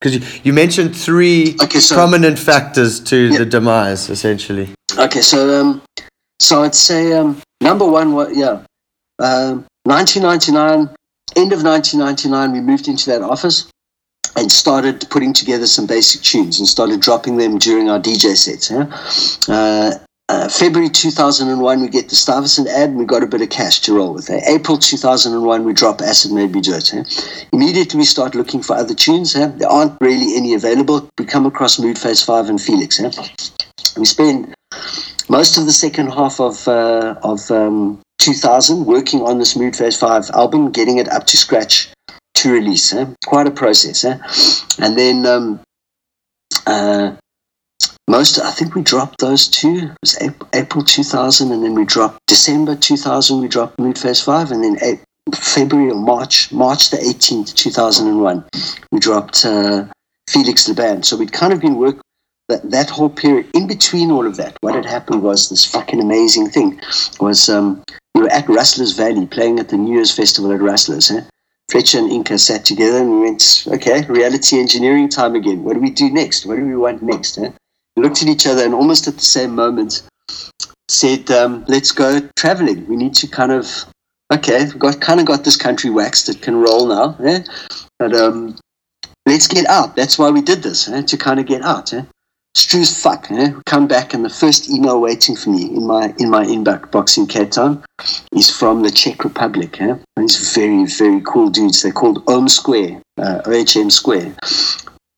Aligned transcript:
Because 0.00 0.16
you, 0.16 0.40
you 0.44 0.52
mentioned 0.52 0.96
three 0.96 1.56
Okay, 1.62 1.78
so- 1.80 1.94
prominent 1.94 2.38
factors 2.38 3.00
to 3.00 3.16
Yeah. 3.16 3.38
the 3.38 3.44
demise, 3.44 4.08
essentially. 4.08 4.70
Okay, 4.98 5.20
so 5.20 5.60
um, 5.60 5.82
so 6.40 6.62
I'd 6.62 6.74
say 6.74 7.12
um, 7.12 7.40
number 7.60 7.86
one, 7.86 8.12
what 8.14 8.34
yeah, 8.34 8.62
um, 9.18 9.66
1999, 9.84 10.88
end 11.36 11.52
of 11.52 11.62
1999, 11.62 12.52
we 12.52 12.60
moved 12.60 12.88
into 12.88 13.10
that 13.10 13.22
office 13.22 13.66
and 14.36 14.50
started 14.50 15.04
putting 15.10 15.32
together 15.34 15.66
some 15.66 15.86
basic 15.86 16.22
tunes 16.22 16.58
and 16.58 16.66
started 16.68 17.00
dropping 17.00 17.36
them 17.36 17.58
during 17.58 17.90
our 17.90 17.98
DJ 18.00 18.36
sets. 18.36 18.70
Yeah? 18.70 18.86
Uh, 19.48 19.98
uh, 20.30 20.48
February 20.48 20.88
2001, 20.88 21.80
we 21.80 21.88
get 21.88 22.08
the 22.08 22.14
Stuyvesant 22.14 22.68
ad 22.68 22.90
and 22.90 22.98
we 22.98 23.04
got 23.04 23.24
a 23.24 23.26
bit 23.26 23.42
of 23.42 23.50
cash 23.50 23.80
to 23.80 23.96
roll 23.96 24.14
with. 24.14 24.30
Eh? 24.30 24.40
April 24.46 24.78
2001, 24.78 25.64
we 25.64 25.72
drop 25.72 26.00
Acid 26.00 26.30
Made 26.30 26.52
Me 26.52 26.60
Do 26.60 26.74
It. 26.74 26.94
Eh? 26.94 27.02
Immediately, 27.52 27.98
we 27.98 28.04
start 28.04 28.36
looking 28.36 28.62
for 28.62 28.76
other 28.76 28.94
tunes. 28.94 29.34
Eh? 29.34 29.48
There 29.56 29.68
aren't 29.68 29.96
really 30.00 30.36
any 30.36 30.54
available. 30.54 31.08
We 31.18 31.24
come 31.24 31.46
across 31.46 31.80
Mood 31.80 31.98
Phase 31.98 32.22
5 32.22 32.48
and 32.48 32.62
Felix. 32.62 33.00
We 33.96 34.04
spend 34.04 34.54
most 35.28 35.58
of 35.58 35.66
the 35.66 35.72
second 35.72 36.12
half 36.12 36.38
of 36.38 36.68
uh, 36.68 37.16
of 37.24 37.50
um, 37.50 38.00
2000 38.18 38.86
working 38.86 39.22
on 39.22 39.38
this 39.38 39.56
Mood 39.56 39.74
Phase 39.74 39.96
5 39.96 40.30
album, 40.30 40.70
getting 40.70 40.98
it 40.98 41.08
up 41.08 41.26
to 41.26 41.36
scratch 41.36 41.88
to 42.34 42.52
release. 42.52 42.94
Quite 43.26 43.48
a 43.48 43.50
process. 43.50 44.04
And 44.78 44.96
then 44.96 45.26
um, 45.26 45.60
uh, 46.68 47.16
most, 48.10 48.40
I 48.40 48.50
think 48.50 48.74
we 48.74 48.82
dropped 48.82 49.20
those 49.20 49.46
two. 49.46 49.76
It 49.76 49.98
was 50.02 50.20
April, 50.20 50.48
April 50.52 50.84
2000, 50.84 51.52
and 51.52 51.62
then 51.62 51.74
we 51.74 51.84
dropped 51.84 52.18
December 52.26 52.74
2000, 52.74 53.40
we 53.40 53.48
dropped 53.48 53.78
Mood 53.78 53.96
Phase 53.98 54.20
5, 54.20 54.50
and 54.50 54.64
then 54.64 55.00
February 55.34 55.90
or 55.92 55.94
March, 55.94 56.50
March 56.52 56.90
the 56.90 56.96
18th, 56.96 57.54
2001, 57.54 58.44
we 58.90 58.98
dropped 58.98 59.44
uh, 59.44 59.84
Felix 60.28 60.68
Laband. 60.68 61.04
So 61.04 61.16
we'd 61.16 61.32
kind 61.32 61.52
of 61.52 61.60
been 61.60 61.76
working 61.76 62.02
that, 62.48 62.68
that 62.70 62.90
whole 62.90 63.10
period 63.10 63.46
in 63.54 63.68
between 63.68 64.10
all 64.10 64.26
of 64.26 64.36
that. 64.36 64.56
What 64.60 64.74
had 64.74 64.86
happened 64.86 65.22
was 65.22 65.48
this 65.48 65.64
fucking 65.64 66.00
amazing 66.00 66.50
thing 66.50 66.80
was 67.20 67.48
um, 67.48 67.82
we 68.14 68.22
were 68.22 68.32
at 68.32 68.48
Rustlers 68.48 68.92
Valley 68.92 69.26
playing 69.26 69.60
at 69.60 69.68
the 69.68 69.76
New 69.76 69.94
Year's 69.94 70.14
Festival 70.14 70.52
at 70.52 70.60
Rustlers. 70.60 71.10
Eh? 71.12 71.22
Fletcher 71.70 71.98
and 71.98 72.10
Inca 72.10 72.38
sat 72.38 72.64
together 72.64 72.98
and 72.98 73.12
we 73.12 73.20
went, 73.20 73.64
okay, 73.68 74.04
reality 74.06 74.58
engineering 74.58 75.08
time 75.08 75.36
again. 75.36 75.62
What 75.62 75.74
do 75.74 75.80
we 75.80 75.90
do 75.90 76.10
next? 76.10 76.44
What 76.44 76.56
do 76.56 76.66
we 76.66 76.76
want 76.76 77.02
next? 77.02 77.38
Eh? 77.38 77.52
Looked 78.00 78.22
at 78.22 78.28
each 78.28 78.46
other 78.46 78.64
and 78.64 78.74
almost 78.74 79.06
at 79.08 79.14
the 79.14 79.20
same 79.36 79.54
moment 79.54 80.02
said, 80.88 81.30
um, 81.30 81.64
let's 81.68 81.92
go 81.92 82.20
traveling. 82.34 82.86
We 82.86 82.96
need 82.96 83.14
to 83.16 83.26
kind 83.28 83.52
of, 83.52 83.66
okay, 84.32 84.64
we've 84.64 84.78
got, 84.78 85.00
kind 85.00 85.20
of 85.20 85.26
got 85.26 85.44
this 85.44 85.56
country 85.56 85.90
waxed. 85.90 86.28
It 86.28 86.40
can 86.40 86.56
roll 86.56 86.86
now. 86.86 87.16
Eh? 87.22 87.42
But 87.98 88.14
um, 88.14 88.56
let's 89.26 89.46
get 89.46 89.66
out. 89.66 89.96
That's 89.96 90.18
why 90.18 90.30
we 90.30 90.40
did 90.40 90.62
this, 90.62 90.88
eh? 90.88 91.02
to 91.02 91.16
kind 91.18 91.40
of 91.40 91.46
get 91.46 91.62
out. 91.62 91.92
Eh? 91.92 92.02
It's 92.54 93.02
fuck. 93.02 93.30
Eh? 93.30 93.52
Come 93.66 93.86
back, 93.86 94.12
and 94.12 94.24
the 94.24 94.30
first 94.30 94.68
email 94.70 95.00
waiting 95.00 95.36
for 95.36 95.50
me 95.50 95.66
in 95.66 95.86
my 95.86 96.12
in 96.18 96.30
my 96.30 96.44
inbox 96.44 97.16
in 97.16 97.28
Cape 97.28 97.52
Town 97.52 97.84
is 98.32 98.50
from 98.50 98.82
the 98.82 98.90
Czech 98.90 99.22
Republic. 99.22 99.80
Eh? 99.80 99.94
These 100.16 100.52
very 100.52 100.84
very 100.84 101.20
cool 101.20 101.50
dudes. 101.50 101.82
They're 101.82 101.92
called 101.92 102.24
Ohm 102.26 102.48
Square, 102.48 103.02
uh, 103.18 103.42
OHM 103.44 103.92
Square. 103.92 104.34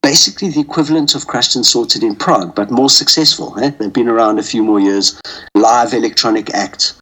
Basically, 0.03 0.51
the 0.51 0.61
equivalent 0.61 1.15
of 1.15 1.27
Krushed 1.27 1.55
and 1.55 1.65
Sorted 1.65 2.03
in 2.03 2.17
Prague, 2.17 2.55
but 2.55 2.71
more 2.71 2.91
successful. 2.91 3.57
Eh? 3.61 3.71
They've 3.79 3.93
been 3.93 4.09
around 4.09 4.39
a 4.39 4.43
few 4.43 4.63
more 4.63 4.81
years. 4.81 5.21
Live 5.55 5.95
electronic 5.95 6.53
act. 6.55 6.95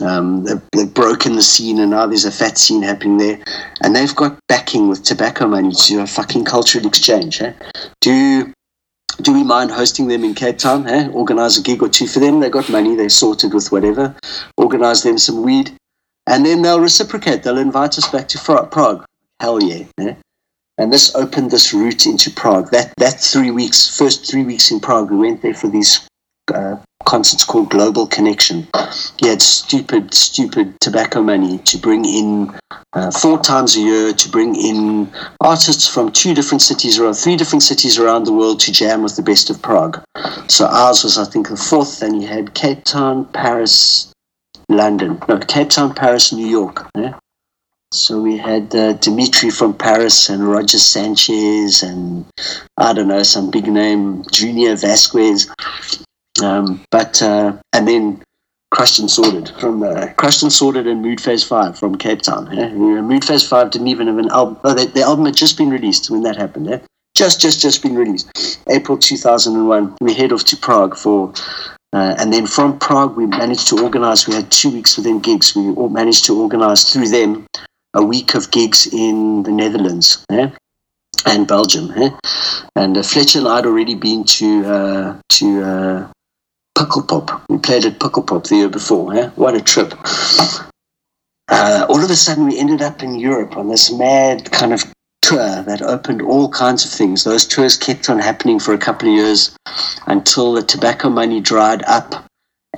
Um, 0.00 0.44
they've, 0.44 0.62
they've 0.72 0.94
broken 0.94 1.34
the 1.34 1.42
scene, 1.42 1.78
and 1.78 1.90
now 1.90 2.06
there's 2.06 2.24
a 2.24 2.32
fat 2.32 2.56
scene 2.56 2.82
happening 2.82 3.18
there. 3.18 3.38
And 3.82 3.94
they've 3.94 4.14
got 4.14 4.38
backing 4.48 4.88
with 4.88 5.02
tobacco 5.02 5.46
money 5.46 5.72
to 5.72 5.86
do 5.88 6.00
a 6.00 6.06
fucking 6.06 6.46
cultural 6.46 6.86
exchange. 6.86 7.42
Eh? 7.42 7.52
Do 8.00 8.52
do 9.20 9.32
we 9.32 9.42
mind 9.42 9.72
hosting 9.72 10.06
them 10.06 10.22
in 10.22 10.34
Cape 10.34 10.58
Town? 10.58 10.86
Eh? 10.86 11.08
Organize 11.08 11.58
a 11.58 11.62
gig 11.62 11.82
or 11.82 11.88
two 11.88 12.06
for 12.06 12.20
them. 12.20 12.38
They 12.40 12.50
got 12.50 12.70
money. 12.70 12.94
They're 12.94 13.08
sorted 13.08 13.52
with 13.52 13.72
whatever. 13.72 14.14
Organize 14.56 15.02
them 15.02 15.18
some 15.18 15.42
weed, 15.42 15.72
and 16.26 16.46
then 16.46 16.62
they'll 16.62 16.80
reciprocate. 16.80 17.42
They'll 17.42 17.58
invite 17.58 17.98
us 17.98 18.08
back 18.08 18.28
to 18.28 18.38
Prague. 18.38 19.04
Hell 19.40 19.62
yeah! 19.62 20.14
And 20.78 20.92
this 20.92 21.14
opened 21.14 21.50
this 21.50 21.74
route 21.74 22.06
into 22.06 22.30
Prague. 22.30 22.70
That 22.70 22.94
that 22.98 23.20
three 23.20 23.50
weeks, 23.50 23.98
first 23.98 24.30
three 24.30 24.44
weeks 24.44 24.70
in 24.70 24.80
Prague, 24.80 25.10
we 25.10 25.16
went 25.16 25.42
there 25.42 25.54
for 25.54 25.68
these 25.68 26.08
uh, 26.54 26.76
concerts 27.04 27.44
called 27.44 27.70
Global 27.70 28.06
Connection. 28.06 28.66
He 29.18 29.28
had 29.28 29.42
stupid, 29.42 30.14
stupid 30.14 30.80
tobacco 30.80 31.22
money 31.22 31.58
to 31.58 31.78
bring 31.78 32.04
in 32.04 32.54
uh, 32.92 33.10
four 33.10 33.38
times 33.38 33.76
a 33.76 33.80
year 33.80 34.12
to 34.12 34.28
bring 34.28 34.54
in 34.54 35.10
artists 35.40 35.88
from 35.88 36.12
two 36.12 36.34
different 36.34 36.62
cities 36.62 36.98
around 36.98 37.14
three 37.14 37.36
different 37.36 37.62
cities 37.62 37.98
around 37.98 38.24
the 38.24 38.32
world 38.32 38.60
to 38.60 38.72
jam 38.72 39.02
with 39.02 39.16
the 39.16 39.22
best 39.22 39.50
of 39.50 39.60
Prague. 39.62 40.02
So 40.48 40.66
ours 40.66 41.02
was, 41.04 41.18
I 41.18 41.24
think, 41.24 41.48
the 41.48 41.56
fourth. 41.56 42.00
Then 42.00 42.20
you 42.20 42.28
had 42.28 42.54
Cape 42.54 42.84
Town, 42.84 43.24
Paris, 43.26 44.12
London. 44.68 45.18
No, 45.28 45.38
Cape 45.38 45.70
Town, 45.70 45.94
Paris, 45.94 46.32
New 46.32 46.46
York. 46.46 46.86
Yeah? 46.96 47.18
So 47.90 48.20
we 48.20 48.36
had 48.36 48.74
uh, 48.74 48.92
Dimitri 48.94 49.48
from 49.48 49.72
Paris 49.72 50.28
and 50.28 50.46
Roger 50.46 50.78
Sanchez 50.78 51.82
and 51.82 52.26
I 52.76 52.92
don't 52.92 53.08
know 53.08 53.22
some 53.22 53.50
big 53.50 53.66
name 53.66 54.24
Junior 54.30 54.76
Vasquez. 54.76 55.50
Um, 56.42 56.84
but 56.90 57.22
uh, 57.22 57.56
and 57.72 57.88
then 57.88 58.22
Krushed 58.74 58.98
and 58.98 59.10
Sorted 59.10 59.48
from 59.58 59.82
uh, 59.82 60.08
Krushed 60.18 60.42
and 60.42 60.52
Sorted 60.52 60.86
and 60.86 61.00
Mood 61.00 61.18
Phase 61.18 61.42
Five 61.42 61.78
from 61.78 61.96
Cape 61.96 62.20
Town. 62.20 62.54
Yeah? 62.54 62.68
Mood 62.68 63.24
Phase 63.24 63.48
Five 63.48 63.70
didn't 63.70 63.88
even 63.88 64.06
have 64.06 64.18
an 64.18 64.28
album. 64.28 64.58
Oh, 64.64 64.74
they, 64.74 65.02
album 65.02 65.24
had 65.24 65.34
just 65.34 65.56
been 65.56 65.70
released 65.70 66.10
when 66.10 66.22
that 66.24 66.36
happened. 66.36 66.66
Yeah? 66.66 66.80
Just, 67.16 67.40
just, 67.40 67.60
just 67.60 67.82
been 67.82 67.96
released. 67.96 68.60
April 68.68 68.98
2001. 68.98 69.96
We 70.02 70.12
head 70.12 70.32
off 70.32 70.44
to 70.44 70.56
Prague 70.58 70.94
for. 70.94 71.32
Uh, 71.94 72.14
and 72.18 72.30
then 72.30 72.46
from 72.46 72.78
Prague, 72.78 73.16
we 73.16 73.24
managed 73.24 73.66
to 73.68 73.82
organize. 73.82 74.28
We 74.28 74.34
had 74.34 74.50
two 74.50 74.70
weeks 74.70 74.98
within 74.98 75.20
gigs. 75.20 75.56
We 75.56 75.70
all 75.70 75.88
managed 75.88 76.26
to 76.26 76.38
organize 76.38 76.92
through 76.92 77.08
them 77.08 77.46
a 77.98 78.02
week 78.02 78.34
of 78.36 78.52
gigs 78.52 78.86
in 78.86 79.42
the 79.42 79.50
Netherlands 79.50 80.24
eh? 80.30 80.48
and 81.26 81.48
Belgium. 81.48 81.90
Eh? 81.96 82.10
And 82.76 82.96
uh, 82.96 83.02
Fletcher 83.02 83.40
and 83.40 83.48
I 83.48 83.56
had 83.56 83.66
already 83.66 83.96
been 83.96 84.22
to 84.38 84.66
uh, 84.66 85.20
to 85.30 85.62
uh, 85.62 86.12
Pukkelpop. 86.76 87.42
We 87.48 87.58
played 87.58 87.84
at 87.84 87.98
Pukkelpop 87.98 88.46
the 88.48 88.56
year 88.56 88.68
before. 88.68 89.14
Eh? 89.14 89.30
What 89.34 89.56
a 89.56 89.60
trip! 89.60 89.94
Uh, 91.48 91.86
all 91.88 92.04
of 92.04 92.10
a 92.10 92.14
sudden, 92.14 92.46
we 92.46 92.58
ended 92.58 92.82
up 92.82 93.02
in 93.02 93.18
Europe 93.18 93.56
on 93.56 93.68
this 93.68 93.90
mad 93.90 94.52
kind 94.52 94.72
of 94.72 94.84
tour 95.22 95.62
that 95.64 95.82
opened 95.82 96.22
all 96.22 96.48
kinds 96.50 96.84
of 96.84 96.92
things. 96.92 97.24
Those 97.24 97.46
tours 97.46 97.76
kept 97.76 98.08
on 98.08 98.20
happening 98.20 98.60
for 98.60 98.74
a 98.74 98.78
couple 98.78 99.08
of 99.08 99.14
years 99.14 99.56
until 100.06 100.52
the 100.52 100.62
tobacco 100.62 101.08
money 101.08 101.40
dried 101.40 101.82
up, 101.84 102.24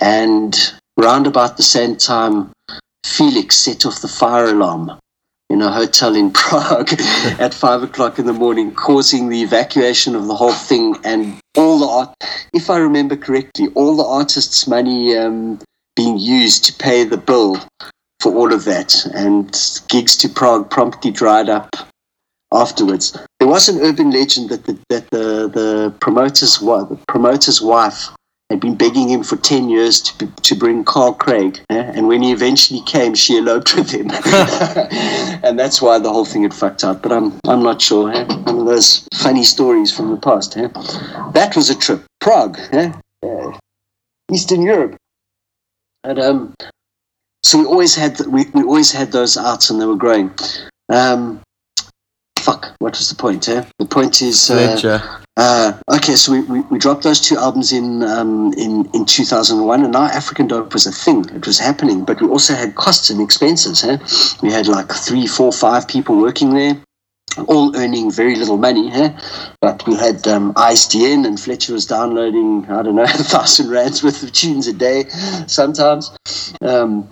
and 0.01 0.57
round 0.97 1.27
about 1.27 1.59
the 1.59 1.63
same 1.63 1.97
time, 1.97 2.53
Felix 3.05 3.57
set 3.57 3.85
off 3.85 4.01
the 4.01 4.09
fire 4.09 4.47
alarm 4.47 4.99
in 5.51 5.61
a 5.61 5.71
hotel 5.71 6.15
in 6.15 6.31
Prague 6.41 6.93
at 7.39 7.53
five 7.53 7.83
o'clock 7.83 8.19
in 8.19 8.27
the 8.27 8.33
morning, 8.33 8.73
causing 8.73 9.29
the 9.29 9.43
evacuation 9.43 10.15
of 10.15 10.27
the 10.27 10.35
whole 10.35 10.53
thing 10.53 10.97
and 11.05 11.39
all 11.57 11.79
the 11.79 11.87
art. 11.87 12.15
If 12.55 12.71
I 12.71 12.79
remember 12.79 13.17
correctly, 13.17 13.69
all 13.75 13.97
the 13.97 14.05
artists' 14.05 14.67
money 14.67 15.17
um, 15.17 15.61
being 15.97 16.19
used 16.19 16.65
to 16.65 16.73
pay 16.73 17.05
the 17.05 17.19
bill 17.19 17.57
for 18.21 18.35
all 18.35 18.53
of 18.53 18.65
that, 18.65 19.05
and 19.15 19.51
gigs 19.89 20.17
to 20.19 20.29
Prague 20.29 20.71
promptly 20.71 21.11
dried 21.11 21.49
up 21.49 21.75
afterwards. 22.53 23.17
There 23.39 23.49
was 23.49 23.69
an 23.69 23.81
urban 23.81 24.11
legend 24.11 24.51
that 24.51 24.65
the 24.67 24.79
that 24.89 25.11
the 25.11 25.49
the 25.49 25.95
promoter's 26.01 26.61
wa- 26.61 26.85
the 26.85 26.97
promoter's 27.09 27.61
wife 27.61 28.09
had 28.51 28.61
been 28.61 28.75
begging 28.75 29.09
him 29.09 29.23
for 29.23 29.37
10 29.37 29.69
years 29.69 30.01
to, 30.01 30.27
to 30.27 30.55
bring 30.57 30.85
Carl 30.85 31.15
Craig. 31.15 31.61
eh? 31.71 31.93
And 31.95 32.09
when 32.09 32.21
he 32.21 32.33
eventually 32.33 32.81
came, 32.83 33.15
she 33.15 33.39
eloped 33.39 33.75
with 33.77 33.91
him. 33.91 34.11
and 35.45 35.59
that's 35.59 35.81
why 35.81 35.99
the 35.99 36.13
whole 36.13 36.25
thing 36.25 36.43
had 36.43 36.53
fucked 36.53 36.83
up. 36.83 37.01
But 37.03 37.13
I'm, 37.13 37.39
I'm 37.47 37.63
not 37.63 37.81
sure. 37.81 38.13
Eh? 38.13 38.25
One 38.25 38.59
of 38.59 38.67
those 38.67 39.07
funny 39.15 39.45
stories 39.45 39.97
from 39.97 40.11
the 40.11 40.17
past. 40.17 40.57
Eh? 40.57 40.69
That 41.33 41.53
was 41.55 41.71
a 41.71 41.77
trip. 41.77 42.03
Prague, 42.21 42.59
eh? 42.73 42.93
uh, 43.23 43.57
Eastern 44.33 44.63
Europe. 44.63 44.97
And, 46.03 46.19
um, 46.19 46.55
so 47.43 47.59
we 47.59 47.65
always 47.65 47.95
had 47.95 48.21
we, 48.27 48.45
we 48.53 48.63
always 48.63 48.93
had 48.93 49.13
those 49.13 49.37
outs 49.37 49.71
and 49.71 49.81
they 49.81 49.87
were 49.87 49.97
growing. 49.97 50.31
Um, 50.91 51.41
fuck, 52.39 52.75
what 52.81 52.99
was 52.99 53.09
the 53.09 53.15
point? 53.15 53.49
Eh? 53.49 53.65
The 53.79 53.87
point 53.87 54.21
is 54.21 54.51
uh. 54.51 55.21
Uh, 55.41 55.73
okay, 55.91 56.17
so 56.17 56.33
we, 56.33 56.43
we, 56.43 56.61
we 56.71 56.79
dropped 56.79 57.03
those 57.03 57.19
two 57.19 57.35
albums 57.39 57.73
in, 57.73 58.03
um, 58.03 58.53
in 58.59 58.85
in 58.93 59.07
2001, 59.07 59.85
and 59.85 59.93
now 59.95 60.03
African 60.03 60.47
Dope 60.47 60.75
was 60.75 60.87
a 60.87 60.93
thing. 60.93 61.25
It 61.35 61.47
was 61.47 61.59
happening, 61.59 62.05
but 62.05 62.21
we 62.21 62.29
also 62.29 62.55
had 62.55 62.75
costs 62.75 63.09
and 63.09 63.23
expenses. 63.23 63.83
Eh? 63.83 63.97
We 64.43 64.53
had 64.53 64.69
like 64.69 64.93
three, 64.93 65.27
four, 65.27 65.51
five 65.51 65.89
people 65.89 66.21
working 66.21 66.53
there, 66.53 66.77
all 67.47 67.75
earning 67.75 68.11
very 68.11 68.37
little 68.37 68.59
money. 68.59 68.93
Eh? 68.93 69.19
But 69.63 69.87
we 69.87 69.95
had 69.97 70.29
um, 70.29 70.53
ISDN, 70.55 71.27
and 71.27 71.41
Fletcher 71.41 71.73
was 71.73 71.87
downloading, 71.87 72.67
I 72.71 72.83
don't 72.83 72.97
know, 72.97 73.03
a 73.05 73.09
thousand 73.09 73.71
rands 73.71 74.03
worth 74.03 74.23
of 74.23 74.33
tunes 74.33 74.67
a 74.67 74.75
day 74.75 75.09
sometimes. 75.47 76.13
Um, 76.61 77.09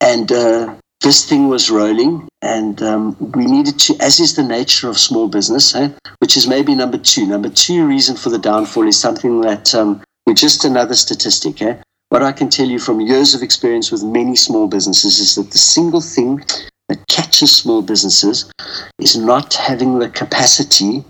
and 0.00 0.32
uh, 0.32 0.74
this 1.00 1.26
thing 1.26 1.48
was 1.48 1.70
rolling, 1.70 2.28
and 2.42 2.82
um, 2.82 3.16
we 3.32 3.46
needed 3.46 3.78
to, 3.78 3.96
as 4.00 4.20
is 4.20 4.36
the 4.36 4.42
nature 4.42 4.88
of 4.88 4.98
small 4.98 5.28
business, 5.28 5.74
eh, 5.74 5.90
which 6.18 6.36
is 6.36 6.46
maybe 6.46 6.74
number 6.74 6.98
two. 6.98 7.26
Number 7.26 7.48
two 7.48 7.86
reason 7.86 8.16
for 8.16 8.28
the 8.28 8.38
downfall 8.38 8.86
is 8.86 8.98
something 8.98 9.40
that 9.40 9.74
um, 9.74 10.02
we're 10.26 10.34
just 10.34 10.64
another 10.64 10.94
statistic. 10.94 11.62
Eh? 11.62 11.76
What 12.10 12.22
I 12.22 12.32
can 12.32 12.50
tell 12.50 12.66
you 12.66 12.78
from 12.78 13.00
years 13.00 13.34
of 13.34 13.42
experience 13.42 13.90
with 13.90 14.04
many 14.04 14.36
small 14.36 14.66
businesses 14.66 15.18
is 15.18 15.36
that 15.36 15.50
the 15.50 15.58
single 15.58 16.02
thing 16.02 16.44
that 16.88 17.06
catches 17.08 17.56
small 17.56 17.82
businesses 17.82 18.50
is 18.98 19.16
not 19.16 19.54
having 19.54 20.00
the 20.00 20.10
capacity 20.10 21.04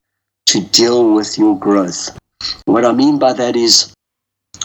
to 0.47 0.61
deal 0.61 1.13
with 1.15 1.37
your 1.37 1.59
growth. 1.59 2.17
What 2.67 2.85
I 2.85 2.93
mean 2.93 3.19
by 3.19 3.33
that 3.33 3.57
is, 3.57 3.93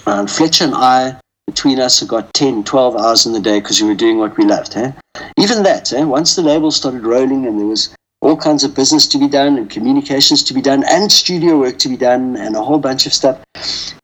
um, 0.05 0.27
Fletcher 0.27 0.65
and 0.65 0.75
I, 0.75 1.19
between 1.47 1.79
us, 1.79 1.99
have 1.99 2.09
got 2.09 2.33
10, 2.33 2.63
12 2.63 2.95
hours 2.95 3.25
in 3.25 3.33
the 3.33 3.39
day 3.39 3.59
because 3.59 3.81
we 3.81 3.87
were 3.87 3.95
doing 3.95 4.17
what 4.17 4.37
we 4.37 4.45
loved. 4.45 4.75
Eh? 4.75 4.91
Even 5.37 5.63
that, 5.63 5.91
eh? 5.91 6.03
once 6.03 6.35
the 6.35 6.41
label 6.41 6.71
started 6.71 7.03
rolling 7.03 7.45
and 7.45 7.59
there 7.59 7.67
was 7.67 7.93
all 8.21 8.37
kinds 8.37 8.63
of 8.63 8.73
business 8.73 9.05
to 9.05 9.17
be 9.17 9.27
done 9.27 9.57
and 9.57 9.69
communications 9.69 10.43
to 10.43 10.53
be 10.53 10.61
done 10.61 10.83
and 10.87 11.11
studio 11.11 11.59
work 11.59 11.77
to 11.77 11.89
be 11.89 11.97
done 11.97 12.37
and 12.37 12.55
a 12.55 12.63
whole 12.63 12.79
bunch 12.79 13.05
of 13.05 13.13
stuff, 13.13 13.41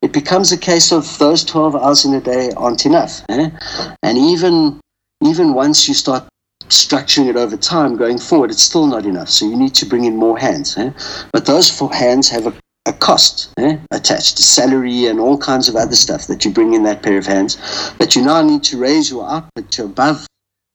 it 0.01 0.11
becomes 0.11 0.51
a 0.51 0.57
case 0.57 0.91
of 0.91 1.17
those 1.19 1.45
12 1.45 1.75
hours 1.75 2.05
in 2.05 2.13
a 2.13 2.21
day 2.21 2.51
aren't 2.57 2.85
enough. 2.85 3.21
Eh? 3.29 3.49
And 4.03 4.17
even, 4.17 4.79
even 5.23 5.53
once 5.53 5.87
you 5.87 5.93
start 5.93 6.27
structuring 6.65 7.29
it 7.29 7.37
over 7.37 7.55
time 7.55 7.95
going 7.95 8.17
forward, 8.17 8.51
it's 8.51 8.63
still 8.63 8.87
not 8.87 9.05
enough. 9.05 9.29
So 9.29 9.45
you 9.45 9.55
need 9.55 9.73
to 9.75 9.85
bring 9.85 10.03
in 10.03 10.17
more 10.17 10.37
hands. 10.37 10.77
Eh? 10.77 10.91
But 11.31 11.45
those 11.45 11.69
four 11.69 11.93
hands 11.93 12.29
have 12.29 12.45
a, 12.45 12.53
a 12.85 12.93
cost 12.93 13.53
eh? 13.57 13.77
attached 13.91 14.35
to 14.37 14.43
salary 14.43 15.05
and 15.05 15.19
all 15.19 15.37
kinds 15.37 15.69
of 15.69 15.77
other 15.77 15.95
stuff 15.95 16.27
that 16.27 16.43
you 16.43 16.51
bring 16.51 16.73
in 16.73 16.83
that 16.83 17.03
pair 17.03 17.17
of 17.17 17.25
hands. 17.25 17.57
But 17.97 18.17
you 18.17 18.21
now 18.21 18.41
need 18.41 18.63
to 18.65 18.77
raise 18.77 19.09
your 19.09 19.29
output 19.29 19.71
to 19.71 19.85
above 19.85 20.27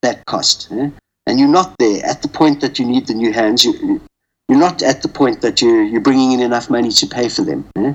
that 0.07 0.25
cost. 0.27 0.69
Eh? 0.73 0.91
And 1.27 1.39
you're 1.39 1.57
not 1.61 1.75
there 1.79 2.05
at 2.05 2.23
the 2.23 2.29
point 2.29 2.61
that 2.61 2.79
you 2.79 2.87
need 2.87 3.07
the 3.07 3.15
new 3.15 3.33
hands. 3.33 3.65
You, 3.65 4.01
you're 4.49 4.59
not 4.59 4.83
at 4.83 5.03
the 5.03 5.09
point 5.09 5.43
that 5.43 5.61
you, 5.61 5.71
you're 5.91 6.01
bringing 6.09 6.33
in 6.33 6.41
enough 6.41 6.71
money 6.71 6.91
to 6.91 7.07
pay 7.07 7.29
for 7.29 7.43
them. 7.43 7.69
Eh? 7.77 7.95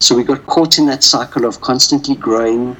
So 0.00 0.14
we 0.14 0.24
got 0.24 0.46
caught 0.46 0.78
in 0.78 0.86
that 0.86 1.02
cycle 1.02 1.44
of 1.46 1.60
constantly 1.60 2.14
growing, 2.14 2.76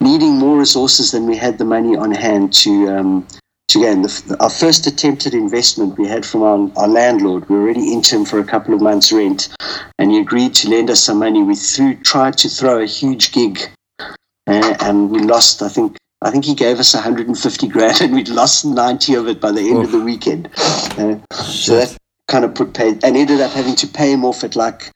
needing 0.00 0.34
more 0.38 0.58
resources 0.58 1.12
than 1.12 1.26
we 1.26 1.36
had 1.36 1.58
the 1.58 1.64
money 1.64 1.94
on 1.96 2.10
hand 2.10 2.52
to 2.64 2.88
um, 2.88 3.26
to 3.68 3.80
gain. 3.80 4.02
The, 4.02 4.36
our 4.40 4.50
first 4.50 4.86
attempted 4.86 5.34
investment 5.34 5.98
we 5.98 6.08
had 6.08 6.24
from 6.24 6.42
our, 6.42 6.58
our 6.76 6.88
landlord. 6.88 7.48
We 7.48 7.56
were 7.56 7.62
already 7.62 7.92
into 7.92 8.16
him 8.16 8.24
for 8.24 8.38
a 8.38 8.44
couple 8.44 8.74
of 8.74 8.80
months' 8.80 9.12
rent, 9.12 9.54
and 9.98 10.10
he 10.10 10.18
agreed 10.18 10.54
to 10.54 10.70
lend 10.70 10.90
us 10.90 11.04
some 11.04 11.18
money. 11.18 11.42
We 11.42 11.54
threw 11.54 11.96
tried 11.96 12.38
to 12.38 12.48
throw 12.48 12.80
a 12.82 12.86
huge 12.86 13.32
gig, 13.32 13.60
uh, 14.00 14.74
and 14.80 15.10
we 15.10 15.20
lost. 15.20 15.62
I 15.62 15.68
think 15.68 15.96
I 16.24 16.30
think 16.30 16.46
he 16.46 16.54
gave 16.54 16.80
us 16.80 16.94
150 16.94 17.68
grand, 17.68 18.00
and 18.00 18.14
we'd 18.14 18.28
lost 18.28 18.64
90 18.64 19.14
of 19.14 19.28
it 19.28 19.40
by 19.40 19.52
the 19.52 19.60
end 19.60 19.78
Oof. 19.78 19.84
of 19.86 19.92
the 19.92 20.00
weekend. 20.00 20.48
Uh, 20.58 21.18
so 21.32 21.76
that 21.76 21.96
kind 22.28 22.44
of 22.44 22.54
put 22.54 22.72
pay, 22.72 22.90
and 23.02 23.16
ended 23.16 23.40
up 23.40 23.52
having 23.52 23.76
to 23.76 23.86
pay 23.86 24.10
him 24.10 24.24
off 24.24 24.42
at 24.42 24.56
like 24.56 24.90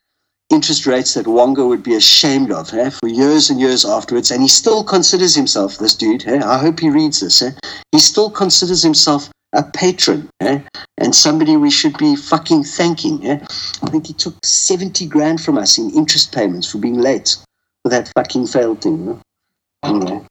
interest 0.50 0.86
rates 0.86 1.14
that 1.14 1.26
Wonga 1.26 1.66
would 1.66 1.82
be 1.82 1.94
ashamed 1.94 2.50
of 2.50 2.72
eh, 2.72 2.90
for 2.90 3.08
years 3.08 3.50
and 3.50 3.60
years 3.60 3.84
afterwards. 3.84 4.30
And 4.30 4.40
he 4.40 4.48
still 4.48 4.82
considers 4.82 5.34
himself, 5.34 5.78
this 5.78 5.94
dude, 5.94 6.26
eh, 6.26 6.40
I 6.42 6.58
hope 6.58 6.80
he 6.80 6.88
reads 6.88 7.20
this, 7.20 7.42
eh, 7.42 7.50
he 7.92 7.98
still 7.98 8.30
considers 8.30 8.82
himself 8.82 9.28
a 9.54 9.62
patron 9.62 10.28
eh, 10.40 10.60
and 10.98 11.14
somebody 11.14 11.56
we 11.56 11.70
should 11.70 11.96
be 11.98 12.16
fucking 12.16 12.64
thanking. 12.64 13.26
Eh. 13.26 13.38
I 13.82 13.90
think 13.90 14.06
he 14.06 14.12
took 14.12 14.34
70 14.44 15.06
grand 15.06 15.40
from 15.42 15.58
us 15.58 15.78
in 15.78 15.90
interest 15.90 16.32
payments 16.32 16.70
for 16.70 16.78
being 16.78 16.98
late 16.98 17.36
for 17.82 17.90
that 17.90 18.10
fucking 18.16 18.46
failed 18.46 18.82
thing. 18.82 19.20
Anyway, 19.84 20.24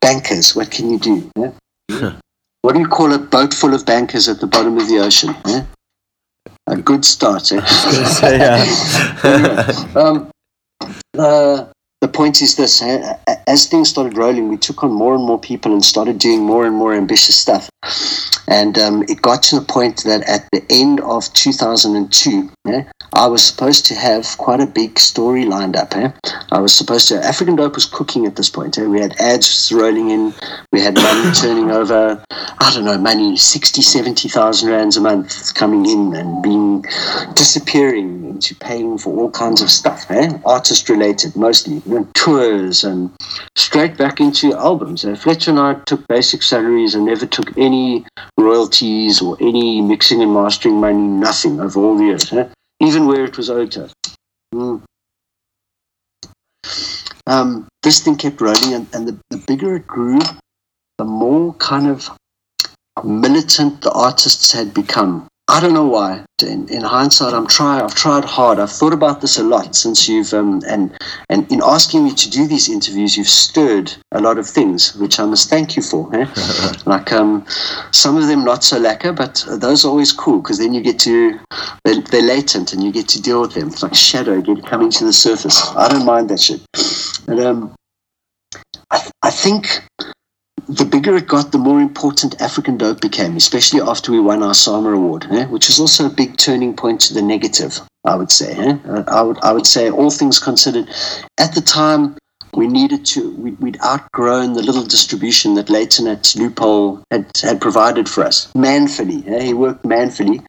bankers, 0.00 0.54
what 0.54 0.70
can 0.70 0.90
you 0.90 0.98
do? 0.98 1.30
Eh? 1.38 2.12
what 2.62 2.74
do 2.74 2.80
you 2.80 2.88
call 2.88 3.12
a 3.12 3.18
boat 3.18 3.54
full 3.54 3.74
of 3.74 3.86
bankers 3.86 4.28
at 4.28 4.40
the 4.40 4.46
bottom 4.46 4.76
of 4.76 4.88
the 4.88 4.98
ocean? 4.98 5.34
Eh? 5.46 5.64
a 6.68 6.76
good 6.76 7.04
start. 7.04 7.52
Eh? 7.52 7.64
say, 8.06 8.40
um, 9.94 10.30
uh, 11.18 11.66
the 12.00 12.08
point 12.08 12.42
is 12.42 12.56
this 12.56 12.82
eh? 12.82 13.16
as 13.46 13.66
things 13.66 13.88
started 13.88 14.16
rolling, 14.16 14.48
we 14.48 14.56
took 14.56 14.82
on 14.82 14.92
more 14.92 15.14
and 15.14 15.24
more 15.24 15.38
people 15.38 15.72
and 15.72 15.84
started 15.84 16.18
doing 16.18 16.42
more 16.42 16.66
and 16.66 16.74
more 16.74 16.94
ambitious 16.94 17.36
stuff. 17.36 17.70
And 18.48 18.78
um, 18.78 19.02
it 19.08 19.22
got 19.22 19.42
to 19.44 19.58
the 19.58 19.64
point 19.64 20.04
that 20.04 20.22
at 20.28 20.48
the 20.52 20.64
end 20.70 21.00
of 21.00 21.32
2002, 21.32 22.50
eh, 22.68 22.84
I 23.12 23.26
was 23.26 23.42
supposed 23.44 23.86
to 23.86 23.94
have 23.94 24.36
quite 24.38 24.60
a 24.60 24.66
big 24.66 24.98
story 24.98 25.44
lined 25.44 25.76
up. 25.76 25.96
Eh? 25.96 26.10
I 26.52 26.60
was 26.60 26.74
supposed 26.74 27.08
to, 27.08 27.16
African 27.24 27.56
Dope 27.56 27.74
was 27.74 27.84
cooking 27.84 28.26
at 28.26 28.36
this 28.36 28.48
point. 28.50 28.78
Eh? 28.78 28.86
We 28.86 29.00
had 29.00 29.14
ads 29.20 29.72
rolling 29.72 30.10
in, 30.10 30.34
we 30.72 30.80
had 30.80 30.94
money 30.94 31.32
turning 31.34 31.70
over, 31.70 32.22
I 32.30 32.70
don't 32.72 32.84
know, 32.84 32.98
money, 32.98 33.36
60, 33.36 33.82
70,000 33.82 34.68
rands 34.68 34.96
a 34.96 35.00
month 35.00 35.54
coming 35.54 35.86
in 35.86 36.14
and 36.14 36.42
being 36.42 36.84
disappearing 37.34 38.26
into 38.36 38.54
paying 38.56 38.98
for 38.98 39.16
all 39.16 39.30
kinds 39.30 39.62
of 39.62 39.70
stuff, 39.70 40.06
artist 40.44 40.88
related 40.88 41.34
mostly, 41.36 41.82
tours 42.14 42.84
and 42.84 43.10
straight 43.54 43.96
back 43.96 44.20
into 44.20 44.52
albums. 44.54 45.04
Fletcher 45.22 45.50
and 45.50 45.60
I 45.60 45.74
took 45.86 46.06
basic 46.08 46.42
salaries 46.42 46.94
and 46.94 47.06
never 47.06 47.26
took 47.26 47.56
any 47.56 48.04
royalties 48.36 49.22
or 49.22 49.36
any 49.40 49.80
mixing 49.80 50.22
and 50.22 50.32
mastering 50.32 50.80
money, 50.80 50.98
nothing 50.98 51.60
over 51.60 51.80
all 51.80 51.96
the 51.96 52.04
years, 52.04 52.28
huh? 52.28 52.48
even 52.80 53.06
where 53.06 53.24
it 53.24 53.36
was 53.36 53.50
owed. 53.50 53.90
Mm. 54.54 54.82
Um, 57.26 57.66
this 57.82 58.00
thing 58.00 58.16
kept 58.16 58.40
rolling, 58.40 58.74
and, 58.74 58.86
and 58.92 59.08
the, 59.08 59.18
the 59.30 59.38
bigger 59.46 59.76
it 59.76 59.86
grew, 59.86 60.20
the 60.98 61.04
more 61.04 61.54
kind 61.54 61.88
of 61.88 62.10
militant 63.04 63.82
the 63.82 63.92
artists 63.92 64.52
had 64.52 64.72
become. 64.72 65.28
I 65.48 65.60
don't 65.60 65.74
know 65.74 65.86
why. 65.86 66.24
In, 66.42 66.68
in 66.68 66.82
hindsight, 66.82 67.32
I'm 67.32 67.46
try. 67.46 67.80
I've 67.80 67.94
tried 67.94 68.24
hard. 68.24 68.58
I've 68.58 68.72
thought 68.72 68.92
about 68.92 69.20
this 69.20 69.38
a 69.38 69.44
lot 69.44 69.76
since 69.76 70.08
you've 70.08 70.34
um, 70.34 70.60
and 70.66 70.92
and 71.30 71.50
in 71.52 71.60
asking 71.62 72.04
me 72.04 72.14
to 72.14 72.28
do 72.30 72.48
these 72.48 72.68
interviews, 72.68 73.16
you've 73.16 73.28
stirred 73.28 73.94
a 74.10 74.20
lot 74.20 74.38
of 74.38 74.46
things, 74.46 74.96
which 74.96 75.20
I 75.20 75.24
must 75.24 75.48
thank 75.48 75.76
you 75.76 75.82
for. 75.82 76.12
Eh? 76.14 76.26
like 76.86 77.12
um, 77.12 77.46
some 77.92 78.16
of 78.16 78.26
them 78.26 78.44
not 78.44 78.64
so 78.64 78.78
lacquer, 78.78 79.12
but 79.12 79.46
those 79.48 79.84
are 79.84 79.88
always 79.88 80.12
cool 80.12 80.40
because 80.40 80.58
then 80.58 80.74
you 80.74 80.82
get 80.82 80.98
to 81.00 81.38
they're, 81.84 82.02
they're, 82.02 82.22
latent 82.22 82.72
and 82.72 82.82
you 82.82 82.90
get 82.90 83.06
to 83.08 83.22
deal 83.22 83.40
with 83.40 83.54
them. 83.54 83.68
It's 83.68 83.84
like 83.84 83.94
shadow 83.94 84.40
get 84.40 84.66
coming 84.66 84.90
to 84.90 85.04
the 85.04 85.12
surface. 85.12 85.62
I 85.76 85.88
don't 85.88 86.04
mind 86.04 86.28
that 86.30 86.40
shit. 86.40 86.60
And 87.28 87.38
um, 87.40 87.74
I, 88.90 89.08
I 89.22 89.30
think 89.30 89.80
the 90.68 90.84
bigger 90.84 91.16
it 91.16 91.28
got, 91.28 91.52
the 91.52 91.58
more 91.58 91.80
important 91.80 92.40
African 92.40 92.76
dope 92.76 93.00
became, 93.00 93.36
especially 93.36 93.80
after 93.80 94.10
we 94.10 94.20
won 94.20 94.42
our 94.42 94.54
SAMA 94.54 94.90
award, 94.90 95.26
eh? 95.30 95.46
which 95.46 95.68
is 95.68 95.78
also 95.78 96.06
a 96.06 96.10
big 96.10 96.36
turning 96.36 96.74
point 96.74 97.00
to 97.02 97.14
the 97.14 97.22
negative, 97.22 97.80
I 98.04 98.16
would 98.16 98.30
say. 98.32 98.52
Eh? 98.52 98.78
I, 99.06 99.22
would, 99.22 99.38
I 99.42 99.52
would 99.52 99.66
say, 99.66 99.90
all 99.90 100.10
things 100.10 100.38
considered, 100.38 100.88
at 101.38 101.54
the 101.54 101.60
time, 101.60 102.16
we 102.56 102.66
needed 102.66 103.04
to, 103.04 103.30
we, 103.32 103.52
would 103.52 103.78
outgrown 103.84 104.54
the 104.54 104.62
little 104.62 104.84
distribution 104.84 105.54
that 105.54 105.68
Leighton 105.68 106.06
at 106.06 106.34
Loophole 106.34 107.02
had, 107.10 107.30
had 107.42 107.60
provided 107.60 108.08
for 108.08 108.24
us 108.24 108.52
manfully. 108.54 109.22
Eh? 109.26 109.42
He 109.42 109.54
worked 109.54 109.84
manfully, 109.84 110.40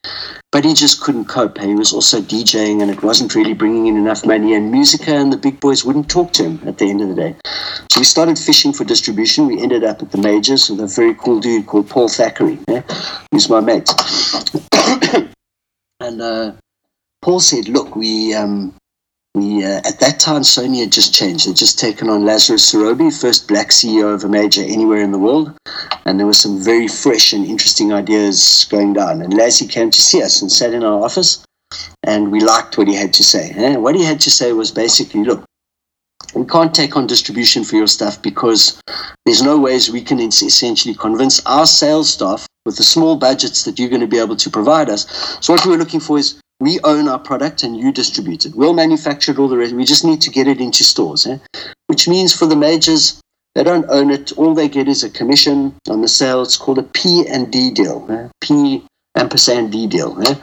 but 0.52 0.64
he 0.64 0.74
just 0.74 1.02
couldn't 1.02 1.26
cope. 1.26 1.58
He 1.58 1.76
was 1.76 1.92
also 1.94 2.22
DJing 2.22 2.82
and 2.82 2.90
it 2.90 3.04
wasn't 3.04 3.36
really 3.36 3.54
bringing 3.54 3.88
in 3.88 3.98
enough 3.98 4.26
money, 4.26 4.56
and 4.56 4.72
Musica 4.72 5.12
and 5.12 5.32
the 5.32 5.38
big 5.38 5.60
boys 5.60 5.84
wouldn't 5.84 6.10
talk 6.10 6.32
to 6.34 6.44
him 6.44 6.62
at 6.66 6.78
the 6.78 6.90
end 6.90 7.02
of 7.02 7.10
the 7.10 7.16
day. 7.16 7.36
So 7.92 8.00
we 8.00 8.06
started 8.06 8.40
fishing 8.40 8.72
for 8.72 8.86
distribution. 8.86 9.48
We 9.48 9.62
ended 9.62 9.84
up 9.84 10.02
at 10.02 10.12
the 10.12 10.18
majors 10.18 10.70
with 10.70 10.80
a 10.80 10.88
very 10.88 11.14
cool 11.16 11.40
dude 11.40 11.68
called 11.68 11.90
Paul 11.90 12.08
Thackeray, 12.08 12.58
eh? 12.70 12.82
who's 13.32 13.50
my 13.50 13.60
mate. 13.60 13.90
and 16.00 16.22
uh, 16.22 16.54
Paul 17.22 17.42
said, 17.42 17.68
Look, 17.68 17.96
we. 17.96 18.34
Um, 18.34 18.74
we, 19.38 19.64
uh, 19.64 19.82
at 19.86 20.00
that 20.00 20.20
time, 20.20 20.42
Sony 20.42 20.80
had 20.80 20.92
just 20.92 21.14
changed. 21.14 21.48
They'd 21.48 21.56
just 21.56 21.80
taken 21.80 22.10
on 22.10 22.26
Lazarus 22.26 22.72
Serobe, 22.72 23.12
first 23.20 23.48
black 23.48 23.70
CEO 23.70 24.14
of 24.14 24.24
a 24.24 24.30
major 24.30 24.62
anywhere 24.62 25.02
in 25.02 25.12
the 25.12 25.20
world. 25.20 25.54
And 26.06 26.20
there 26.20 26.28
were 26.28 26.34
some 26.34 26.64
very 26.64 26.88
fresh 26.88 27.34
and 27.34 27.46
interesting 27.46 27.94
ideas 27.94 28.68
going 28.70 28.94
down. 28.94 29.22
And 29.22 29.34
Lazzy 29.34 29.68
came 29.68 29.92
to 29.92 30.02
see 30.02 30.22
us 30.22 30.42
and 30.42 30.52
sat 30.52 30.74
in 30.74 30.84
our 30.84 31.04
office. 31.04 31.44
And 32.04 32.32
we 32.32 32.40
liked 32.40 32.78
what 32.78 32.88
he 32.88 32.96
had 32.96 33.14
to 33.14 33.24
say. 33.24 33.52
Eh? 33.52 33.76
What 33.76 33.96
he 33.96 34.04
had 34.04 34.20
to 34.22 34.32
say 34.32 34.54
was 34.54 34.72
basically, 34.72 35.24
look, 35.24 35.44
we 36.34 36.46
can't 36.46 36.74
take 36.74 36.96
on 36.96 37.08
distribution 37.08 37.64
for 37.64 37.76
your 37.76 37.88
stuff 37.88 38.22
because 38.22 38.82
there's 39.26 39.42
no 39.42 39.58
ways 39.58 39.90
we 39.90 40.02
can 40.02 40.20
essentially 40.20 40.96
convince 40.96 41.46
our 41.46 41.66
sales 41.66 42.10
staff 42.10 42.48
with 42.66 42.78
the 42.78 42.84
small 42.84 43.16
budgets 43.16 43.64
that 43.64 43.80
you're 43.80 43.90
going 43.90 44.02
to 44.02 44.08
be 44.08 44.20
able 44.20 44.36
to 44.36 44.50
provide 44.50 44.90
us. 44.90 45.08
So 45.42 45.54
what 45.54 45.66
we 45.66 45.72
were 45.72 45.78
looking 45.78 46.00
for 46.02 46.18
is 46.18 46.40
we 46.60 46.80
own 46.84 47.08
our 47.08 47.20
product 47.20 47.64
and 47.64 47.78
you 47.78 47.92
distribute 47.92 48.46
it. 48.46 48.56
We'll 48.56 48.74
manufacture 48.74 49.32
it 49.32 49.40
all 49.40 49.48
the 49.48 49.58
rest. 49.58 49.76
We 49.76 49.86
just 49.86 50.06
need 50.06 50.22
to 50.22 50.30
get 50.30 50.48
it 50.48 50.60
into 50.60 50.84
stores, 50.84 51.28
eh? 51.28 51.38
which 51.88 52.08
means 52.08 52.36
for 52.36 52.46
the 52.46 52.56
majors, 52.56 53.22
they 53.56 53.64
don't 53.64 53.86
own 53.90 54.10
it. 54.10 54.32
All 54.38 54.54
they 54.54 54.68
get 54.68 54.88
is 54.88 55.04
a 55.04 55.10
commission 55.10 55.76
on 55.90 56.02
the 56.02 56.08
sale. 56.08 56.42
It's 56.42 56.58
called 56.58 56.80
a 56.80 56.84
P 56.84 57.26
and 57.28 57.52
D 57.52 57.72
deal. 57.72 58.06
Eh? 58.10 58.28
P 58.42 58.84
ampersand 59.16 59.72
D 59.72 59.88
deal. 59.88 60.18
Eh? 60.24 60.36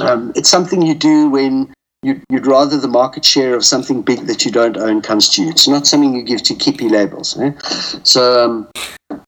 Um, 0.00 0.32
it's 0.36 0.48
something 0.48 0.82
you 0.82 0.94
do 0.94 1.28
when 1.28 1.72
you'd, 2.02 2.22
you'd, 2.30 2.46
rather 2.46 2.76
the 2.76 2.88
market 2.88 3.24
share 3.24 3.54
of 3.54 3.64
something 3.64 4.02
big 4.02 4.26
that 4.26 4.44
you 4.44 4.50
don't 4.50 4.76
own 4.76 5.02
comes 5.02 5.28
to 5.30 5.42
you. 5.42 5.50
It's 5.50 5.68
not 5.68 5.86
something 5.86 6.14
you 6.14 6.22
give 6.22 6.42
to 6.44 6.54
kippy 6.54 6.88
labels. 6.88 7.38
Eh? 7.40 7.52
So 8.04 8.44
um, 8.44 8.68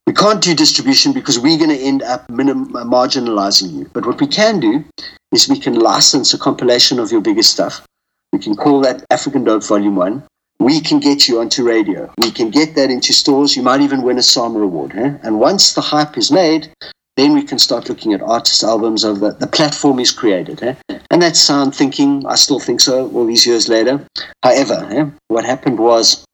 we 0.06 0.12
can't 0.12 0.42
do 0.42 0.54
distribution 0.54 1.12
because 1.12 1.38
we're 1.38 1.58
going 1.58 1.70
to 1.70 1.78
end 1.78 2.02
up 2.02 2.28
minim- 2.30 2.72
marginalizing 2.72 3.72
you. 3.72 3.90
But 3.92 4.06
what 4.06 4.20
we 4.20 4.26
can 4.26 4.60
do 4.60 4.84
is 5.34 5.48
we 5.48 5.58
can 5.58 5.74
license 5.74 6.32
a 6.32 6.38
compilation 6.38 6.98
of 6.98 7.10
your 7.10 7.20
biggest 7.20 7.50
stuff. 7.50 7.84
We 8.32 8.38
can 8.38 8.56
call 8.56 8.80
that 8.82 9.04
African 9.10 9.44
Dope 9.44 9.64
Volume 9.64 9.96
1. 9.96 10.22
We 10.60 10.80
can 10.80 11.00
get 11.00 11.28
you 11.28 11.40
onto 11.40 11.64
radio. 11.64 12.12
We 12.18 12.30
can 12.30 12.50
get 12.50 12.74
that 12.76 12.90
into 12.90 13.12
stores. 13.12 13.56
You 13.56 13.62
might 13.62 13.80
even 13.80 14.02
win 14.02 14.18
a 14.18 14.22
SAMA 14.22 14.60
award. 14.60 14.92
Eh? 14.94 15.14
And 15.22 15.40
once 15.40 15.74
the 15.74 15.80
hype 15.80 16.16
is 16.16 16.30
made, 16.30 16.70
then 17.16 17.34
we 17.34 17.42
can 17.42 17.58
start 17.58 17.88
looking 17.88 18.12
at 18.12 18.22
artist 18.22 18.62
albums 18.62 19.04
of 19.04 19.20
the, 19.20 19.32
the 19.32 19.46
platform 19.46 19.98
is 19.98 20.12
created. 20.12 20.62
Eh? 20.62 20.74
And 21.10 21.20
that's 21.20 21.40
sound 21.40 21.74
thinking. 21.74 22.24
I 22.26 22.36
still 22.36 22.60
think 22.60 22.80
so 22.80 23.10
all 23.10 23.26
these 23.26 23.46
years 23.46 23.68
later. 23.68 24.06
However, 24.42 24.88
eh, 24.90 25.10
what 25.28 25.44
happened 25.44 25.78
was 25.78 26.24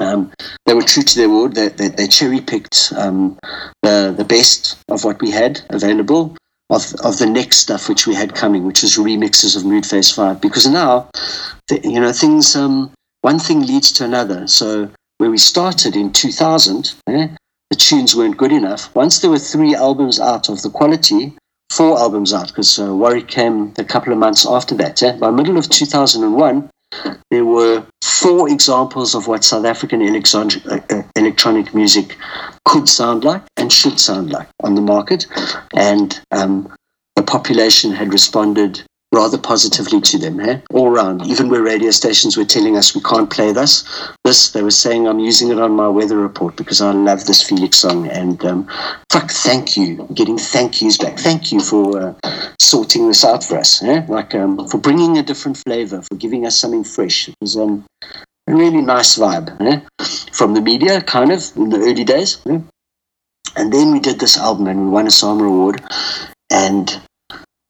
um, 0.00 0.32
they 0.66 0.74
were 0.74 0.82
true 0.82 1.02
to 1.02 1.16
their 1.16 1.30
word. 1.30 1.54
They, 1.54 1.68
they, 1.68 1.88
they 1.88 2.06
cherry 2.06 2.40
picked 2.40 2.92
um, 2.96 3.38
the, 3.82 4.14
the 4.16 4.24
best 4.24 4.78
of 4.88 5.04
what 5.04 5.20
we 5.20 5.30
had 5.30 5.60
available. 5.70 6.36
Of, 6.70 6.94
of 7.02 7.18
the 7.18 7.26
next 7.26 7.58
stuff 7.58 7.88
which 7.88 8.06
we 8.06 8.14
had 8.14 8.34
coming, 8.34 8.64
which 8.64 8.84
is 8.84 8.98
remixes 8.98 9.56
of 9.56 9.64
Mood 9.64 9.86
Phase 9.86 10.10
5. 10.10 10.40
Because 10.40 10.66
now, 10.66 11.08
the, 11.68 11.80
you 11.82 11.98
know, 11.98 12.12
things, 12.12 12.54
um, 12.54 12.92
one 13.22 13.38
thing 13.38 13.64
leads 13.64 13.90
to 13.92 14.04
another. 14.04 14.46
So 14.46 14.90
where 15.16 15.30
we 15.30 15.38
started 15.38 15.96
in 15.96 16.12
2000, 16.12 16.94
eh, 17.08 17.28
the 17.70 17.76
tunes 17.76 18.14
weren't 18.14 18.36
good 18.36 18.52
enough. 18.52 18.94
Once 18.94 19.18
there 19.18 19.30
were 19.30 19.38
three 19.38 19.74
albums 19.74 20.20
out 20.20 20.48
of 20.48 20.62
the 20.62 20.70
quality, 20.70 21.36
four 21.70 21.98
albums 21.98 22.32
out, 22.32 22.48
because 22.48 22.78
uh, 22.78 22.94
Warwick 22.94 23.28
came 23.28 23.72
a 23.78 23.84
couple 23.84 24.12
of 24.12 24.18
months 24.18 24.46
after 24.46 24.74
that. 24.76 25.02
Eh? 25.02 25.16
By 25.16 25.30
middle 25.30 25.58
of 25.58 25.68
2001, 25.68 26.70
there 27.30 27.44
were 27.44 27.86
four 28.02 28.48
examples 28.50 29.14
of 29.14 29.26
what 29.26 29.44
South 29.44 29.64
African 29.64 30.02
electronic, 30.02 30.64
uh, 30.66 31.76
music 31.76 32.16
could 32.64 32.88
sound 32.88 33.24
like 33.24 33.42
and 33.56 33.72
should 33.72 34.00
sound 34.00 34.30
like 34.30 34.48
on 34.62 34.74
the 34.74 34.80
market. 34.80 35.26
And 35.74 36.18
um, 36.30 36.74
the 37.16 37.22
population 37.22 37.92
had 37.92 38.12
responded 38.12 38.82
rather 39.12 39.38
positively 39.38 40.00
to 40.02 40.18
them, 40.18 40.38
eh? 40.40 40.60
all 40.72 40.90
round. 40.90 41.26
Even 41.26 41.48
where 41.48 41.62
radio 41.62 41.90
stations 41.90 42.36
were 42.36 42.44
telling 42.44 42.76
us 42.76 42.94
we 42.94 43.00
can't 43.00 43.30
play 43.30 43.52
this, 43.52 43.84
this 44.24 44.50
they 44.50 44.62
were 44.62 44.70
saying 44.70 45.08
I'm 45.08 45.18
using 45.18 45.50
it 45.50 45.58
on 45.58 45.72
my 45.72 45.88
weather 45.88 46.16
report 46.16 46.56
because 46.56 46.80
I 46.80 46.92
love 46.92 47.24
this 47.24 47.42
Felix 47.42 47.78
song. 47.78 48.08
And 48.08 48.44
um, 48.44 48.68
fuck, 49.10 49.30
thank 49.30 49.76
you, 49.76 50.06
getting 50.12 50.38
thank 50.38 50.82
yous 50.82 50.98
back. 50.98 51.18
Thank 51.18 51.52
you 51.52 51.60
for 51.60 52.00
uh, 52.00 52.14
sorting 52.58 53.08
this 53.08 53.24
out 53.24 53.42
for 53.42 53.58
us, 53.58 53.82
eh? 53.82 54.04
like 54.08 54.34
um, 54.34 54.68
for 54.68 54.78
bringing 54.78 55.16
a 55.16 55.22
different 55.22 55.56
flavor, 55.56 56.02
for 56.02 56.16
giving 56.16 56.46
us 56.46 56.58
something 56.58 56.84
fresh. 56.84 57.28
It 57.28 57.34
was 57.40 57.56
um, 57.56 57.84
a 58.46 58.54
really 58.54 58.82
nice 58.82 59.16
vibe 59.16 59.58
eh? 59.60 59.80
from 60.32 60.54
the 60.54 60.60
media, 60.60 61.00
kind 61.00 61.32
of 61.32 61.42
in 61.56 61.70
the 61.70 61.78
early 61.78 62.04
days. 62.04 62.38
And 63.56 63.72
then 63.72 63.92
we 63.92 64.00
did 64.00 64.20
this 64.20 64.36
album 64.36 64.66
and 64.68 64.80
we 64.80 64.88
won 64.88 65.06
a 65.06 65.10
SAMA 65.10 65.44
award. 65.44 65.82
And 66.50 67.00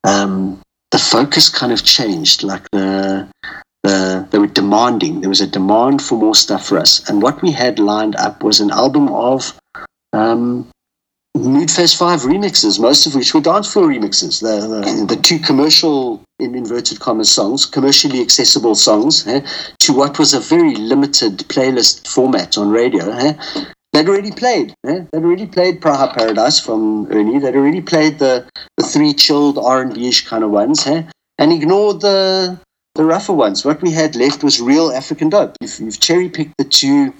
um, 0.04 0.60
the 0.98 1.04
focus 1.04 1.48
kind 1.48 1.72
of 1.72 1.84
changed. 1.84 2.42
Like 2.42 2.68
the, 2.72 3.28
the 3.84 4.26
they 4.30 4.38
were 4.38 4.48
demanding. 4.48 5.20
There 5.20 5.28
was 5.28 5.40
a 5.40 5.46
demand 5.46 6.02
for 6.02 6.18
more 6.18 6.34
stuff 6.34 6.66
for 6.66 6.78
us, 6.78 7.08
and 7.08 7.22
what 7.22 7.40
we 7.40 7.52
had 7.52 7.78
lined 7.78 8.16
up 8.16 8.42
was 8.42 8.58
an 8.60 8.70
album 8.70 9.08
of 9.08 9.58
um, 10.12 10.68
Mood 11.36 11.70
Phase 11.70 11.94
Five 11.94 12.22
remixes, 12.22 12.80
most 12.80 13.06
of 13.06 13.14
which 13.14 13.32
were 13.32 13.40
dance 13.40 13.72
floor 13.72 13.86
remixes. 13.86 14.40
The, 14.40 14.54
the, 14.66 15.14
the 15.14 15.22
two 15.22 15.38
commercial, 15.38 16.20
in 16.40 16.56
inverted 16.56 16.98
commas, 16.98 17.30
songs, 17.30 17.64
commercially 17.64 18.20
accessible 18.20 18.74
songs, 18.74 19.24
eh, 19.28 19.40
to 19.78 19.92
what 19.92 20.18
was 20.18 20.34
a 20.34 20.40
very 20.40 20.74
limited 20.74 21.38
playlist 21.48 22.08
format 22.08 22.58
on 22.58 22.70
radio. 22.70 23.08
Eh, 23.10 23.34
they'd 23.92 24.08
already 24.08 24.30
played. 24.30 24.74
Eh? 24.86 25.00
They'd 25.12 25.24
already 25.24 25.46
played 25.46 25.80
Praha 25.80 26.14
Paradise 26.14 26.60
from 26.60 27.06
Ernie. 27.10 27.38
They'd 27.38 27.56
already 27.56 27.80
played 27.80 28.18
the, 28.18 28.46
the 28.76 28.84
three 28.84 29.12
chilled 29.12 29.58
R&B-ish 29.58 30.26
kind 30.26 30.44
of 30.44 30.50
ones, 30.50 30.86
eh? 30.86 31.02
and 31.38 31.52
ignored 31.52 32.00
the 32.00 32.58
the 32.94 33.04
rougher 33.04 33.32
ones. 33.32 33.64
What 33.64 33.80
we 33.80 33.92
had 33.92 34.16
left 34.16 34.42
was 34.42 34.60
real 34.60 34.90
African 34.90 35.28
dope. 35.28 35.56
You've, 35.60 35.78
you've 35.78 36.00
cherry-picked 36.00 36.54
the 36.58 36.64
two 36.64 37.14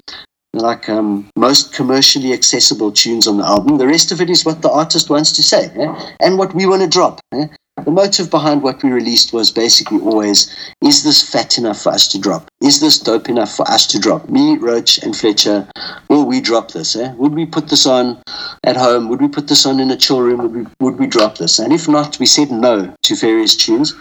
like 0.53 0.89
um, 0.89 1.29
most 1.37 1.73
commercially 1.73 2.33
accessible 2.33 2.91
tunes 2.91 3.27
on 3.27 3.37
the 3.37 3.45
album. 3.45 3.77
The 3.77 3.87
rest 3.87 4.11
of 4.11 4.19
it 4.19 4.29
is 4.29 4.43
what 4.43 4.61
the 4.61 4.69
artist 4.69 5.09
wants 5.09 5.31
to 5.33 5.43
say 5.43 5.71
eh? 5.75 6.11
and 6.19 6.37
what 6.37 6.53
we 6.53 6.65
want 6.65 6.81
to 6.81 6.87
drop. 6.87 7.21
Eh? 7.33 7.47
The 7.85 7.91
motive 7.91 8.29
behind 8.29 8.61
what 8.61 8.83
we 8.83 8.89
released 8.89 9.33
was 9.33 9.51
basically 9.51 9.99
always 9.99 10.53
is 10.81 11.03
this 11.03 11.21
fat 11.21 11.57
enough 11.57 11.81
for 11.81 11.91
us 11.91 12.07
to 12.09 12.19
drop? 12.19 12.49
Is 12.61 12.79
this 12.79 12.99
dope 12.99 13.29
enough 13.29 13.55
for 13.55 13.69
us 13.69 13.87
to 13.87 13.99
drop? 13.99 14.29
Me, 14.29 14.57
Roach, 14.57 14.97
and 15.03 15.15
Fletcher, 15.15 15.67
will 16.09 16.25
we 16.25 16.41
drop 16.41 16.71
this? 16.71 16.95
Eh? 16.95 17.13
Would 17.13 17.33
we 17.33 17.45
put 17.45 17.69
this 17.69 17.85
on 17.85 18.21
at 18.63 18.77
home? 18.77 19.09
Would 19.09 19.21
we 19.21 19.27
put 19.27 19.47
this 19.47 19.65
on 19.65 19.79
in 19.79 19.91
a 19.91 19.97
chill 19.97 20.21
room? 20.21 20.41
Would 20.41 20.55
we, 20.55 20.65
would 20.79 20.99
we 20.99 21.07
drop 21.07 21.37
this? 21.37 21.59
And 21.59 21.73
if 21.73 21.87
not, 21.87 22.19
we 22.19 22.25
said 22.25 22.51
no 22.51 22.93
to 23.03 23.15
various 23.15 23.55
tunes 23.55 23.93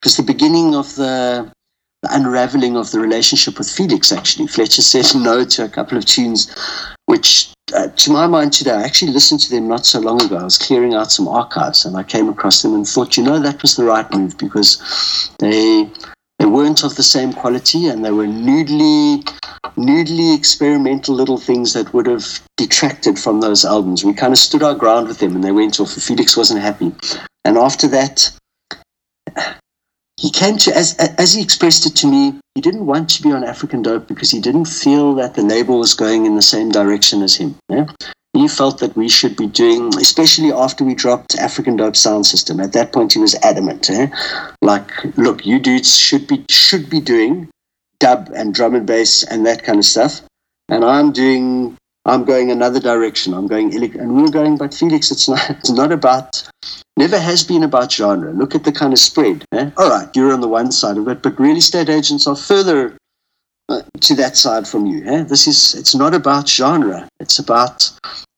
because 0.00 0.16
the 0.16 0.22
beginning 0.22 0.74
of 0.74 0.94
the 0.96 1.06
the 1.06 1.52
unraveling 2.10 2.76
of 2.76 2.90
the 2.90 3.00
relationship 3.00 3.58
with 3.58 3.70
Felix, 3.70 4.12
actually. 4.12 4.46
Fletcher 4.46 4.82
said 4.82 5.06
no 5.20 5.44
to 5.44 5.64
a 5.64 5.68
couple 5.68 5.98
of 5.98 6.04
tunes, 6.04 6.50
which, 7.06 7.52
uh, 7.74 7.88
to 7.88 8.10
my 8.10 8.26
mind 8.26 8.52
today, 8.52 8.72
I 8.72 8.82
actually 8.82 9.12
listened 9.12 9.40
to 9.40 9.50
them 9.50 9.68
not 9.68 9.86
so 9.86 10.00
long 10.00 10.22
ago. 10.22 10.36
I 10.36 10.44
was 10.44 10.58
clearing 10.58 10.94
out 10.94 11.12
some 11.12 11.28
archives 11.28 11.84
and 11.84 11.96
I 11.96 12.02
came 12.02 12.28
across 12.28 12.62
them 12.62 12.74
and 12.74 12.86
thought, 12.86 13.16
you 13.16 13.22
know, 13.22 13.38
that 13.38 13.62
was 13.62 13.76
the 13.76 13.84
right 13.84 14.10
move 14.12 14.36
because 14.38 15.30
they. 15.38 15.88
They 16.38 16.44
weren't 16.44 16.84
of 16.84 16.96
the 16.96 17.02
same 17.02 17.32
quality, 17.32 17.88
and 17.88 18.04
they 18.04 18.10
were 18.10 18.26
nudely, 18.26 19.24
nudely 19.78 20.34
experimental 20.34 21.14
little 21.14 21.38
things 21.38 21.72
that 21.72 21.94
would 21.94 22.06
have 22.06 22.26
detracted 22.58 23.18
from 23.18 23.40
those 23.40 23.64
albums. 23.64 24.04
We 24.04 24.12
kind 24.12 24.34
of 24.34 24.38
stood 24.38 24.62
our 24.62 24.74
ground 24.74 25.08
with 25.08 25.18
them, 25.18 25.34
and 25.34 25.42
they 25.42 25.50
went 25.50 25.80
off. 25.80 25.92
Felix 25.92 26.36
wasn't 26.36 26.60
happy, 26.60 26.92
and 27.46 27.56
after 27.56 27.88
that, 27.88 28.30
he 30.20 30.30
came 30.30 30.56
to 30.56 30.74
as 30.76 30.94
as 30.96 31.34
he 31.34 31.42
expressed 31.42 31.86
it 31.86 31.94
to 31.96 32.06
me 32.06 32.38
he 32.54 32.60
didn't 32.60 32.86
want 32.86 33.08
to 33.08 33.22
be 33.22 33.32
on 33.32 33.44
african 33.44 33.82
dope 33.82 34.06
because 34.06 34.30
he 34.30 34.40
didn't 34.40 34.64
feel 34.64 35.14
that 35.14 35.34
the 35.34 35.42
label 35.42 35.78
was 35.78 35.94
going 35.94 36.26
in 36.26 36.36
the 36.36 36.42
same 36.42 36.70
direction 36.70 37.22
as 37.22 37.36
him 37.36 37.54
yeah? 37.68 37.86
he 38.32 38.48
felt 38.48 38.78
that 38.78 38.96
we 38.96 39.08
should 39.08 39.36
be 39.36 39.46
doing 39.46 39.88
especially 39.96 40.52
after 40.52 40.84
we 40.84 40.94
dropped 40.94 41.36
african 41.38 41.76
dope 41.76 41.96
sound 41.96 42.26
system 42.26 42.60
at 42.60 42.72
that 42.72 42.92
point 42.92 43.12
he 43.12 43.18
was 43.18 43.34
adamant 43.42 43.88
eh? 43.90 44.08
like 44.62 44.90
look 45.16 45.44
you 45.44 45.58
dudes 45.58 45.96
should 45.98 46.26
be 46.26 46.44
should 46.48 46.88
be 46.88 47.00
doing 47.00 47.48
dub 48.00 48.30
and 48.34 48.54
drum 48.54 48.74
and 48.74 48.86
bass 48.86 49.22
and 49.24 49.46
that 49.46 49.62
kind 49.62 49.78
of 49.78 49.84
stuff 49.84 50.20
and 50.68 50.84
i'm 50.84 51.12
doing 51.12 51.76
i'm 52.06 52.24
going 52.24 52.50
another 52.50 52.80
direction 52.80 53.34
i'm 53.34 53.46
going 53.46 53.74
and 53.74 54.16
we 54.16 54.22
were 54.22 54.30
going 54.30 54.56
but 54.56 54.72
felix 54.72 55.10
it's 55.10 55.28
not 55.28 55.50
it's 55.58 55.70
not 55.70 55.92
about 55.92 56.48
never 56.96 57.18
has 57.18 57.44
been 57.44 57.62
about 57.62 57.92
genre. 57.92 58.32
Look 58.32 58.54
at 58.54 58.64
the 58.64 58.72
kind 58.72 58.92
of 58.92 58.98
spread. 58.98 59.44
Eh? 59.52 59.70
All 59.76 59.90
right, 59.90 60.08
you're 60.16 60.32
on 60.32 60.40
the 60.40 60.48
one 60.48 60.72
side 60.72 60.96
of 60.96 61.08
it, 61.08 61.22
but 61.22 61.38
real 61.38 61.56
estate 61.56 61.88
agents 61.88 62.26
are 62.26 62.36
further 62.36 62.96
uh, 63.68 63.82
to 64.00 64.14
that 64.14 64.36
side 64.36 64.66
from 64.66 64.86
you. 64.86 65.04
Eh? 65.04 65.22
This 65.24 65.46
is 65.46 65.74
it's 65.74 65.94
not 65.94 66.14
about 66.14 66.48
genre. 66.48 67.08
It's 67.20 67.38
about 67.38 67.90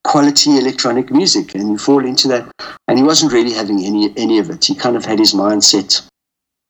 quality 0.04 0.58
electronic 0.58 1.10
music, 1.10 1.54
and 1.54 1.68
you 1.68 1.78
fall 1.78 2.04
into 2.04 2.28
that. 2.28 2.50
And 2.88 2.98
he 2.98 3.04
wasn't 3.04 3.32
really 3.32 3.52
having 3.52 3.84
any 3.84 4.12
any 4.16 4.38
of 4.38 4.50
it. 4.50 4.64
He 4.64 4.74
kind 4.74 4.96
of 4.96 5.04
had 5.04 5.18
his 5.18 5.34
mindset 5.34 6.06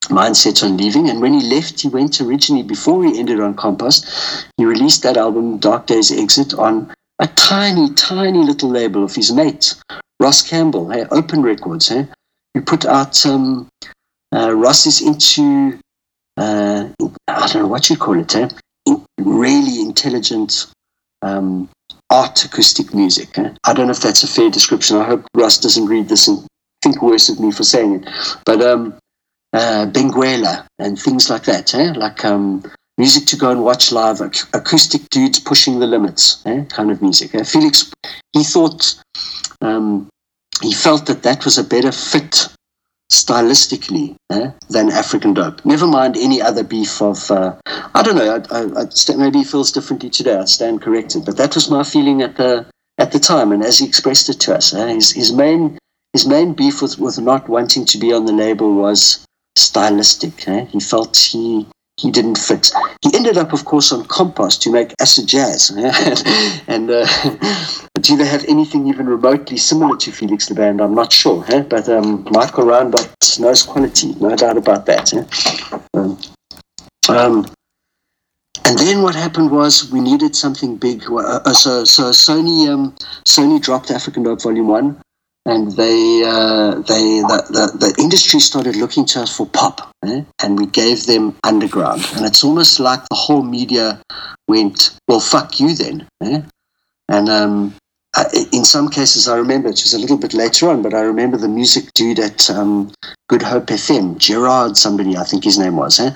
mindset 0.09 0.62
on 0.62 0.77
leaving. 0.77 1.09
And 1.09 1.21
when 1.21 1.33
he 1.33 1.49
left, 1.49 1.81
he 1.81 1.88
went 1.88 2.21
originally 2.21 2.62
before 2.62 3.05
he 3.05 3.19
ended 3.19 3.41
on 3.41 3.55
Compost. 3.55 4.47
He 4.57 4.65
released 4.65 5.03
that 5.03 5.17
album, 5.17 5.59
Dark 5.59 5.87
Days 5.87 6.11
Exit, 6.11 6.55
on 6.55 6.93
a 7.19 7.27
tiny, 7.27 7.93
tiny 7.95 8.45
little 8.45 8.71
label 8.71 9.05
of 9.05 9.15
his 9.15 9.33
mate, 9.33 9.75
Ross 10.21 10.49
Campbell, 10.49 10.91
hey, 10.91 11.05
Open 11.11 11.43
Records. 11.43 11.88
Hey? 11.88 12.07
Put 12.67 12.85
out 12.85 13.25
um, 13.25 13.69
uh, 14.35 14.53
Ross 14.55 14.87
is 14.87 15.00
into 15.00 15.79
uh, 16.37 16.88
I 17.29 17.47
don't 17.49 17.62
know 17.62 17.69
what 17.69 17.91
you 17.91 17.97
call 17.97 18.19
it. 18.19 18.33
Hey? 18.33 18.49
really 19.19 19.81
intelligent 19.81 20.67
um, 21.23 21.69
art 22.11 22.45
acoustic 22.45 22.95
music. 22.95 23.38
I 23.38 23.73
don't 23.73 23.87
know 23.87 23.93
if 23.93 24.00
that's 24.00 24.23
a 24.23 24.29
fair 24.29 24.50
description. 24.50 24.97
I 24.97 25.05
hope 25.05 25.27
Ross 25.35 25.59
doesn't 25.59 25.87
read 25.87 26.09
this 26.09 26.29
and 26.29 26.47
think 26.83 27.03
worse 27.03 27.29
of 27.29 27.41
me 27.41 27.50
for 27.50 27.65
saying 27.65 27.97
it. 27.97 28.09
But 28.45 28.62
um, 28.62 28.95
uh, 29.52 29.87
Benguela 29.87 30.67
and 30.78 30.99
things 30.99 31.31
like 31.31 31.45
that, 31.45 31.75
eh? 31.75 31.93
like 31.97 32.25
um, 32.25 32.62
music 32.99 33.26
to 33.26 33.37
go 33.37 33.50
and 33.50 33.64
watch 33.64 33.93
live, 33.93 34.21
ac- 34.21 34.49
acoustic 34.52 35.09
dudes 35.11 35.40
pushing 35.40 35.78
the 35.81 35.87
limits, 35.87 36.43
eh? 36.47 36.64
kind 36.64 36.90
of 36.90 37.00
music. 37.02 37.35
Eh? 37.35 37.43
Felix, 37.45 37.90
he 38.33 38.45
thought 38.45 39.00
um, 39.61 40.09
he 40.62 40.73
felt 40.75 41.07
that 41.07 41.23
that 41.23 41.45
was 41.45 41.59
a 41.59 41.64
better 41.64 41.93
fit 41.93 42.49
stylistically 43.11 44.17
eh, 44.31 44.50
than 44.69 44.90
African 44.90 45.33
dope. 45.35 45.64
Never 45.64 45.87
mind 45.87 46.17
any 46.17 46.43
other 46.43 46.62
beef 46.62 47.00
of, 47.00 47.31
uh, 47.31 47.57
I 47.67 48.02
don't 48.02 48.17
know, 48.17 48.43
I, 48.50 48.59
I, 48.59 48.83
I 48.83 48.88
st- 48.90 49.19
maybe 49.19 49.38
he 49.38 49.45
feels 49.45 49.73
differently 49.73 50.11
today. 50.11 50.37
I 50.37 50.45
stand 50.45 50.83
corrected, 50.83 51.25
but 51.25 51.37
that 51.38 51.55
was 51.55 51.71
my 51.71 51.85
feeling 51.85 52.23
at 52.23 52.37
the 52.37 52.67
at 53.00 53.12
the 53.12 53.21
time, 53.21 53.52
and 53.52 53.62
as 53.62 53.78
he 53.78 53.87
expressed 53.87 54.28
it 54.28 54.40
to 54.40 54.57
us, 54.57 54.75
eh, 54.75 54.95
his, 54.95 55.12
his 55.12 55.33
main 55.33 55.78
his 56.12 56.26
main 56.26 56.52
beef 56.52 56.83
with, 56.83 56.99
with 56.99 57.19
not 57.21 57.49
wanting 57.49 57.85
to 57.85 57.99
be 57.99 58.12
on 58.12 58.26
the 58.26 58.33
label 58.33 58.75
was 58.75 59.25
stylistic. 59.59 60.49
Eh? 60.49 60.67
He 60.67 60.81
felt 60.81 61.17
he 61.17 61.67
he 61.99 62.12
didn't 62.12 62.38
fit. 62.38 62.71
He 63.03 63.15
ended 63.15 63.37
up, 63.37 63.53
of 63.53 63.65
course, 63.65 63.91
on 63.91 64.05
Compost 64.05 64.62
to 64.62 64.71
make 64.71 64.95
acid 65.00 65.27
jazz, 65.27 65.71
and 66.69 66.91
uh, 66.91 67.07
do 68.00 68.17
they 68.17 68.25
have 68.25 68.45
anything 68.47 68.87
even 68.87 69.07
remotely 69.07 69.57
similar 69.57 69.97
to 69.97 70.12
Felix 70.12 70.49
Laband? 70.49 70.81
I'm 70.81 70.95
not 70.95 71.12
sure, 71.12 71.45
eh? 71.49 71.62
but 71.62 71.88
um, 71.88 72.25
Michael 72.31 72.67
Reinboth 72.67 73.41
knows 73.41 73.65
quality, 73.65 74.15
no 74.21 74.37
doubt 74.37 74.57
about 74.57 74.87
that. 74.87 75.12
Eh? 75.12 75.25
Um, 75.95 76.19
um, 77.09 77.47
and 78.65 78.79
then 78.79 79.03
what 79.03 79.15
happened 79.15 79.50
was 79.50 79.91
we 79.91 80.00
needed 80.00 80.37
something 80.37 80.77
big. 80.77 81.03
Uh, 81.11 81.41
uh, 81.45 81.53
so, 81.53 81.85
so 81.85 82.11
Sony, 82.11 82.69
um, 82.69 82.95
Sony 83.27 83.61
dropped 83.61 83.91
African 83.91 84.23
Dope 84.23 84.43
Volume 84.43 84.69
One, 84.69 85.00
and 85.49 85.73
they, 85.73 86.23
uh, 86.26 86.75
they, 86.83 87.21
the, 87.23 87.43
the, 87.49 87.87
the, 87.87 88.02
industry 88.02 88.38
started 88.38 88.76
looking 88.76 89.07
to 89.07 89.23
us 89.23 89.35
for 89.35 89.47
pop, 89.47 89.90
eh? 90.05 90.23
and 90.43 90.59
we 90.59 90.67
gave 90.67 91.07
them 91.07 91.35
underground. 91.43 92.05
And 92.14 92.26
it's 92.26 92.45
almost 92.45 92.78
like 92.78 93.00
the 93.09 93.14
whole 93.14 93.43
media 93.43 94.00
went, 94.47 94.95
"Well, 95.09 95.21
fuck 95.21 95.59
you 95.59 95.75
then." 95.75 96.07
Eh? 96.23 96.43
And 97.09 97.28
um, 97.31 97.75
in 98.52 98.67
some 98.67 98.90
cases, 98.90 99.26
I 99.26 99.37
remember 99.38 99.69
it 99.69 99.83
was 99.83 99.95
a 99.95 99.99
little 99.99 100.19
bit 100.19 100.35
later 100.35 100.69
on, 100.69 100.83
but 100.83 100.93
I 100.93 101.00
remember 101.00 101.38
the 101.38 101.49
music 101.49 101.95
dude 101.95 102.19
at 102.19 102.50
um, 102.50 102.93
Good 103.28 103.43
Hope 103.43 103.67
FM, 103.67 104.19
Gerard, 104.19 104.76
somebody 104.76 105.17
I 105.17 105.25
think 105.25 105.45
his 105.45 105.59
name 105.59 105.76
was, 105.76 105.99
eh, 105.99 106.11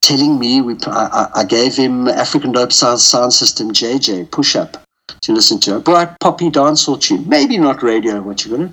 telling 0.00 0.36
me 0.38 0.60
we 0.60 0.76
I, 0.86 1.28
I 1.36 1.44
gave 1.44 1.76
him 1.76 2.08
African 2.08 2.50
Dope 2.50 2.72
Sound, 2.72 2.98
sound 2.98 3.32
System 3.32 3.70
JJ 3.70 4.32
push 4.32 4.56
up 4.56 4.83
to 5.22 5.32
listen 5.32 5.60
to 5.60 5.76
a 5.76 5.80
bright 5.80 6.18
poppy 6.20 6.50
dancehall 6.50 7.00
tune, 7.00 7.28
maybe 7.28 7.58
not 7.58 7.82
radio. 7.82 8.20
What 8.20 8.44
you're 8.44 8.56
gonna? 8.56 8.72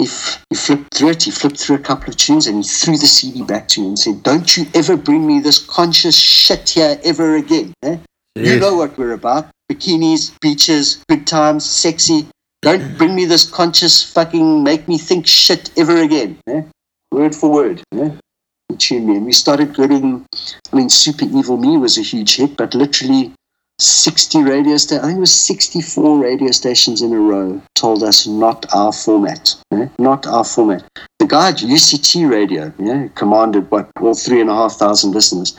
If 0.00 0.44
he 0.50 0.56
flipped 0.56 0.94
through 0.94 1.10
it, 1.10 1.22
he 1.22 1.30
flipped 1.30 1.58
through 1.58 1.76
a 1.76 1.80
couple 1.80 2.10
of 2.10 2.16
tunes 2.16 2.46
and 2.46 2.56
he 2.56 2.62
threw 2.64 2.96
the 2.96 3.06
CD 3.06 3.42
back 3.42 3.68
to 3.68 3.80
me 3.80 3.88
and 3.88 3.98
said, 3.98 4.22
"Don't 4.22 4.56
you 4.56 4.66
ever 4.74 4.96
bring 4.96 5.26
me 5.26 5.40
this 5.40 5.58
conscious 5.58 6.16
shit 6.16 6.70
here 6.70 6.98
ever 7.04 7.36
again." 7.36 7.72
Eh? 7.82 7.98
You 8.34 8.58
know 8.58 8.74
what 8.74 8.98
we're 8.98 9.12
about 9.12 9.48
bikinis, 9.70 10.38
beaches, 10.40 11.02
good 11.08 11.26
times, 11.26 11.64
sexy. 11.64 12.26
Don't 12.62 12.96
bring 12.96 13.14
me 13.14 13.24
this 13.24 13.48
conscious 13.50 14.02
fucking 14.02 14.62
make 14.62 14.88
me 14.88 14.98
think 14.98 15.26
shit 15.26 15.70
ever 15.76 16.02
again. 16.02 16.38
Eh? 16.48 16.62
Word 17.12 17.34
for 17.34 17.50
word. 17.50 17.82
Eh? 17.92 18.10
Tune 18.78 19.06
me. 19.06 19.16
And 19.16 19.26
we 19.26 19.32
started 19.32 19.74
getting, 19.74 20.26
I 20.72 20.76
mean, 20.76 20.88
Super 20.88 21.26
Evil 21.26 21.56
Me 21.56 21.76
was 21.76 21.96
a 21.96 22.02
huge 22.02 22.36
hit, 22.36 22.56
but 22.56 22.74
literally 22.74 23.32
60 23.78 24.42
radio 24.42 24.76
stations, 24.76 25.04
I 25.04 25.06
think 25.08 25.16
it 25.16 25.20
was 25.20 25.34
64 25.34 26.18
radio 26.18 26.50
stations 26.52 27.02
in 27.02 27.12
a 27.12 27.18
row 27.18 27.60
told 27.74 28.02
us 28.02 28.26
not 28.26 28.66
our 28.72 28.92
format. 28.92 29.54
Eh? 29.72 29.88
Not 29.98 30.26
our 30.26 30.44
format. 30.44 30.84
The 31.18 31.26
guy 31.26 31.48
at 31.48 31.56
UCT 31.56 32.30
radio, 32.30 32.72
yeah, 32.78 33.08
commanded 33.14 33.70
what, 33.70 33.90
all 34.00 34.14
three 34.14 34.40
and 34.40 34.50
a 34.50 34.54
half 34.54 34.74
thousand 34.74 35.12
listeners, 35.12 35.58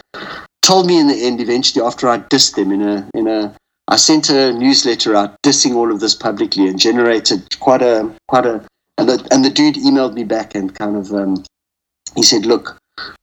told 0.61 0.87
me 0.87 0.99
in 0.99 1.07
the 1.07 1.25
end, 1.25 1.41
eventually, 1.41 1.85
after 1.85 2.07
I 2.07 2.19
dissed 2.19 2.55
them 2.55 2.71
in 2.71 2.81
a, 2.81 3.09
in 3.13 3.27
a, 3.27 3.55
I 3.87 3.97
sent 3.97 4.29
a 4.29 4.53
newsletter 4.53 5.15
out 5.15 5.35
dissing 5.43 5.75
all 5.75 5.91
of 5.91 5.99
this 5.99 6.15
publicly 6.15 6.67
and 6.67 6.79
generated 6.79 7.59
quite 7.59 7.81
a 7.81 8.11
quite 8.27 8.45
a 8.45 8.65
and 8.97 9.07
the 9.09 9.27
and 9.29 9.45
the 9.45 9.49
dude 9.49 9.75
emailed 9.75 10.13
me 10.13 10.23
back 10.23 10.55
and 10.55 10.73
kind 10.73 10.95
of 10.95 11.13
um, 11.13 11.43
he 12.15 12.23
said, 12.23 12.45
look, 12.45 12.77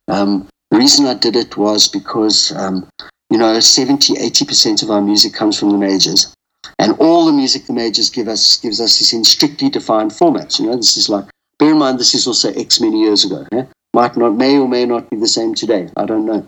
um, 0.09 0.49
the 0.71 0.79
reason 0.79 1.07
I 1.07 1.15
did 1.15 1.35
it 1.35 1.57
was 1.57 1.89
because 1.89 2.53
um, 2.53 2.89
you 3.33 3.39
know 3.39 3.59
70 3.59 4.19
80 4.19 4.45
percent 4.45 4.83
of 4.83 4.91
our 4.91 5.01
music 5.01 5.33
comes 5.33 5.59
from 5.59 5.71
the 5.71 5.79
majors. 5.79 6.35
And 6.79 6.95
all 6.99 7.27
the 7.27 7.33
music 7.33 7.67
the 7.67 7.73
majors 7.73 8.11
give 8.11 8.29
us 8.29 8.59
gives 8.59 8.81
us 8.81 9.01
is 9.01 9.13
in 9.13 9.25
strictly 9.25 9.71
defined 9.71 10.11
formats. 10.11 10.61
You 10.61 10.67
know, 10.67 10.77
this 10.77 10.97
is 10.99 11.09
like 11.09 11.25
bear 11.59 11.71
in 11.71 11.79
mind 11.79 11.99
this 11.99 12.15
is 12.15 12.27
also 12.27 12.53
X 12.53 12.81
many 12.81 13.01
years 13.01 13.25
ago. 13.25 13.47
Yeah? 13.51 13.65
Might 13.95 14.17
not 14.17 14.37
may 14.37 14.59
or 14.59 14.69
may 14.69 14.85
not 14.85 15.09
be 15.09 15.17
the 15.17 15.29
same 15.29 15.55
today. 15.55 15.89
I 15.97 16.05
don't 16.05 16.27
know. 16.27 16.47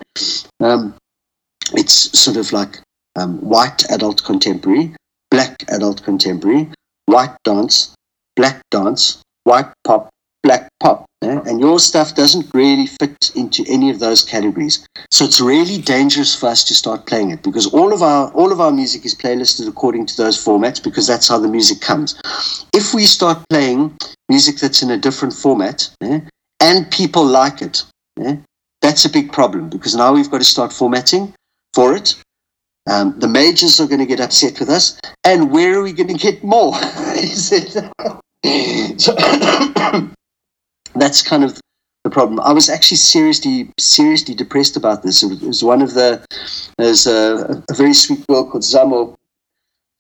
Um, 0.60 0.94
it's 1.72 2.18
sort 2.18 2.36
of 2.36 2.52
like 2.52 2.80
um, 3.16 3.38
white 3.38 3.90
adult 3.90 4.22
contemporary, 4.22 4.94
black 5.30 5.64
adult 5.68 6.02
contemporary, 6.02 6.70
white 7.06 7.36
dance, 7.44 7.94
black 8.36 8.60
dance, 8.70 9.22
white 9.44 9.72
pop, 9.84 10.10
black 10.44 10.68
pop. 10.80 11.06
Eh? 11.22 11.40
And 11.46 11.58
your 11.58 11.80
stuff 11.80 12.14
doesn't 12.14 12.46
really 12.54 12.86
fit 12.86 13.32
into 13.34 13.64
any 13.66 13.90
of 13.90 13.98
those 13.98 14.22
categories. 14.22 14.86
So 15.10 15.24
it's 15.24 15.40
really 15.40 15.78
dangerous 15.78 16.38
for 16.38 16.46
us 16.46 16.62
to 16.64 16.74
start 16.74 17.06
playing 17.06 17.30
it 17.30 17.42
because 17.42 17.66
all 17.66 17.92
of 17.92 18.02
our 18.02 18.30
all 18.33 18.52
of 18.52 18.61
our 18.61 18.70
music 18.70 19.04
is 19.04 19.14
playlisted 19.14 19.66
according 19.66 20.07
to 20.07 20.16
those 20.16 20.38
formats 20.38 20.83
because 20.83 21.07
that's 21.07 21.28
how 21.28 21.38
the 21.38 21.48
music 21.48 21.80
comes. 21.80 22.14
If 22.72 22.94
we 22.94 23.07
start 23.07 23.38
playing 23.50 23.96
music 24.28 24.59
that's 24.59 24.83
in 24.83 24.90
a 24.90 24.98
different 24.98 25.35
format 25.35 25.90
eh, 26.02 26.20
and 26.61 26.90
people 26.90 27.24
like 27.24 27.62
it, 27.62 27.83
eh, 28.20 28.37
that's 28.83 29.04
a 29.04 29.11
big 29.11 29.33
problem 29.33 29.70
because 29.70 29.96
now 29.96 30.12
we've 30.12 30.30
got 30.30 30.38
to 30.38 30.44
start 30.44 30.72
formatting 30.72 31.35
for 31.72 31.96
it 31.96 32.14
um, 32.87 33.18
the 33.18 33.28
majors 33.28 33.80
are 33.80 33.87
going 33.87 34.00
to 34.00 34.07
get 34.07 34.20
upset 34.20 34.61
with 34.61 34.68
us, 34.68 35.00
and 35.24 35.50
where 35.50 35.78
are 35.78 35.83
we 35.83 35.92
going 35.92 36.09
to 36.09 36.14
get 36.14 36.44
more? 36.44 36.74
so, 38.98 39.16
that's 40.94 41.22
kind 41.22 41.44
of 41.44 41.61
the 42.04 42.11
problem. 42.11 42.40
I 42.40 42.52
was 42.52 42.68
actually 42.68 42.98
seriously, 42.98 43.70
seriously 43.78 44.35
depressed 44.35 44.76
about 44.76 45.02
this. 45.02 45.22
It 45.22 45.42
was 45.42 45.64
one 45.64 45.83
of 45.83 45.94
the, 45.94 46.24
there's 46.78 47.07
a, 47.07 47.62
a 47.68 47.74
very 47.74 47.94
sweet 47.94 48.26
girl 48.26 48.48
called 48.48 48.62
Zamo. 48.62 49.14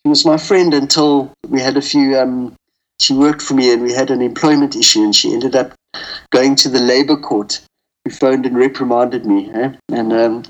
She 0.04 0.08
was 0.10 0.26
my 0.26 0.36
friend 0.36 0.74
until 0.74 1.32
we 1.48 1.60
had 1.60 1.76
a 1.76 1.82
few, 1.82 2.18
um, 2.18 2.54
she 3.00 3.14
worked 3.14 3.42
for 3.42 3.54
me 3.54 3.72
and 3.72 3.82
we 3.82 3.92
had 3.92 4.10
an 4.10 4.20
employment 4.20 4.76
issue 4.76 5.02
and 5.02 5.16
she 5.16 5.32
ended 5.32 5.56
up 5.56 5.72
going 6.30 6.56
to 6.56 6.68
the 6.68 6.80
labor 6.80 7.16
court 7.16 7.60
who 8.04 8.10
phoned 8.10 8.44
and 8.44 8.56
reprimanded 8.56 9.24
me. 9.24 9.50
Eh? 9.52 9.72
And 9.90 10.12
um, 10.12 10.42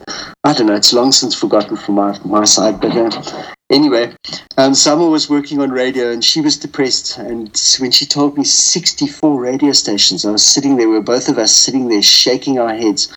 I 0.43 0.53
don't 0.53 0.67
know, 0.67 0.75
it's 0.75 0.93
long 0.93 1.13
since 1.13 1.35
forgotten 1.35 1.77
from 1.77 1.95
my, 1.95 2.19
my 2.25 2.45
side. 2.45 2.81
But 2.81 2.97
uh, 2.97 3.53
anyway, 3.71 4.15
um, 4.57 4.75
Summer 4.75 5.09
was 5.09 5.31
working 5.31 5.61
on 5.61 5.71
radio 5.71 6.11
and 6.11 6.25
she 6.25 6.41
was 6.41 6.59
depressed. 6.59 7.17
And 7.17 7.49
when 7.79 7.93
she 7.93 8.07
told 8.07 8.37
me 8.37 8.45
64 8.45 9.41
radio 9.41 9.73
stations, 9.73 10.25
I 10.25 10.33
was 10.33 10.45
sitting 10.45 10.77
there, 10.77 10.89
we 10.89 10.95
were 10.95 11.03
both 11.03 11.29
of 11.29 11.39
us 11.39 11.55
sitting 11.55 11.89
there 11.89 12.03
shaking 12.03 12.59
our 12.59 12.75
heads. 12.75 13.15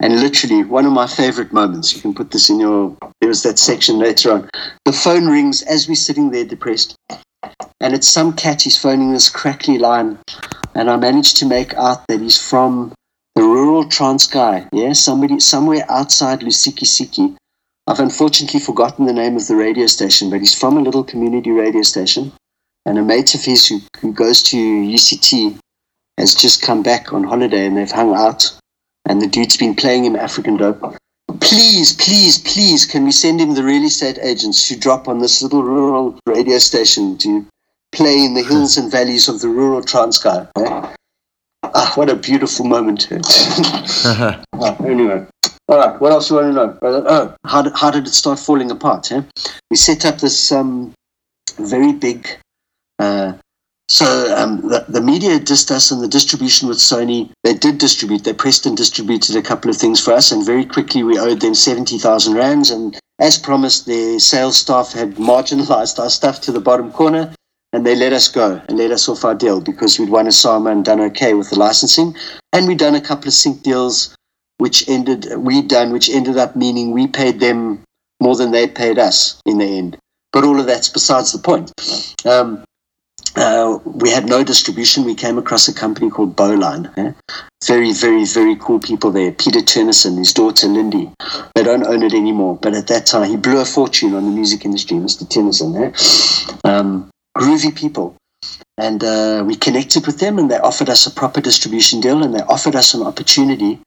And 0.00 0.20
literally, 0.20 0.64
one 0.64 0.86
of 0.86 0.92
my 0.92 1.06
favorite 1.06 1.52
moments, 1.52 1.94
you 1.94 2.02
can 2.02 2.14
put 2.14 2.32
this 2.32 2.50
in 2.50 2.58
your, 2.58 2.96
there 3.20 3.28
was 3.28 3.44
that 3.44 3.58
section 3.58 3.98
later 3.98 4.32
on. 4.32 4.50
The 4.84 4.92
phone 4.92 5.26
rings 5.26 5.62
as 5.62 5.88
we're 5.88 5.94
sitting 5.94 6.30
there 6.30 6.44
depressed. 6.44 6.96
And 7.80 7.94
it's 7.94 8.08
some 8.08 8.32
cat, 8.32 8.62
he's 8.62 8.76
phoning 8.76 9.12
this 9.12 9.28
crackly 9.28 9.78
line. 9.78 10.18
And 10.74 10.90
I 10.90 10.96
managed 10.96 11.36
to 11.38 11.46
make 11.46 11.74
out 11.74 12.06
that 12.08 12.20
he's 12.20 12.40
from 12.40 12.92
the 13.38 13.44
rural 13.44 13.84
Transkei, 13.84 14.68
yeah, 14.72 14.92
somebody 14.92 15.38
somewhere 15.38 15.84
outside 15.88 16.40
Lusikisiki. 16.40 17.36
I've 17.86 18.00
unfortunately 18.00 18.58
forgotten 18.58 19.06
the 19.06 19.12
name 19.12 19.36
of 19.36 19.46
the 19.46 19.54
radio 19.54 19.86
station, 19.86 20.28
but 20.28 20.40
he's 20.40 20.58
from 20.58 20.76
a 20.76 20.80
little 20.80 21.04
community 21.04 21.52
radio 21.52 21.82
station. 21.82 22.32
And 22.84 22.98
a 22.98 23.02
mate 23.02 23.36
of 23.36 23.44
his 23.44 23.64
who, 23.68 23.78
who 24.00 24.12
goes 24.12 24.42
to 24.50 24.56
UCT 24.56 25.56
has 26.18 26.34
just 26.34 26.62
come 26.62 26.82
back 26.82 27.12
on 27.12 27.22
holiday 27.22 27.64
and 27.64 27.76
they've 27.76 27.88
hung 27.88 28.12
out. 28.12 28.52
And 29.08 29.22
the 29.22 29.28
dude's 29.28 29.56
been 29.56 29.76
playing 29.76 30.04
him 30.04 30.16
African 30.16 30.56
dope. 30.56 30.96
Please, 31.40 31.94
please, 31.94 32.38
please, 32.38 32.86
can 32.86 33.04
we 33.04 33.12
send 33.12 33.40
him 33.40 33.54
the 33.54 33.62
real 33.62 33.84
estate 33.84 34.18
agents 34.20 34.66
to 34.66 34.76
drop 34.76 35.06
on 35.06 35.20
this 35.20 35.42
little 35.42 35.62
rural 35.62 36.18
radio 36.26 36.58
station 36.58 37.16
to 37.18 37.46
play 37.92 38.24
in 38.24 38.34
the 38.34 38.42
hills 38.42 38.76
and 38.76 38.90
valleys 38.90 39.28
of 39.28 39.40
the 39.40 39.48
rural 39.48 39.80
Transkei? 39.80 40.48
Eh? 40.56 40.94
Ah, 41.62 41.92
what 41.96 42.08
a 42.08 42.16
beautiful 42.16 42.64
moment. 42.64 43.08
oh, 43.10 44.76
anyway. 44.86 45.26
All 45.68 45.76
right, 45.76 46.00
what 46.00 46.12
else 46.12 46.28
do 46.28 46.34
you 46.34 46.40
want 46.40 46.54
to 46.82 46.88
know? 46.88 47.04
Oh, 47.06 47.34
how 47.44 47.62
did, 47.62 47.72
how 47.74 47.90
did 47.90 48.06
it 48.06 48.14
start 48.14 48.38
falling 48.38 48.70
apart? 48.70 49.12
Eh? 49.12 49.22
We 49.70 49.76
set 49.76 50.04
up 50.04 50.18
this 50.18 50.50
um, 50.50 50.94
very 51.58 51.92
big. 51.92 52.28
Uh, 52.98 53.34
so 53.88 54.06
um, 54.36 54.68
the, 54.68 54.84
the 54.88 55.00
media 55.00 55.38
dissed 55.38 55.70
us 55.70 55.90
and 55.90 56.02
the 56.02 56.08
distribution 56.08 56.68
with 56.68 56.78
Sony, 56.78 57.30
they 57.44 57.54
did 57.54 57.78
distribute. 57.78 58.24
They 58.24 58.32
pressed 58.32 58.66
and 58.66 58.76
distributed 58.76 59.36
a 59.36 59.42
couple 59.42 59.70
of 59.70 59.76
things 59.76 60.02
for 60.02 60.12
us, 60.12 60.30
and 60.30 60.44
very 60.44 60.64
quickly 60.64 61.02
we 61.02 61.18
owed 61.18 61.40
them 61.40 61.54
70,000 61.54 62.34
rands. 62.34 62.70
And 62.70 62.98
as 63.18 63.38
promised, 63.38 63.86
their 63.86 64.18
sales 64.20 64.56
staff 64.56 64.92
had 64.92 65.14
marginalized 65.32 65.98
our 65.98 66.10
stuff 66.10 66.40
to 66.42 66.52
the 66.52 66.60
bottom 66.60 66.92
corner 66.92 67.34
and 67.72 67.84
they 67.84 67.94
let 67.94 68.12
us 68.12 68.28
go 68.28 68.60
and 68.68 68.78
let 68.78 68.90
us 68.90 69.08
off 69.08 69.24
our 69.24 69.34
deal 69.34 69.60
because 69.60 69.98
we'd 69.98 70.08
won 70.08 70.26
a 70.26 70.32
SAMA 70.32 70.70
and 70.70 70.84
done 70.84 71.00
okay 71.00 71.34
with 71.34 71.50
the 71.50 71.58
licensing. 71.58 72.16
And 72.52 72.66
we'd 72.66 72.78
done 72.78 72.94
a 72.94 73.00
couple 73.00 73.28
of 73.28 73.34
sync 73.34 73.62
deals, 73.62 74.14
which 74.56 74.88
ended, 74.88 75.26
we'd 75.36 75.68
done, 75.68 75.92
which 75.92 76.08
ended 76.08 76.38
up 76.38 76.56
meaning 76.56 76.92
we 76.92 77.06
paid 77.06 77.40
them 77.40 77.82
more 78.20 78.36
than 78.36 78.52
they 78.52 78.66
paid 78.66 78.98
us 78.98 79.40
in 79.44 79.58
the 79.58 79.78
end. 79.78 79.98
But 80.32 80.44
all 80.44 80.58
of 80.58 80.66
that's 80.66 80.88
besides 80.88 81.32
the 81.32 81.38
point. 81.38 81.72
Um, 82.24 82.64
uh, 83.36 83.78
we 83.84 84.10
had 84.10 84.26
no 84.26 84.42
distribution. 84.42 85.04
We 85.04 85.14
came 85.14 85.38
across 85.38 85.68
a 85.68 85.74
company 85.74 86.10
called 86.10 86.34
Bowline. 86.34 86.90
Eh? 86.96 87.12
Very, 87.64 87.92
very, 87.92 88.24
very 88.24 88.56
cool 88.56 88.80
people 88.80 89.10
there. 89.10 89.30
Peter 89.32 89.60
Turnison, 89.60 90.18
his 90.18 90.32
daughter 90.32 90.66
Lindy. 90.66 91.10
They 91.54 91.62
don't 91.62 91.86
own 91.86 92.02
it 92.02 92.14
anymore, 92.14 92.58
but 92.60 92.74
at 92.74 92.88
that 92.88 93.06
time 93.06 93.28
he 93.28 93.36
blew 93.36 93.60
a 93.60 93.64
fortune 93.64 94.14
on 94.14 94.24
the 94.24 94.30
music 94.30 94.64
industry, 94.64 94.96
Mr. 94.96 95.28
Turnison. 95.28 95.76
Eh? 95.76 96.68
Um, 96.68 97.10
groovy 97.38 97.74
people. 97.74 98.16
and 98.78 99.02
uh, 99.02 99.42
we 99.44 99.56
connected 99.56 100.06
with 100.06 100.18
them 100.20 100.38
and 100.38 100.48
they 100.50 100.58
offered 100.58 100.88
us 100.88 101.06
a 101.06 101.10
proper 101.10 101.40
distribution 101.40 102.00
deal 102.00 102.22
and 102.22 102.32
they 102.34 102.42
offered 102.42 102.76
us 102.76 102.94
an 102.94 103.02
opportunity 103.02 103.80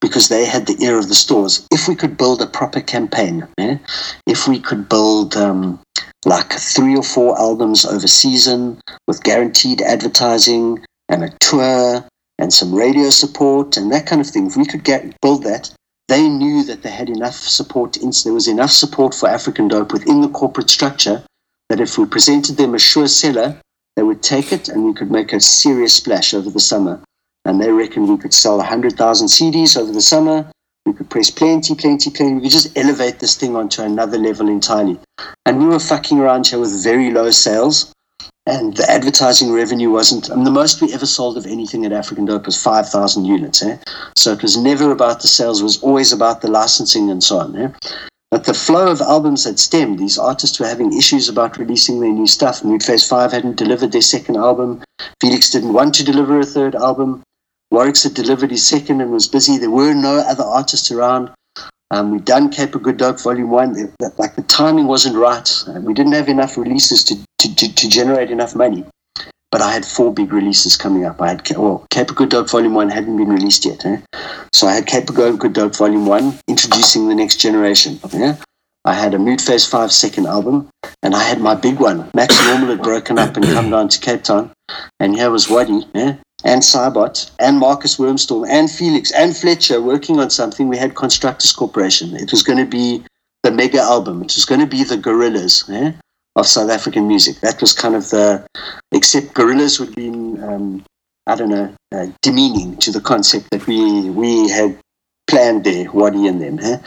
because 0.00 0.28
they 0.28 0.44
had 0.44 0.66
the 0.66 0.76
ear 0.84 0.98
of 0.98 1.08
the 1.08 1.14
stores 1.14 1.66
if 1.70 1.88
we 1.88 1.94
could 1.94 2.18
build 2.18 2.42
a 2.42 2.46
proper 2.46 2.80
campaign 2.80 3.46
eh? 3.58 3.78
if 4.26 4.46
we 4.46 4.58
could 4.60 4.88
build 4.88 5.36
um, 5.36 5.80
like 6.26 6.52
three 6.52 6.94
or 6.94 7.02
four 7.02 7.38
albums 7.38 7.86
over 7.86 8.06
season 8.06 8.78
with 9.06 9.22
guaranteed 9.22 9.80
advertising 9.80 10.84
and 11.08 11.24
a 11.24 11.30
tour 11.40 12.06
and 12.38 12.52
some 12.52 12.74
radio 12.74 13.08
support 13.08 13.78
and 13.78 13.90
that 13.90 14.06
kind 14.06 14.20
of 14.20 14.28
thing 14.28 14.46
if 14.46 14.56
we 14.56 14.66
could 14.66 14.84
get 14.84 15.18
build 15.22 15.42
that 15.44 15.74
they 16.08 16.28
knew 16.28 16.62
that 16.64 16.82
they 16.82 16.90
had 16.90 17.08
enough 17.08 17.36
support 17.58 17.96
there 18.24 18.34
was 18.34 18.48
enough 18.48 18.74
support 18.82 19.14
for 19.14 19.28
african 19.28 19.68
dope 19.68 19.92
within 19.92 20.20
the 20.20 20.28
corporate 20.40 20.68
structure 20.68 21.24
that 21.68 21.80
if 21.80 21.98
we 21.98 22.06
presented 22.06 22.56
them 22.56 22.74
a 22.74 22.78
sure 22.78 23.08
seller 23.08 23.60
they 23.96 24.02
would 24.02 24.22
take 24.22 24.52
it 24.52 24.68
and 24.68 24.84
we 24.84 24.92
could 24.92 25.10
make 25.10 25.32
a 25.32 25.40
serious 25.40 25.94
splash 25.94 26.34
over 26.34 26.50
the 26.50 26.60
summer. 26.60 27.00
And 27.44 27.60
they 27.60 27.70
reckon 27.70 28.06
we 28.06 28.18
could 28.18 28.34
sell 28.34 28.56
100,000 28.56 29.28
CDs 29.28 29.76
over 29.76 29.92
the 29.92 30.00
summer. 30.00 30.50
We 30.86 30.92
could 30.92 31.10
press 31.10 31.30
plenty, 31.30 31.74
plenty, 31.74 32.10
plenty. 32.10 32.34
We 32.34 32.40
could 32.42 32.50
just 32.50 32.76
elevate 32.76 33.20
this 33.20 33.36
thing 33.36 33.54
onto 33.56 33.82
another 33.82 34.18
level 34.18 34.48
entirely. 34.48 34.98
And 35.46 35.58
we 35.58 35.66
were 35.66 35.78
fucking 35.78 36.18
around 36.18 36.46
here 36.46 36.58
with 36.58 36.82
very 36.82 37.10
low 37.10 37.30
sales. 37.30 37.92
And 38.46 38.76
the 38.76 38.90
advertising 38.90 39.52
revenue 39.52 39.90
wasn't, 39.90 40.28
mean, 40.28 40.44
the 40.44 40.50
most 40.50 40.82
we 40.82 40.92
ever 40.92 41.06
sold 41.06 41.38
of 41.38 41.46
anything 41.46 41.86
at 41.86 41.92
African 41.92 42.26
Dope 42.26 42.44
was 42.44 42.62
5,000 42.62 43.24
units. 43.24 43.62
Eh? 43.62 43.78
So 44.16 44.32
it 44.32 44.42
was 44.42 44.58
never 44.58 44.92
about 44.92 45.22
the 45.22 45.28
sales, 45.28 45.60
it 45.60 45.64
was 45.64 45.82
always 45.82 46.12
about 46.12 46.42
the 46.42 46.50
licensing 46.50 47.10
and 47.10 47.24
so 47.24 47.38
on. 47.38 47.56
Eh? 47.56 47.70
But 48.34 48.46
the 48.46 48.52
flow 48.52 48.88
of 48.90 49.00
albums 49.00 49.44
had 49.44 49.60
stemmed. 49.60 50.00
These 50.00 50.18
artists 50.18 50.58
were 50.58 50.66
having 50.66 50.92
issues 50.92 51.28
about 51.28 51.56
releasing 51.56 52.00
their 52.00 52.10
new 52.10 52.26
stuff. 52.26 52.64
Mood 52.64 52.82
Phase 52.82 53.06
5 53.06 53.30
hadn't 53.30 53.54
delivered 53.54 53.92
their 53.92 54.00
second 54.00 54.36
album. 54.36 54.82
Felix 55.20 55.50
didn't 55.50 55.72
want 55.72 55.94
to 55.94 56.04
deliver 56.04 56.40
a 56.40 56.44
third 56.44 56.74
album. 56.74 57.22
Warwick's 57.70 58.02
had 58.02 58.14
delivered 58.14 58.50
his 58.50 58.66
second 58.66 59.00
and 59.00 59.12
was 59.12 59.28
busy. 59.28 59.56
There 59.56 59.70
were 59.70 59.94
no 59.94 60.16
other 60.16 60.42
artists 60.42 60.90
around. 60.90 61.30
Um, 61.92 62.10
we'd 62.10 62.24
done 62.24 62.50
Cape 62.50 62.74
of 62.74 62.82
Good 62.82 62.96
Dope 62.96 63.20
Volume 63.20 63.50
1. 63.50 63.94
Like 64.18 64.34
the 64.34 64.42
timing 64.42 64.88
wasn't 64.88 65.14
right. 65.14 65.48
we 65.82 65.94
didn't 65.94 66.14
have 66.14 66.28
enough 66.28 66.58
releases 66.58 67.04
to, 67.04 67.14
to, 67.38 67.54
to, 67.54 67.72
to 67.72 67.88
generate 67.88 68.32
enough 68.32 68.56
money 68.56 68.84
but 69.54 69.62
I 69.62 69.70
had 69.70 69.86
four 69.86 70.12
big 70.12 70.32
releases 70.32 70.76
coming 70.76 71.04
up. 71.04 71.22
I 71.22 71.28
had 71.28 71.48
well, 71.56 71.86
Cape 71.90 72.10
of 72.10 72.16
Good 72.16 72.30
Dope 72.30 72.50
Volume 72.50 72.74
One 72.74 72.88
hadn't 72.88 73.16
been 73.16 73.28
released 73.28 73.64
yet, 73.64 73.86
eh? 73.86 73.98
so 74.52 74.66
I 74.66 74.74
had 74.74 74.88
Cape 74.88 75.08
of 75.08 75.14
Good 75.14 75.52
Dope 75.52 75.76
Volume 75.76 76.06
One 76.06 76.36
introducing 76.48 77.08
the 77.08 77.14
next 77.14 77.36
generation. 77.36 78.00
Yeah? 78.12 78.34
I 78.84 78.94
had 78.94 79.14
a 79.14 79.18
Mood 79.20 79.40
Phase 79.40 79.64
Five 79.64 79.92
second 79.92 80.26
album, 80.26 80.68
and 81.04 81.14
I 81.14 81.22
had 81.22 81.40
my 81.40 81.54
big 81.54 81.78
one. 81.78 82.10
Max 82.16 82.36
Normal 82.44 82.70
had 82.70 82.82
broken 82.82 83.16
up 83.16 83.36
and 83.36 83.44
come 83.44 83.70
down 83.70 83.90
to 83.90 84.00
Cape 84.00 84.24
Town, 84.24 84.50
and 84.98 85.14
here 85.14 85.30
was 85.30 85.48
Waddy, 85.48 85.86
yeah? 85.94 86.16
and 86.42 86.60
Sibot, 86.60 87.30
and 87.38 87.60
Markus 87.60 87.96
Wormstorm, 87.96 88.48
and 88.48 88.68
Felix, 88.68 89.12
and 89.12 89.36
Fletcher 89.36 89.80
working 89.80 90.18
on 90.18 90.30
something. 90.30 90.66
We 90.66 90.78
had 90.78 90.96
Constructus 90.96 91.52
Corporation. 91.52 92.16
It 92.16 92.32
was 92.32 92.42
going 92.42 92.58
to 92.58 92.66
be 92.66 93.04
the 93.44 93.52
mega 93.52 93.78
album. 93.78 94.22
It 94.22 94.34
was 94.34 94.46
going 94.46 94.62
to 94.62 94.66
be 94.66 94.82
the 94.82 94.96
Gorillaz. 94.96 95.68
Of 96.36 96.48
South 96.48 96.68
African 96.68 97.06
music. 97.06 97.38
That 97.42 97.60
was 97.60 97.72
kind 97.72 97.94
of 97.94 98.10
the, 98.10 98.44
except 98.90 99.34
Gorillaz 99.34 99.78
would 99.78 99.94
be, 99.94 100.08
um, 100.08 100.84
I 101.28 101.36
don't 101.36 101.48
know, 101.48 101.72
uh, 101.94 102.06
demeaning 102.22 102.76
to 102.78 102.90
the 102.90 103.00
concept 103.00 103.46
that 103.52 103.68
we 103.68 104.10
we 104.10 104.48
had 104.48 104.76
planned 105.28 105.62
there, 105.62 105.88
Waddy 105.92 106.26
and 106.26 106.42
them. 106.42 106.58
Huh? 106.58 106.78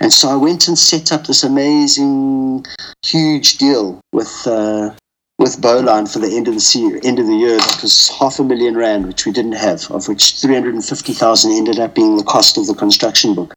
And 0.00 0.10
so 0.10 0.30
I 0.30 0.36
went 0.36 0.66
and 0.66 0.78
set 0.78 1.12
up 1.12 1.26
this 1.26 1.44
amazing, 1.44 2.64
huge 3.04 3.58
deal 3.58 4.00
with 4.14 4.46
uh, 4.46 4.94
with 5.38 5.60
Bowline 5.60 6.06
for 6.06 6.18
the 6.18 6.34
end 6.34 6.48
of 6.48 6.54
the 6.54 6.78
year, 6.78 6.98
end 7.04 7.18
of 7.18 7.26
the 7.26 7.36
year. 7.36 7.58
That 7.58 7.80
was 7.82 8.08
half 8.08 8.38
a 8.38 8.44
million 8.44 8.78
rand, 8.78 9.06
which 9.06 9.26
we 9.26 9.32
didn't 9.32 9.60
have, 9.60 9.90
of 9.90 10.08
which 10.08 10.36
three 10.40 10.54
hundred 10.54 10.72
and 10.72 10.82
fifty 10.82 11.12
thousand 11.12 11.52
ended 11.52 11.78
up 11.78 11.94
being 11.94 12.16
the 12.16 12.24
cost 12.24 12.56
of 12.56 12.66
the 12.66 12.74
construction 12.74 13.34
book. 13.34 13.52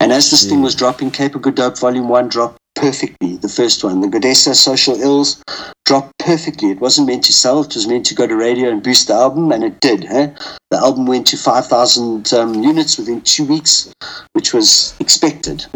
And 0.00 0.10
as 0.10 0.32
this 0.32 0.44
thing 0.44 0.60
was 0.60 0.74
dropping, 0.74 1.12
Cape 1.12 1.36
of 1.36 1.42
Good 1.42 1.56
Hope 1.56 1.78
Volume 1.78 2.08
One 2.08 2.28
dropped 2.28 2.58
perfectly. 2.76 3.36
The 3.36 3.48
first 3.48 3.82
one, 3.82 4.00
the 4.00 4.08
Godessa 4.08 4.54
Social 4.54 5.00
Ills, 5.00 5.42
dropped 5.84 6.16
perfectly. 6.18 6.70
It 6.70 6.80
wasn't 6.80 7.08
meant 7.08 7.24
to 7.24 7.32
sell. 7.32 7.62
It 7.62 7.74
was 7.74 7.88
meant 7.88 8.06
to 8.06 8.14
go 8.14 8.26
to 8.26 8.36
radio 8.36 8.70
and 8.70 8.82
boost 8.82 9.08
the 9.08 9.14
album, 9.14 9.50
and 9.50 9.64
it 9.64 9.80
did. 9.80 10.02
The 10.02 10.78
album 10.78 11.06
went 11.06 11.26
to 11.28 11.36
5,000 11.36 12.32
um, 12.34 12.62
units 12.62 12.98
within 12.98 13.22
two 13.22 13.44
weeks, 13.44 13.92
which 14.34 14.52
was 14.52 14.94
expected. 15.00 15.66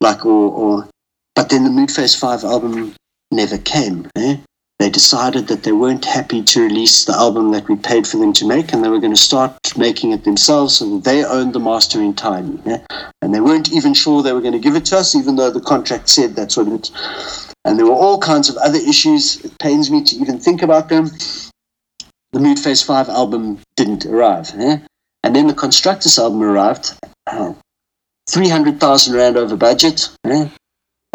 Like, 0.00 0.26
or, 0.26 0.50
or, 0.50 0.88
but 1.34 1.48
then 1.48 1.64
the 1.64 1.70
Mood 1.70 1.90
Phase 1.90 2.14
5 2.14 2.44
album 2.44 2.94
never 3.30 3.58
came. 3.58 4.10
They 4.78 4.90
decided 4.90 5.48
that 5.48 5.62
they 5.62 5.72
weren't 5.72 6.04
happy 6.04 6.42
to 6.42 6.62
release 6.62 7.04
the 7.04 7.14
album 7.14 7.50
that 7.52 7.66
we 7.68 7.76
paid 7.76 8.06
for 8.06 8.18
them 8.18 8.34
to 8.34 8.46
make 8.46 8.72
and 8.72 8.84
they 8.84 8.90
were 8.90 9.00
going 9.00 9.14
to 9.14 9.20
start 9.20 9.52
making 9.76 10.12
it 10.12 10.24
themselves 10.24 10.76
so 10.76 10.98
they 10.98 11.24
owned 11.24 11.54
the 11.54 11.60
master 11.60 12.00
entirely 12.00 12.58
yeah? 12.66 12.84
and 13.22 13.34
they 13.34 13.40
weren't 13.40 13.72
even 13.72 13.94
sure 13.94 14.22
they 14.22 14.32
were 14.32 14.40
going 14.40 14.52
to 14.52 14.58
give 14.58 14.76
it 14.76 14.84
to 14.86 14.98
us 14.98 15.14
even 15.14 15.36
though 15.36 15.50
the 15.50 15.60
contract 15.60 16.08
said 16.08 16.34
that's 16.34 16.56
what 16.56 16.68
it 16.68 16.90
and 17.64 17.78
there 17.78 17.86
were 17.86 17.92
all 17.92 18.18
kinds 18.18 18.48
of 18.48 18.56
other 18.58 18.78
issues 18.78 19.44
it 19.44 19.58
pains 19.58 19.90
me 19.90 20.04
to 20.04 20.16
even 20.16 20.38
think 20.38 20.62
about 20.62 20.88
them 20.88 21.10
the 22.32 22.40
mood 22.40 22.58
phase 22.58 22.82
5 22.82 23.08
album 23.08 23.58
didn't 23.76 24.04
arrive 24.04 24.52
yeah? 24.58 24.78
and 25.22 25.34
then 25.34 25.46
the 25.46 25.54
Constructus 25.54 26.18
album 26.18 26.42
arrived 26.42 26.94
uh, 27.26 27.54
300,000 28.28 29.14
rand 29.14 29.36
over 29.36 29.56
budget 29.56 30.10
yeah? 30.24 30.48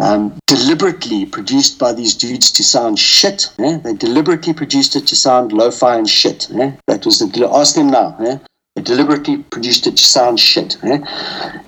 Um, 0.02 0.36
deliberately 0.48 1.26
produced 1.26 1.78
by 1.78 1.92
these 1.92 2.14
dudes 2.14 2.50
to 2.52 2.64
sound 2.64 2.98
shit. 2.98 3.46
Eh? 3.58 3.78
They 3.78 3.94
deliberately 3.94 4.52
produced 4.52 4.96
it 4.96 5.06
to 5.06 5.16
sound 5.16 5.52
lo-fi 5.52 5.96
and 5.96 6.10
shit. 6.10 6.50
Eh? 6.50 6.72
That 6.88 7.06
was 7.06 7.20
the 7.20 7.50
ask 7.52 7.76
them 7.76 7.90
now. 7.90 8.16
Eh? 8.20 8.38
They 8.74 8.82
deliberately 8.82 9.38
produced 9.50 9.86
it 9.86 9.98
to 9.98 10.02
sound 10.02 10.40
shit, 10.40 10.78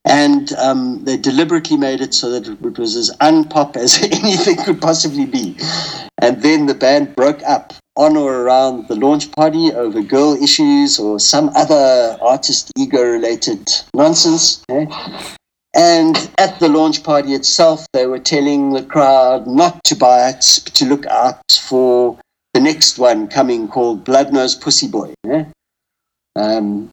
and 0.07 0.53
um, 0.55 1.05
they 1.05 1.19
deliberately 1.19 1.77
made 1.77 2.01
it 2.01 2.15
so 2.15 2.31
that 2.31 2.49
it 2.49 2.79
was 2.79 2.97
as 2.97 3.15
unpop 3.21 3.77
as 3.77 4.03
anything 4.03 4.57
could 4.65 4.81
possibly 4.81 5.27
be. 5.27 5.55
And 6.23 6.41
then 6.41 6.65
the 6.65 6.75
band 6.75 7.15
broke 7.15 7.43
up 7.43 7.75
on 7.97 8.17
or 8.17 8.41
around 8.41 8.89
the 8.89 8.97
launch 8.97 9.31
party 9.33 9.71
over 9.73 10.01
girl 10.01 10.33
issues 10.43 10.99
or 10.99 11.21
some 11.21 11.51
other 11.55 12.17
artist 12.23 12.73
ego 12.79 13.03
related 13.03 13.71
nonsense. 13.95 14.65
And 15.75 16.17
at 16.39 16.61
the 16.61 16.69
launch 16.69 17.03
party 17.03 17.35
itself, 17.35 17.87
they 17.93 18.07
were 18.07 18.21
telling 18.21 18.73
the 18.73 18.85
crowd 18.85 19.47
not 19.47 19.83
to 19.85 19.97
buy 19.97 20.29
it, 20.29 20.61
but 20.65 20.75
to 20.75 20.85
look 20.85 21.05
out 21.07 21.41
for 21.51 22.19
the 22.53 22.61
next 22.61 22.99
one 22.99 23.27
coming 23.27 23.67
called 23.67 24.05
Blood 24.05 24.33
Nose 24.33 24.55
Pussy 24.55 24.87
Boy. 24.87 25.15
Eh? 25.29 25.45
Um, 26.37 26.91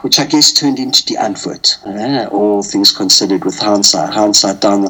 which 0.00 0.18
I 0.18 0.26
guess 0.26 0.52
turned 0.52 0.78
into 0.78 1.04
Die 1.06 1.20
Antwoord, 1.20 1.78
eh? 1.86 2.26
all 2.26 2.62
things 2.62 2.90
considered 2.90 3.44
with 3.44 3.58
hindsight, 3.58 4.12
hindsight 4.12 4.60
down. 4.60 4.88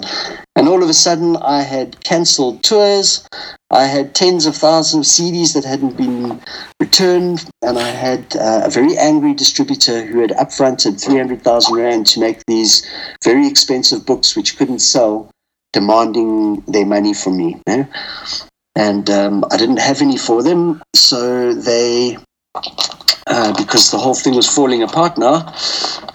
And 0.57 0.69
all 0.69 0.83
of 0.83 0.89
a 0.89 0.95
sudden, 0.95 1.37
I 1.37 1.63
had 1.63 2.03
cancelled 2.03 2.63
tours. 2.63 3.27
I 3.71 3.85
had 3.85 4.15
tens 4.15 4.47
of 4.47 4.57
thousands 4.57 5.07
of 5.07 5.27
CDs 5.27 5.55
that 5.55 5.65
hadn't 5.65 5.97
been 5.97 6.41
returned, 6.81 7.49
and 7.63 7.79
I 7.79 7.89
had 7.89 8.37
uh, 8.37 8.63
a 8.65 8.71
very 8.71 8.97
angry 8.97 9.35
distributor 9.35 10.05
who 10.05 10.21
had 10.21 10.31
upfronted 10.31 11.03
300,000 11.03 11.75
Rand 11.75 12.07
to 12.09 12.21
make 12.21 12.45
these 12.47 12.87
very 13.23 13.47
expensive 13.47 14.07
books 14.07 14.35
which 14.35 14.57
couldn't 14.57 14.81
sell, 14.81 15.31
demanding 15.73 16.63
their 16.67 16.87
money 16.87 17.13
from 17.13 17.37
me. 17.37 17.61
Eh? 17.67 17.85
And 18.77 19.11
um, 19.11 19.45
I 19.51 19.57
didn't 19.57 19.81
have 19.81 20.01
any 20.01 20.17
for 20.17 20.43
them, 20.43 20.83
so 20.95 21.53
they 21.53 22.17
uh, 22.55 23.53
because 23.57 23.91
the 23.91 23.99
whole 23.99 24.15
thing 24.15 24.35
was 24.35 24.49
falling 24.49 24.83
apart 24.83 25.17
now, 25.17 25.55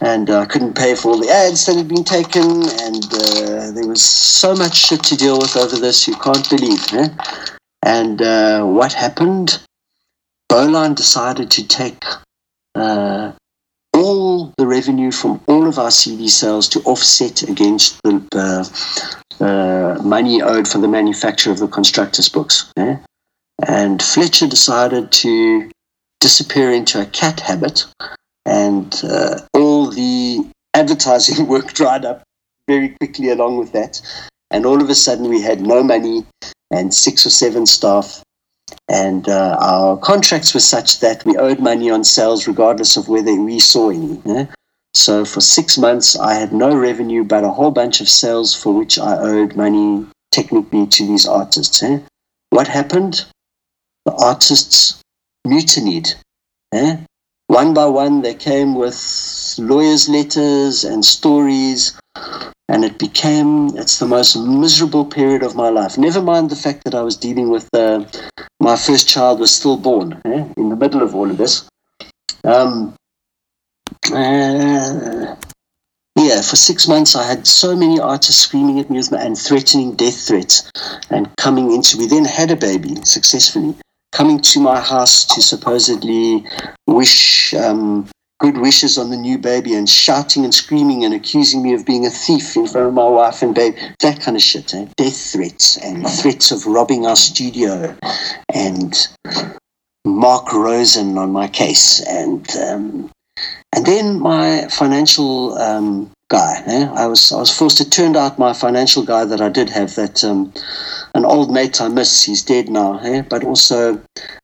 and 0.02 0.30
I 0.30 0.42
uh, 0.42 0.46
couldn't 0.46 0.76
pay 0.76 0.96
for 0.96 1.12
all 1.12 1.20
the 1.20 1.30
ads 1.30 1.66
that 1.66 1.78
had 1.78 1.88
been 1.88 2.04
taken, 2.04 2.44
and 2.44 3.06
uh, 3.06 3.72
there 3.72 3.88
was 3.88 4.04
so 4.04 4.54
much 4.54 4.76
shit 4.76 5.04
to 5.04 5.16
deal 5.16 5.38
with 5.40 5.56
over 5.56 5.78
this 5.78 6.08
you 6.08 6.16
can't 6.16 6.50
believe. 6.50 6.94
Eh? 6.94 7.10
And 7.84 8.22
uh, 8.22 8.66
what 8.66 8.94
happened? 8.94 9.60
Bowline 10.50 10.94
decided 10.94 11.50
to 11.52 11.68
take 11.68 12.04
uh, 12.76 13.32
all 13.94 14.54
the 14.58 14.68
revenue 14.68 15.12
from 15.12 15.42
all 15.48 15.68
of 15.68 15.80
our 15.80 15.92
CD 15.92 16.28
sales 16.28 16.68
to 16.70 16.82
offset 16.82 17.44
against 17.44 18.02
the 18.04 18.70
money 20.04 20.42
owed 20.42 20.68
for 20.68 20.80
the 20.80 20.88
manufacture 20.88 21.52
of 21.52 21.60
the 21.60 21.68
constructors' 21.68 22.30
books. 22.30 22.72
Eh? 22.78 22.98
And 23.66 24.02
Fletcher 24.02 24.48
decided 24.48 25.12
to 25.14 25.70
disappear 26.20 26.72
into 26.72 27.02
a 27.02 27.06
cat 27.06 27.40
habit, 27.40 27.86
and 28.46 29.02
uh, 29.04 29.40
all 29.54 29.88
the 29.90 30.46
advertising 30.74 31.48
work 31.54 31.74
dried 31.74 32.06
up 32.06 32.24
very 32.68 32.90
quickly 32.90 33.30
along 33.30 33.58
with 33.58 33.72
that. 33.74 34.02
And 34.52 34.66
all 34.66 34.82
of 34.82 34.90
a 34.90 34.96
sudden, 34.96 35.30
we 35.30 35.42
had 35.42 35.62
no 35.62 35.84
money 35.84 36.26
and 36.72 36.94
six 36.94 37.26
or 37.26 37.30
seven 37.30 37.66
staff. 37.66 38.24
And 38.90 39.28
uh, 39.28 39.58
our 39.60 39.98
contracts 39.98 40.54
were 40.54 40.60
such 40.60 41.00
that 41.00 41.26
we 41.26 41.38
owed 41.38 41.60
money 41.60 41.90
on 41.90 42.04
sales 42.04 42.48
regardless 42.48 42.98
of 42.98 43.08
whether 43.08 43.36
we 43.36 43.60
saw 43.60 43.90
any. 43.90 44.48
So 44.94 45.26
for 45.26 45.42
six 45.42 45.78
months, 45.78 46.18
I 46.18 46.36
had 46.36 46.54
no 46.54 46.76
revenue 46.76 47.24
but 47.24 47.44
a 47.44 47.50
whole 47.50 47.72
bunch 47.72 48.02
of 48.02 48.10
sales 48.10 48.56
for 48.56 48.74
which 48.74 48.98
I 48.98 49.18
owed 49.18 49.56
money 49.56 50.06
technically 50.32 50.88
to 50.88 51.06
these 51.06 51.28
artists. 51.28 51.84
Eh? 51.84 52.00
What 52.50 52.68
happened? 52.68 53.26
the 54.06 54.14
artists 54.14 55.02
mutinied. 55.46 56.14
Eh? 56.74 56.98
One 57.48 57.74
by 57.74 57.86
one, 57.86 58.22
they 58.22 58.34
came 58.34 58.76
with 58.76 59.56
lawyers' 59.60 60.10
letters 60.10 60.84
and 60.84 61.06
stories, 61.06 61.98
and 62.68 62.84
it 62.84 62.98
became 62.98 63.70
it's 63.78 64.00
the 64.00 64.08
most 64.08 64.36
miserable 64.36 65.06
period 65.06 65.44
of 65.44 65.56
my 65.56 65.70
life. 65.70 65.98
Never 65.98 66.22
mind 66.22 66.50
the 66.50 66.56
fact 66.56 66.84
that 66.86 66.96
I 66.96 67.04
was 67.04 67.18
dealing 67.18 67.50
with 67.50 67.70
uh, 67.74 68.06
my 68.60 68.76
first 68.76 69.08
child 69.08 69.40
was 69.40 69.54
still 69.54 69.78
born 69.78 70.22
eh? 70.26 70.46
in 70.58 70.70
the 70.70 70.76
middle 70.76 71.04
of 71.04 71.14
all 71.14 71.30
of 71.30 71.38
this. 71.38 71.70
Um, 72.44 72.96
uh, 74.12 75.36
yeah, 76.18 76.42
for 76.42 76.56
six 76.56 76.88
months 76.88 77.16
I 77.16 77.28
had 77.28 77.46
so 77.46 77.76
many 77.76 78.00
artists 78.00 78.42
screaming 78.42 78.80
at 78.80 78.90
me 78.90 79.02
and 79.12 79.38
threatening 79.38 79.96
death 79.96 80.28
threats 80.28 80.72
and 81.10 81.30
coming 81.38 81.72
into. 81.72 81.98
We 81.98 82.08
then 82.08 82.26
had 82.26 82.50
a 82.52 82.56
baby 82.56 82.96
successfully, 83.04 83.76
coming 84.16 84.40
to 84.40 84.62
my 84.62 84.80
house 84.80 85.26
to 85.26 85.42
supposedly 85.42 86.46
wish 86.88 87.54
um, 87.54 88.08
good 88.40 88.58
wishes 88.58 88.98
on 88.98 89.10
the 89.10 89.18
new 89.18 89.38
baby 89.38 89.74
and 89.74 89.90
shouting 89.90 90.46
and 90.46 90.54
screaming 90.54 91.04
and 91.04 91.14
accusing 91.14 91.62
me 91.62 91.74
of 91.74 91.86
being 91.86 92.06
a 92.06 92.10
thief 92.10 92.56
in 92.56 92.66
front 92.66 92.88
of 92.88 92.94
my 92.94 93.08
wife 93.08 93.42
and 93.42 93.54
babe. 93.54 93.76
That 94.00 94.22
kind 94.22 94.38
of 94.38 94.42
shit. 94.42 94.74
Eh? 94.74 94.88
Death 94.96 95.34
threats 95.34 95.78
and 95.84 96.08
threats 96.08 96.52
of 96.52 96.66
robbing 96.66 97.06
our 97.06 97.18
studio 97.18 97.94
and 98.54 98.96
Mark 100.06 100.54
Rosen 100.54 101.18
on 101.18 101.32
my 101.34 101.50
case 101.50 102.00
and. 102.08 102.50
Um, 102.56 103.12
and 103.76 103.86
then 103.86 104.22
my 104.22 104.70
financial 104.70 105.58
um, 105.58 106.10
guy, 106.30 106.64
eh? 106.66 106.90
I 106.94 107.06
was 107.08 107.32
I 107.32 107.38
was 107.38 107.56
forced. 107.56 107.82
It 107.82 107.92
turned 107.92 108.18
out 108.18 108.40
my 108.40 108.54
financial 108.54 109.04
guy 109.04 109.26
that 109.26 109.42
I 109.42 109.50
did 109.50 109.70
have 109.70 109.94
that 109.96 110.24
um, 110.24 110.54
an 111.14 111.26
old 111.26 111.52
mate 111.52 111.80
I 111.82 111.88
miss. 111.88 112.24
He's 112.24 112.44
dead 112.44 112.70
now, 112.70 113.00
eh? 113.00 113.22
but 113.22 113.44
also 113.44 114.02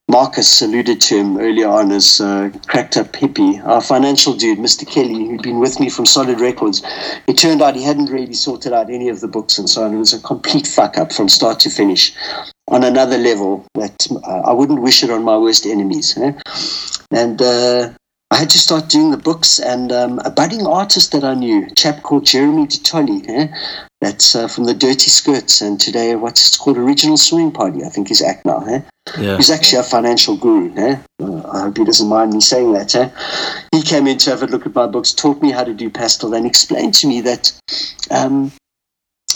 Marcus 0.08 0.62
alluded 0.62 1.02
to 1.02 1.18
him 1.18 1.38
earlier 1.38 1.68
on 1.68 1.92
as 1.92 2.22
uh, 2.22 2.52
cracked 2.68 2.98
up 2.98 3.14
hippie. 3.14 3.64
Our 3.66 3.82
financial 3.82 4.34
dude, 4.34 4.60
Mr. 4.60 4.88
Kelly, 4.88 5.26
who'd 5.28 5.42
been 5.42 5.60
with 5.60 5.80
me 5.80 5.90
from 5.90 6.06
Solid 6.06 6.40
Records. 6.40 6.84
It 7.28 7.38
turned 7.38 7.62
out 7.62 7.76
he 7.76 7.84
hadn't 7.84 8.12
really 8.12 8.34
sorted 8.34 8.74
out 8.74 8.90
any 8.90 9.10
of 9.10 9.22
the 9.22 9.28
books 9.28 9.58
and 9.58 9.70
so 9.70 9.84
on. 9.84 9.94
It 9.94 9.98
was 9.98 10.14
a 10.14 10.22
complete 10.22 10.68
fuck 10.68 10.98
up 10.98 11.12
from 11.12 11.30
start 11.30 11.60
to 11.62 11.70
finish 11.70 12.14
on 12.68 12.84
another 12.84 13.18
level 13.18 13.66
that 13.74 14.08
uh, 14.26 14.42
I 14.42 14.54
wouldn't 14.54 14.82
wish 14.82 15.04
it 15.04 15.10
on 15.10 15.24
my 15.24 15.38
worst 15.38 15.66
enemies. 15.66 16.18
Eh? 16.18 16.34
And 17.12 17.42
uh, 17.42 17.94
I 18.32 18.38
had 18.38 18.50
to 18.52 18.60
start 18.60 18.88
doing 18.88 19.12
the 19.12 19.18
books, 19.18 19.60
and 19.60 19.92
um, 19.92 20.20
a 20.24 20.32
budding 20.32 20.66
artist 20.66 21.12
that 21.12 21.26
I 21.26 21.34
knew, 21.34 21.66
a 21.66 21.76
chap 21.76 22.02
called 22.02 22.26
Jeremy 22.26 22.66
DeTolly, 22.66 23.28
eh? 23.28 23.48
that's 24.00 24.36
uh, 24.36 24.48
from 24.48 24.64
the 24.64 24.74
Dirty 24.74 25.10
Skirts, 25.10 25.62
and 25.62 25.78
today 25.78 26.16
what's 26.16 26.48
it's 26.48 26.58
called, 26.58 26.78
Original 26.78 27.18
Swimming 27.18 27.52
Party, 27.52 27.84
I 27.84 27.90
think 27.90 28.08
his 28.08 28.22
act 28.22 28.46
now. 28.46 28.66
Eh? 28.66 28.82
Yeah. 29.20 29.36
He's 29.36 29.52
actually 29.52 29.80
a 29.80 29.84
financial 29.84 30.38
guru. 30.38 30.74
Eh? 30.78 30.98
Uh, 31.22 31.42
I 31.52 31.60
hope 31.64 31.78
he 31.78 31.84
doesn't 31.84 32.08
mind 32.08 32.32
me 32.32 32.40
saying 32.40 32.72
that. 32.72 32.96
Eh? 32.96 33.10
He 33.74 33.84
came 33.84 34.08
in 34.08 34.18
to 34.20 34.30
have 34.30 34.44
a 34.44 34.48
look 34.48 34.66
at 34.66 34.74
my 34.74 34.88
books, 34.88 35.12
taught 35.12 35.42
me 35.42 35.52
how 35.52 35.66
to 35.66 35.74
do 35.74 35.90
pastel, 35.90 36.34
and 36.34 36.46
explained 36.46 36.94
to 36.96 37.08
me 37.08 37.20
that 37.20 37.52
um, 38.12 38.54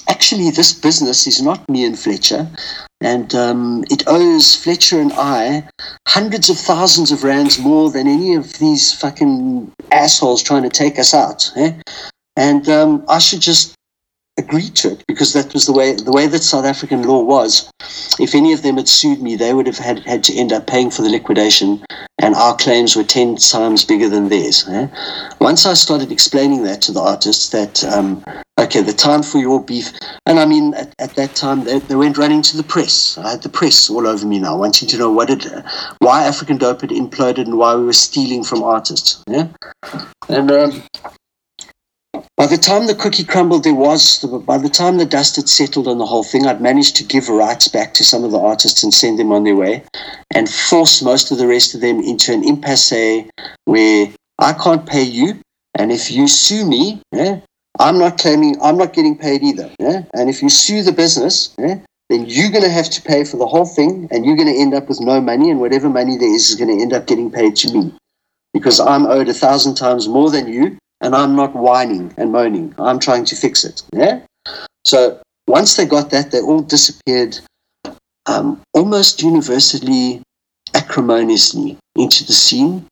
actually 0.10 0.50
this 0.50 0.74
business 0.74 1.28
is 1.28 1.42
not 1.42 1.68
me 1.70 1.86
and 1.86 1.98
Fletcher, 1.98 2.48
and 3.02 3.36
um, 3.36 3.84
it 3.90 4.04
owes 4.08 4.56
Fletcher 4.56 5.00
and 5.00 5.14
I 5.14 5.68
hundreds 6.08 6.50
of 6.50 6.58
thousands 6.58 7.12
of 7.12 7.24
rands 7.24 7.60
more 7.60 7.92
than 7.92 8.08
any 8.08 8.36
of 8.36 8.58
these 8.60 8.94
fucking 8.94 9.72
assholes 9.92 10.42
trying 10.42 10.64
to 10.64 10.70
take 10.70 10.98
us 10.98 11.14
out. 11.14 11.52
Eh? 11.56 11.74
And 12.36 12.68
um, 12.70 13.06
I 13.08 13.20
should 13.20 13.42
just 13.42 13.75
agree 14.38 14.70
to 14.70 14.92
it 14.92 15.04
because 15.08 15.34
that 15.34 15.54
was 15.54 15.66
the 15.66 15.72
way 15.72 15.94
the 15.96 16.12
way 16.12 16.28
that 16.28 16.44
South 16.44 16.66
African 16.66 17.04
law 17.04 17.24
was. 17.24 17.72
If 18.20 18.36
any 18.36 18.54
of 18.54 18.64
them 18.64 18.78
had 18.78 18.90
sued 18.90 19.22
me, 19.22 19.36
they 19.36 19.54
would 19.54 19.68
have 19.68 19.78
had, 19.78 20.00
had 20.00 20.24
to 20.26 20.36
end 20.36 20.52
up 20.52 20.68
paying 20.68 20.92
for 20.92 21.02
the 21.02 21.10
liquidation, 21.10 21.84
and 22.20 22.36
our 22.36 22.56
claims 22.56 22.96
were 22.96 23.04
ten 23.04 23.38
times 23.38 23.86
bigger 23.86 24.10
than 24.10 24.30
theirs. 24.30 24.68
Eh? 24.68 24.88
Once 25.40 25.66
I 25.66 25.74
started 25.74 26.12
explaining 26.12 26.64
that 26.64 26.82
to 26.84 26.92
the 26.92 27.00
artists, 27.00 27.50
that 27.50 27.84
um, 27.86 28.24
okay, 28.60 28.82
the 28.82 28.94
time 28.94 29.24
for 29.24 29.38
your 29.38 29.64
beef, 29.64 29.94
and 30.26 30.40
I 30.40 30.46
mean 30.46 30.74
at, 30.74 30.94
at 31.00 31.16
that 31.16 31.36
time 31.36 31.64
they, 31.64 31.80
they, 31.80 31.96
went 31.96 32.18
running 32.18 32.42
to 32.44 32.58
the 32.58 32.64
press. 32.64 33.18
I 33.18 33.32
had 33.32 33.44
the 33.44 33.50
press 33.50 33.90
all 33.90 34.06
over 34.06 34.26
me 34.26 34.40
now, 34.40 34.58
wanting 34.58 34.90
to 34.90 34.98
know 34.98 35.12
what 35.12 35.30
it, 35.30 35.46
why 36.00 36.24
African 36.24 36.58
Dope 36.58 36.82
had 36.82 36.90
imploded 36.90 37.46
and 37.46 37.58
why 37.58 37.76
we 37.76 37.86
were 37.86 37.94
stealing 37.94 38.44
from 38.44 38.64
artists. 38.64 39.24
Yeah, 39.28 39.48
and. 40.28 40.52
Um, 40.52 40.84
by 42.38 42.48
the 42.48 42.58
time 42.58 42.88
the 42.88 42.96
cookie 42.96 43.24
crumbled, 43.24 43.64
there 43.64 43.74
was, 43.74 44.20
by 44.46 44.58
the 44.58 44.70
time 44.70 44.98
the 44.98 45.06
dust 45.06 45.38
had 45.38 45.48
settled 45.48 45.88
on 45.88 46.00
the 46.00 46.06
whole 46.06 46.24
thing, 46.24 46.46
I'd 46.46 46.60
managed 46.60 46.98
to 46.98 47.06
give 47.06 47.30
rights 47.30 47.70
back 47.70 47.94
to 47.94 48.04
some 48.04 48.26
of 48.26 48.32
the 48.32 48.40
artists 48.40 48.84
and 48.84 48.94
send 48.94 49.18
them 49.18 49.32
on 49.32 49.46
their 49.46 49.56
way 49.56 49.84
and 50.34 50.50
force 50.50 51.02
most 51.02 51.32
of 51.32 51.38
the 51.38 51.48
rest 51.48 51.76
of 51.76 51.82
them 51.82 52.02
into 52.02 52.34
an 52.34 52.44
impasse 52.44 53.26
where 53.64 54.08
I 54.40 54.52
can't 54.52 54.86
pay 54.86 55.04
you. 55.04 55.40
And 55.78 55.94
if 55.94 56.12
you 56.12 56.28
sue 56.28 56.66
me, 56.66 57.02
yeah, 57.14 57.40
I'm 57.80 57.98
not 57.98 58.18
claiming, 58.18 58.58
I'm 58.62 58.78
not 58.78 58.94
getting 58.94 59.18
paid 59.18 59.42
either. 59.42 59.72
Yeah? 59.80 60.04
And 60.14 60.30
if 60.30 60.42
you 60.42 60.50
sue 60.50 60.84
the 60.84 60.92
business, 60.92 61.56
yeah, 61.58 61.80
then 62.10 62.26
you're 62.26 62.52
going 62.52 62.64
to 62.64 62.70
have 62.70 62.90
to 62.90 63.02
pay 63.02 63.24
for 63.24 63.38
the 63.38 63.48
whole 63.48 63.66
thing 63.66 64.10
and 64.12 64.26
you're 64.26 64.36
going 64.36 64.54
to 64.54 64.60
end 64.60 64.74
up 64.74 64.90
with 64.90 65.00
no 65.00 65.22
money. 65.22 65.50
And 65.50 65.62
whatever 65.62 65.90
money 65.90 66.18
there 66.18 66.34
is 66.34 66.50
is 66.50 66.56
going 66.56 66.76
to 66.76 66.82
end 66.82 66.92
up 66.92 67.08
getting 67.08 67.32
paid 67.32 67.56
to 67.58 67.74
me 67.74 67.94
because 68.54 68.82
I'm 68.82 69.06
owed 69.06 69.30
a 69.30 69.34
thousand 69.34 69.76
times 69.76 70.10
more 70.10 70.30
than 70.30 70.52
you 70.52 70.78
and 71.02 71.16
I'm 71.16 71.36
not 71.36 71.56
whining 71.56 72.14
and 72.18 72.32
moaning. 72.32 72.74
I'm 72.78 73.00
trying 73.00 73.26
to 73.26 73.36
fix 73.36 73.64
it. 73.64 73.84
Yeah. 73.94 74.22
So 74.86 75.20
once 75.48 75.76
they 75.76 75.86
got 75.86 76.10
that, 76.12 76.32
they 76.32 76.42
all 76.42 76.62
disappeared 76.62 77.40
um, 78.26 78.62
almost 78.74 79.22
universally, 79.22 80.22
acrimoniously 80.74 81.78
into 81.96 82.26
the 82.26 82.34
scene, 82.34 82.88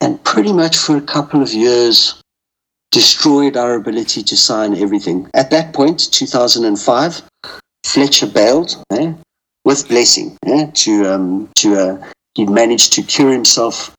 and 0.00 0.22
pretty 0.24 0.52
much 0.52 0.76
for 0.76 0.96
a 0.96 1.02
couple 1.02 1.42
of 1.42 1.52
years 1.52 2.20
destroyed 2.90 3.56
our 3.56 3.74
ability 3.74 4.22
to 4.22 4.36
sign 4.36 4.76
everything. 4.76 5.30
At 5.34 5.50
that 5.50 5.72
point, 5.72 6.12
2005, 6.12 7.22
Fletcher 7.84 8.26
bailed 8.26 8.82
eh, 8.90 9.12
with 9.64 9.88
blessing 9.88 10.36
eh, 10.46 10.66
to 10.74 11.06
um, 11.06 11.50
to 11.56 11.76
uh, 11.76 12.10
he 12.34 12.46
managed 12.46 12.92
to 12.94 13.02
cure 13.02 13.32
himself 13.32 13.94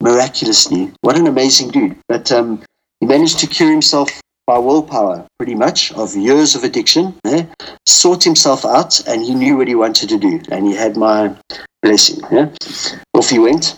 miraculously. 0.00 0.92
What 1.02 1.16
an 1.16 1.26
amazing 1.26 1.70
dude! 1.70 1.96
But 2.08 2.32
um, 2.32 2.62
he 3.02 3.06
managed 3.06 3.40
to 3.40 3.48
cure 3.48 3.68
himself 3.68 4.08
by 4.46 4.58
willpower, 4.58 5.26
pretty 5.36 5.56
much, 5.56 5.92
of 5.94 6.14
years 6.14 6.54
of 6.54 6.62
addiction, 6.62 7.12
eh? 7.24 7.44
sought 7.84 8.22
himself 8.22 8.64
out, 8.64 9.04
and 9.08 9.24
he 9.24 9.34
knew 9.34 9.56
what 9.56 9.66
he 9.66 9.74
wanted 9.74 10.08
to 10.08 10.16
do. 10.16 10.40
And 10.52 10.68
he 10.68 10.76
had 10.76 10.96
my 10.96 11.36
blessing. 11.82 12.22
Eh? 12.30 12.46
Off 13.14 13.28
he 13.28 13.40
went. 13.40 13.76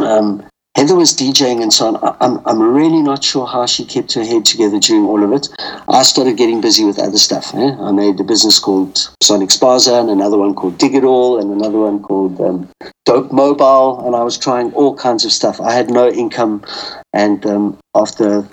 Um, 0.00 0.46
Heather 0.74 0.94
was 0.94 1.16
DJing 1.16 1.62
and 1.62 1.72
so 1.72 1.96
on. 1.96 2.16
I'm, 2.20 2.46
I'm 2.46 2.60
really 2.60 3.00
not 3.00 3.24
sure 3.24 3.46
how 3.46 3.64
she 3.64 3.86
kept 3.86 4.12
her 4.12 4.24
head 4.24 4.44
together 4.44 4.78
during 4.78 5.06
all 5.06 5.24
of 5.24 5.32
it. 5.32 5.48
I 5.88 6.02
started 6.02 6.36
getting 6.36 6.60
busy 6.60 6.84
with 6.84 6.98
other 6.98 7.16
stuff. 7.16 7.54
Eh? 7.54 7.74
I 7.80 7.90
made 7.90 8.20
a 8.20 8.24
business 8.24 8.58
called 8.58 8.98
Sonic 9.22 9.48
Spaza 9.48 9.98
and 9.98 10.10
another 10.10 10.36
one 10.36 10.54
called 10.54 10.76
Dig 10.76 10.94
It 10.94 11.04
All 11.04 11.40
and 11.40 11.50
another 11.50 11.78
one 11.78 12.02
called 12.02 12.38
um, 12.42 12.68
Dope 13.04 13.32
Mobile. 13.32 14.06
And 14.06 14.14
I 14.14 14.22
was 14.22 14.38
trying 14.38 14.72
all 14.74 14.96
kinds 14.96 15.24
of 15.24 15.32
stuff. 15.32 15.60
I 15.60 15.72
had 15.72 15.90
no 15.90 16.08
income. 16.08 16.64
And 17.12 17.44
um, 17.46 17.78
after 17.94 18.48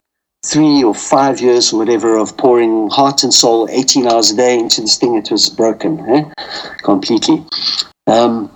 three 0.46 0.84
or 0.84 0.96
five 0.96 1.42
years 1.42 1.74
or 1.74 1.80
whatever 1.80 2.18
of 2.18 2.38
pouring 2.38 2.90
heart 2.90 3.24
and 3.24 3.34
soul 3.34 3.68
18 3.70 4.08
hours 4.08 4.32
a 4.32 4.36
day 4.36 4.58
into 4.58 4.82
this 4.82 4.98
thing, 4.98 5.16
it 5.16 5.32
was 5.32 5.50
broken 5.50 6.00
eh? 6.10 6.24
completely. 6.84 7.44
Um, 8.08 8.52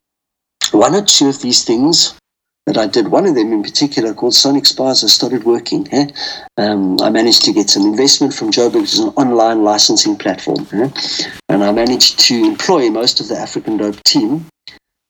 one 0.72 0.96
or 0.96 1.04
two 1.04 1.28
of 1.28 1.42
these 1.42 1.64
things 1.64 2.18
that 2.66 2.78
I 2.78 2.88
did, 2.88 3.10
one 3.10 3.26
of 3.26 3.36
them 3.36 3.52
in 3.52 3.62
particular 3.62 4.14
called 4.14 4.34
Sonic 4.34 4.64
Spaza, 4.64 5.10
started 5.10 5.44
working. 5.44 5.88
Eh? 5.92 6.08
Um, 6.58 6.98
I 7.02 7.10
managed 7.10 7.44
to 7.44 7.54
get 7.54 7.70
some 7.70 7.84
investment 7.86 8.34
from 8.34 8.52
Joburg, 8.52 8.82
which 8.82 8.94
is 8.94 9.00
an 9.00 9.10
online 9.10 9.64
licensing 9.64 10.16
platform. 10.16 10.66
Eh? 10.72 10.90
And 11.50 11.64
I 11.64 11.72
managed 11.74 12.20
to 12.22 12.36
employ 12.36 12.90
most 12.90 13.20
of 13.20 13.28
the 13.28 13.38
African 13.38 13.78
Dope 13.78 14.02
team 14.04 14.46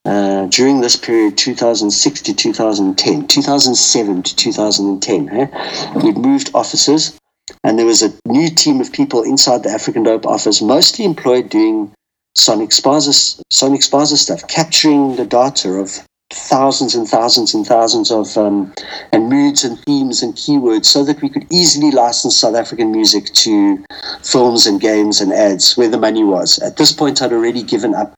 uh, 0.06 0.48
during 0.48 0.82
this 0.82 0.98
period, 0.98 1.38
2006 1.38 2.22
to 2.22 2.34
2010, 2.34 3.28
2007 3.28 4.24
to 4.24 4.36
2010, 4.36 5.30
eh, 5.30 6.00
we'd 6.04 6.18
moved 6.18 6.52
offices, 6.54 7.18
and 7.64 7.80
there 7.80 7.86
was 7.86 8.02
a 8.02 8.14
new 8.26 8.50
team 8.50 8.82
of 8.82 8.92
people 8.92 9.24
inside 9.24 9.64
the 9.64 9.70
African 9.70 10.04
Dope 10.04 10.26
office, 10.26 10.62
mostly 10.62 11.06
employed 11.06 11.50
doing 11.50 11.94
Sonic 12.36 12.72
Spaza, 12.72 13.42
Sonic 13.50 13.82
stuff, 13.84 14.48
capturing 14.48 15.16
the 15.16 15.26
data 15.26 15.70
of 15.70 16.06
thousands 16.32 16.96
and 16.96 17.08
thousands 17.08 17.54
and 17.54 17.66
thousands 17.66 18.12
of 18.12 18.36
um, 18.38 18.74
and 19.12 19.30
moods 19.30 19.64
and 19.64 19.80
themes 19.86 20.24
and 20.24 20.34
keywords 20.34 20.86
so 20.86 21.04
that 21.04 21.22
we 21.22 21.30
could 21.30 21.46
easily 21.52 21.92
license 21.92 22.36
South 22.36 22.56
African 22.56 22.92
music 22.92 23.26
to 23.34 23.84
films 24.24 24.66
and 24.66 24.82
games 24.82 25.22
and 25.22 25.32
ads 25.32 25.78
where 25.78 25.90
the 25.90 25.98
money 25.98 26.24
was. 26.24 26.60
At 26.60 26.78
this 26.78 26.92
point, 26.92 27.22
I'd 27.22 27.32
already 27.32 27.62
given 27.62 27.94
up 27.94 28.16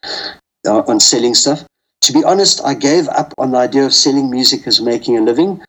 uh, 0.65 0.81
on 0.87 0.99
selling 0.99 1.35
stuff 1.35 1.65
to 2.05 2.13
be 2.13 2.23
honest, 2.23 2.63
I 2.63 2.75
gave 2.75 3.07
up 3.09 3.33
on 3.39 3.51
the 3.51 3.57
idea 3.57 3.83
of 3.83 3.93
selling 3.93 4.29
music 4.29 4.67
as 4.67 4.79
making 4.79 5.17
a 5.17 5.21
living. 5.21 5.59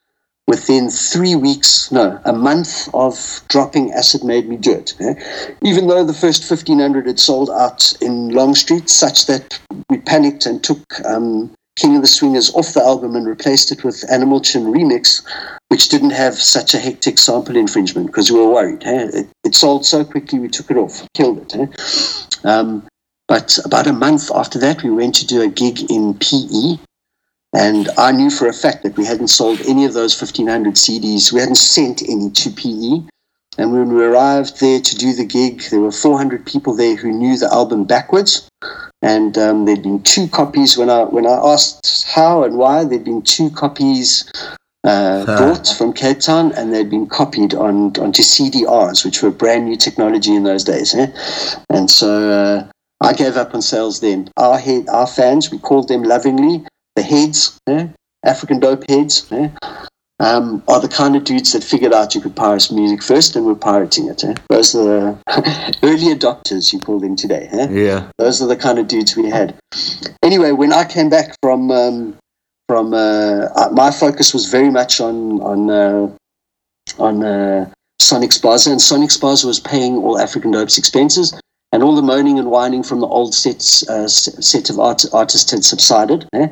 Within 0.46 0.90
three 0.90 1.34
weeks, 1.34 1.90
no, 1.90 2.20
a 2.24 2.32
month 2.32 2.88
of 2.94 3.40
dropping 3.48 3.92
acid 3.92 4.22
made 4.22 4.46
me 4.46 4.56
do 4.56 4.72
it. 4.72 4.94
Eh? 5.00 5.14
Even 5.62 5.88
though 5.88 6.04
the 6.04 6.12
first 6.12 6.48
1500 6.48 7.06
had 7.06 7.18
sold 7.18 7.48
out 7.50 7.92
in 8.02 8.28
Long 8.28 8.54
Street, 8.54 8.90
such 8.90 9.26
that 9.26 9.58
we 9.88 9.98
panicked 9.98 10.44
and 10.44 10.62
took 10.62 10.84
um, 11.06 11.50
King 11.76 11.96
of 11.96 12.02
the 12.02 12.08
Swingers 12.08 12.54
off 12.54 12.74
the 12.74 12.82
album 12.82 13.16
and 13.16 13.26
replaced 13.26 13.72
it 13.72 13.82
with 13.82 14.04
Animal 14.10 14.40
Chin 14.42 14.66
Remix, 14.66 15.22
which 15.68 15.88
didn't 15.88 16.10
have 16.10 16.34
such 16.34 16.74
a 16.74 16.78
hectic 16.78 17.16
sample 17.18 17.56
infringement 17.56 18.08
because 18.08 18.30
we 18.30 18.38
were 18.38 18.50
worried. 18.50 18.84
Eh? 18.84 19.08
It, 19.14 19.28
it, 19.42 19.54
sold 19.54 19.86
so 19.86 20.04
quickly, 20.04 20.38
we 20.38 20.48
took 20.48 20.70
it 20.70 20.76
off, 20.76 21.02
killed 21.14 21.38
it. 21.38 21.56
Eh? 21.56 22.48
Um, 22.48 22.86
but 23.28 23.58
about 23.64 23.86
a 23.86 23.92
month 23.92 24.30
after 24.34 24.58
that, 24.60 24.82
we 24.82 24.90
went 24.90 25.14
to 25.16 25.26
do 25.26 25.42
a 25.42 25.48
gig 25.48 25.90
in 25.90 26.14
PE. 26.14 26.78
And 27.52 27.88
I 27.96 28.12
knew 28.12 28.30
for 28.30 28.48
a 28.48 28.52
fact 28.52 28.82
that 28.82 28.96
we 28.96 29.06
hadn't 29.06 29.28
sold 29.28 29.60
any 29.62 29.84
of 29.84 29.94
those 29.94 30.20
1,500 30.20 30.74
CDs. 30.74 31.32
We 31.32 31.40
hadn't 31.40 31.56
sent 31.56 32.02
any 32.02 32.30
to 32.30 32.50
PE. 32.50 33.06
And 33.58 33.72
when 33.72 33.94
we 33.94 34.04
arrived 34.04 34.60
there 34.60 34.80
to 34.80 34.96
do 34.96 35.14
the 35.14 35.24
gig, 35.24 35.62
there 35.70 35.80
were 35.80 35.92
400 35.92 36.44
people 36.44 36.74
there 36.74 36.96
who 36.96 37.10
knew 37.10 37.38
the 37.38 37.52
album 37.52 37.84
backwards. 37.84 38.48
And 39.02 39.36
um, 39.38 39.64
there'd 39.64 39.82
been 39.82 40.02
two 40.02 40.28
copies 40.28 40.76
when 40.76 40.90
I 40.90 41.04
when 41.04 41.26
I 41.26 41.38
asked 41.52 42.06
how 42.06 42.44
and 42.44 42.56
why. 42.56 42.84
There'd 42.84 43.04
been 43.04 43.22
two 43.22 43.50
copies 43.50 44.30
uh, 44.84 45.24
brought 45.24 45.68
from 45.68 45.92
Cape 45.92 46.20
Town, 46.20 46.52
and 46.52 46.72
they'd 46.72 46.90
been 46.90 47.06
copied 47.06 47.54
on 47.54 47.96
onto 47.98 48.22
CDRs, 48.22 49.04
which 49.04 49.22
were 49.22 49.30
brand 49.30 49.66
new 49.66 49.76
technology 49.76 50.34
in 50.34 50.44
those 50.44 50.64
days. 50.64 50.94
Eh? 50.94 51.06
And 51.70 51.90
so 51.90 52.30
uh, 52.30 52.70
I 53.00 53.12
gave 53.12 53.36
up 53.36 53.54
on 53.54 53.62
sales 53.62 54.00
then. 54.00 54.30
Our 54.36 54.58
head, 54.58 54.88
our 54.88 55.06
fans, 55.06 55.50
we 55.50 55.58
called 55.58 55.88
them 55.88 56.02
lovingly 56.02 56.64
the 56.94 57.02
heads, 57.02 57.58
eh? 57.66 57.88
African 58.24 58.58
dope 58.58 58.88
heads. 58.88 59.30
Eh? 59.32 59.48
um, 60.20 60.62
are 60.68 60.80
the 60.80 60.88
kind 60.88 61.14
of 61.16 61.24
dudes 61.24 61.52
that 61.52 61.62
figured 61.62 61.92
out 61.92 62.14
you 62.14 62.20
could 62.20 62.34
pirate 62.34 62.70
music 62.72 63.02
first 63.02 63.36
and 63.36 63.44
were 63.44 63.54
pirating 63.54 64.08
it. 64.08 64.24
Eh? 64.24 64.34
Those 64.48 64.74
are 64.74 64.84
the 64.84 65.78
early 65.82 66.14
adopters, 66.14 66.72
you 66.72 66.80
call 66.80 67.00
them 67.00 67.16
today. 67.16 67.48
Eh? 67.52 67.68
Yeah. 67.70 68.10
Those 68.18 68.40
are 68.40 68.46
the 68.46 68.56
kind 68.56 68.78
of 68.78 68.88
dudes 68.88 69.16
we 69.16 69.28
had. 69.28 69.54
Anyway, 70.22 70.52
when 70.52 70.72
I 70.72 70.84
came 70.84 71.10
back 71.10 71.36
from 71.42 71.70
um, 71.70 72.16
from 72.68 72.94
uh, 72.94 73.48
uh 73.54 73.68
my 73.72 73.90
focus 73.90 74.32
was 74.32 74.46
very 74.46 74.70
much 74.70 75.00
on 75.00 75.40
on 75.42 75.70
uh, 75.70 76.10
on 76.98 77.22
uh, 77.22 77.70
Sonic 78.00 78.30
Spaza, 78.30 78.70
and 78.70 78.80
Sonic 78.80 79.10
Spaza 79.10 79.44
was 79.44 79.60
paying 79.60 79.96
all 79.98 80.18
African 80.18 80.50
Dope's 80.50 80.78
expenses. 80.78 81.38
And 81.72 81.82
all 81.82 81.96
the 81.96 82.02
moaning 82.02 82.38
and 82.38 82.50
whining 82.50 82.82
from 82.82 83.00
the 83.00 83.06
old 83.06 83.34
sets, 83.34 83.88
uh, 83.88 84.08
set 84.08 84.70
of 84.70 84.78
art, 84.78 85.04
artists 85.12 85.50
had 85.50 85.64
subsided. 85.64 86.28
Eh? 86.32 86.48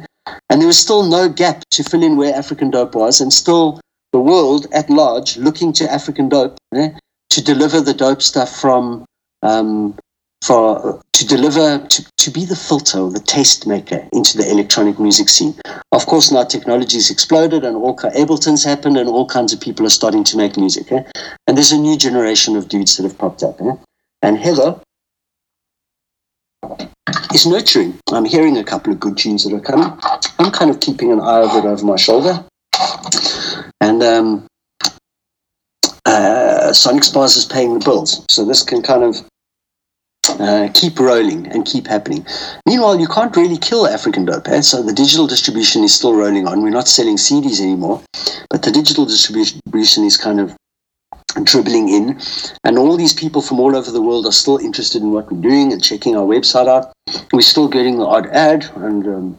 And 0.51 0.61
there 0.61 0.67
was 0.67 0.79
still 0.79 1.03
no 1.03 1.29
gap 1.29 1.63
to 1.71 1.85
fill 1.85 2.03
in 2.03 2.17
where 2.17 2.35
African 2.35 2.71
dope 2.71 2.95
was, 2.95 3.21
and 3.21 3.33
still 3.33 3.81
the 4.13 4.21
world 4.21 4.67
at 4.73 4.89
large 4.91 5.37
looking 5.37 5.73
to 5.75 5.93
African 5.93 6.29
dope 6.29 6.57
eh, 6.75 6.91
to 7.31 7.43
deliver 7.43 7.81
the 7.81 7.95
dope 7.95 8.23
stuff 8.23 8.55
from, 8.55 9.05
um, 9.43 9.97
for 10.43 11.01
to 11.13 11.27
deliver 11.27 11.79
to, 11.87 12.07
to 12.17 12.31
be 12.31 12.45
the 12.45 12.57
filter 12.57 12.99
or 13.01 13.11
the 13.11 13.21
taste 13.21 13.67
maker 13.67 14.07
into 14.13 14.37
the 14.37 14.49
electronic 14.51 14.99
music 14.99 15.29
scene. 15.29 15.55
Of 15.93 16.07
course, 16.07 16.31
now 16.31 16.45
technology's 16.45 17.11
exploded, 17.11 17.65
and 17.65 17.77
all 17.77 17.97
Ableton's 17.97 18.65
happened, 18.65 18.97
and 18.97 19.09
all 19.09 19.27
kinds 19.27 19.53
of 19.53 19.61
people 19.61 19.87
are 19.87 19.91
starting 19.91 20.25
to 20.25 20.37
make 20.37 20.57
music. 20.57 20.91
Eh? 20.93 21.03
And 21.47 21.57
there's 21.57 21.73
a 21.73 21.79
new 21.79 21.97
generation 21.97 22.57
of 22.57 22.69
dudes 22.69 22.97
that 22.97 23.05
have 23.05 23.19
popped 23.19 23.43
up. 23.43 23.61
Eh? 23.61 23.75
And 24.23 24.39
Heather 24.39 24.81
is 27.35 27.47
nurturing. 27.47 27.99
I'm 28.13 28.25
hearing 28.25 28.57
a 28.57 28.65
couple 28.65 28.93
of 28.93 29.01
good 29.01 29.17
tunes 29.19 29.45
that 29.45 29.55
are 29.55 29.61
coming. 29.61 29.99
I'm 30.39 30.51
kind 30.51 30.71
of 30.71 30.81
keeping 30.81 31.13
an 31.13 31.21
eye 31.21 31.43
of 31.43 31.57
it 31.57 31.67
over 31.67 31.85
my 31.85 31.97
shoulder. 31.97 32.45
And 33.81 34.03
um, 34.03 34.47
uh, 36.07 36.73
Sonic 36.73 37.03
Spaza 37.03 37.39
is 37.39 37.45
paying 37.45 37.79
the 37.79 37.85
bills. 37.85 38.25
So 38.29 38.45
this 38.45 38.63
can 38.63 38.83
kind 38.83 39.03
of 39.03 39.17
uh, 40.41 40.69
keep 40.73 40.99
rolling 40.99 41.47
and 41.49 41.67
keep 41.67 41.87
happening. 41.87 42.27
Meanwhile, 42.67 42.99
you 42.99 43.07
can't 43.07 43.37
really 43.37 43.59
kill 43.59 43.87
African 43.87 44.25
dope. 44.25 44.49
Eh? 44.49 44.63
So 44.63 44.83
the 44.83 44.93
digital 44.93 45.27
distribution 45.27 45.85
is 45.85 45.95
still 45.95 46.15
rolling 46.15 46.47
on. 46.47 46.63
We're 46.63 46.71
not 46.71 46.89
selling 46.89 47.17
CDs 47.17 47.61
anymore, 47.61 48.03
but 48.49 48.63
the 48.63 48.73
digital 48.73 49.05
distribution 49.05 50.05
is 50.05 50.17
kind 50.17 50.41
of 50.41 50.57
dribbling 51.43 51.89
in. 51.89 52.21
And 52.63 52.79
all 52.79 52.97
these 52.97 53.13
people 53.13 53.43
from 53.43 53.59
all 53.59 53.75
over 53.77 53.91
the 53.91 54.03
world 54.03 54.27
are 54.27 54.33
still 54.33 54.59
interested 54.59 55.03
in 55.03 55.11
what 55.11 55.31
we're 55.31 55.41
doing 55.41 55.73
and 55.73 55.83
checking 55.83 56.17
our 56.17 56.25
website 56.25 56.69
out. 56.69 56.93
We're 57.33 57.41
still 57.41 57.69
getting 57.69 57.99
the 57.99 58.07
odd 58.07 58.27
ad 58.29 58.71
and 58.77 59.07
um, 59.07 59.39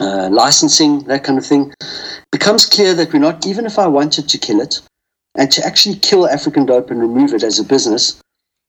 uh, 0.00 0.28
licensing, 0.30 1.04
that 1.04 1.24
kind 1.24 1.38
of 1.38 1.46
thing. 1.46 1.72
It 1.80 2.30
becomes 2.32 2.66
clear 2.66 2.94
that 2.94 3.12
we're 3.12 3.18
not, 3.18 3.46
even 3.46 3.66
if 3.66 3.78
I 3.78 3.86
wanted 3.86 4.28
to 4.28 4.38
kill 4.38 4.60
it, 4.60 4.80
and 5.36 5.50
to 5.52 5.64
actually 5.64 5.96
kill 5.96 6.28
African 6.28 6.66
dope 6.66 6.90
and 6.90 7.00
remove 7.00 7.32
it 7.34 7.42
as 7.42 7.58
a 7.58 7.64
business 7.64 8.20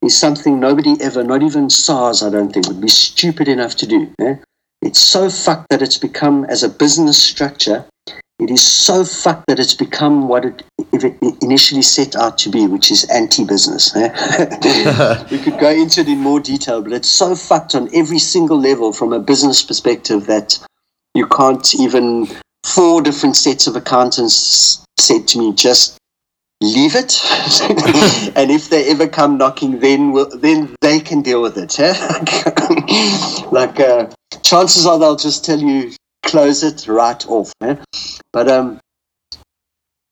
is 0.03 0.17
something 0.17 0.59
nobody 0.59 0.95
ever, 1.01 1.23
not 1.23 1.41
even 1.41 1.69
SARS, 1.69 2.21
I 2.21 2.29
don't 2.29 2.53
think, 2.53 2.67
would 2.67 2.81
be 2.81 2.87
stupid 2.87 3.47
enough 3.47 3.75
to 3.77 3.87
do. 3.87 4.13
Eh? 4.21 4.35
It's 4.81 4.99
so 4.99 5.29
fucked 5.29 5.69
that 5.69 5.81
it's 5.81 5.97
become, 5.97 6.45
as 6.45 6.61
a 6.61 6.69
business 6.69 7.21
structure, 7.21 7.85
it 8.39 8.51
is 8.51 8.61
so 8.63 9.03
fucked 9.03 9.47
that 9.47 9.59
it's 9.59 9.73
become 9.73 10.27
what 10.27 10.45
it, 10.45 10.63
it 10.93 11.43
initially 11.43 11.81
set 11.81 12.15
out 12.15 12.37
to 12.37 12.49
be, 12.49 12.67
which 12.67 12.91
is 12.91 13.03
anti-business. 13.05 13.95
We 15.31 15.39
could 15.39 15.59
go 15.59 15.69
into 15.69 16.01
it 16.01 16.07
in 16.07 16.19
more 16.19 16.39
detail, 16.39 16.83
but 16.83 16.93
it's 16.93 17.09
so 17.09 17.35
fucked 17.35 17.73
on 17.73 17.89
every 17.95 18.19
single 18.19 18.59
level 18.59 18.93
from 18.93 19.11
a 19.11 19.19
business 19.19 19.63
perspective 19.63 20.27
that 20.27 20.59
you 21.13 21.27
can't 21.27 21.75
even. 21.75 22.27
Four 22.63 23.01
different 23.01 23.37
sets 23.37 23.65
of 23.65 23.77
accountants 23.77 24.83
said 24.99 25.25
to 25.29 25.39
me, 25.39 25.53
just 25.53 25.97
leave 26.61 26.95
it, 26.95 27.17
and 28.35 28.51
if 28.51 28.69
they 28.69 28.89
ever 28.89 29.07
come 29.07 29.37
knocking, 29.37 29.79
then 29.79 30.11
we'll, 30.11 30.37
then 30.37 30.75
they 30.81 30.99
can 30.99 31.21
deal 31.21 31.41
with 31.41 31.57
it. 31.57 31.77
Like 33.51 33.79
uh, 33.79 34.09
chances 34.43 34.85
are 34.85 34.99
they'll 34.99 35.15
just 35.15 35.45
tell 35.45 35.59
you 35.59 35.93
close 36.27 36.63
it 36.63 36.87
right 36.87 37.25
off. 37.27 37.51
Eh? 37.61 37.75
But 38.31 38.47
um, 38.49 38.79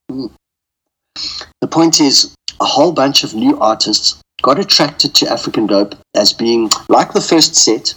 the 0.08 1.67
point 1.69 1.99
is, 1.99 2.34
a 2.60 2.65
whole 2.65 2.93
bunch 2.93 3.23
of 3.23 3.36
new 3.36 3.60
artists 3.60 4.21
got 4.41 4.60
attracted 4.60 5.13
to 5.15 5.32
African 5.32 5.67
dope 5.67 5.95
as 6.15 6.34
being 6.34 6.69
like 6.89 7.13
the 7.13 7.21
first 7.21 7.56
set, 7.56 7.93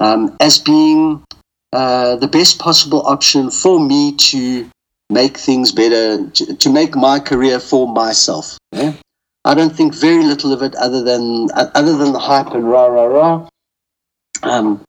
um, 0.00 0.36
as 0.40 0.58
being 0.58 1.22
uh, 1.72 2.16
the 2.16 2.28
best 2.28 2.58
possible 2.58 3.06
option 3.06 3.50
for 3.50 3.78
me 3.78 4.14
to 4.16 4.68
make 5.10 5.36
things 5.36 5.72
better, 5.72 6.28
to, 6.30 6.56
to 6.56 6.70
make 6.70 6.94
my 6.94 7.18
career 7.18 7.60
for 7.60 7.86
myself. 7.86 8.58
Yeah? 8.72 8.94
I 9.44 9.54
don't 9.54 9.74
think 9.74 9.94
very 9.94 10.24
little 10.24 10.52
of 10.52 10.62
it, 10.62 10.74
other 10.76 11.02
than 11.02 11.48
other 11.54 11.96
than 11.96 12.12
the 12.12 12.18
hype 12.18 12.52
and 12.52 12.70
rah 12.70 12.86
rah 12.86 13.04
rah. 13.04 13.48
Um, 14.42 14.82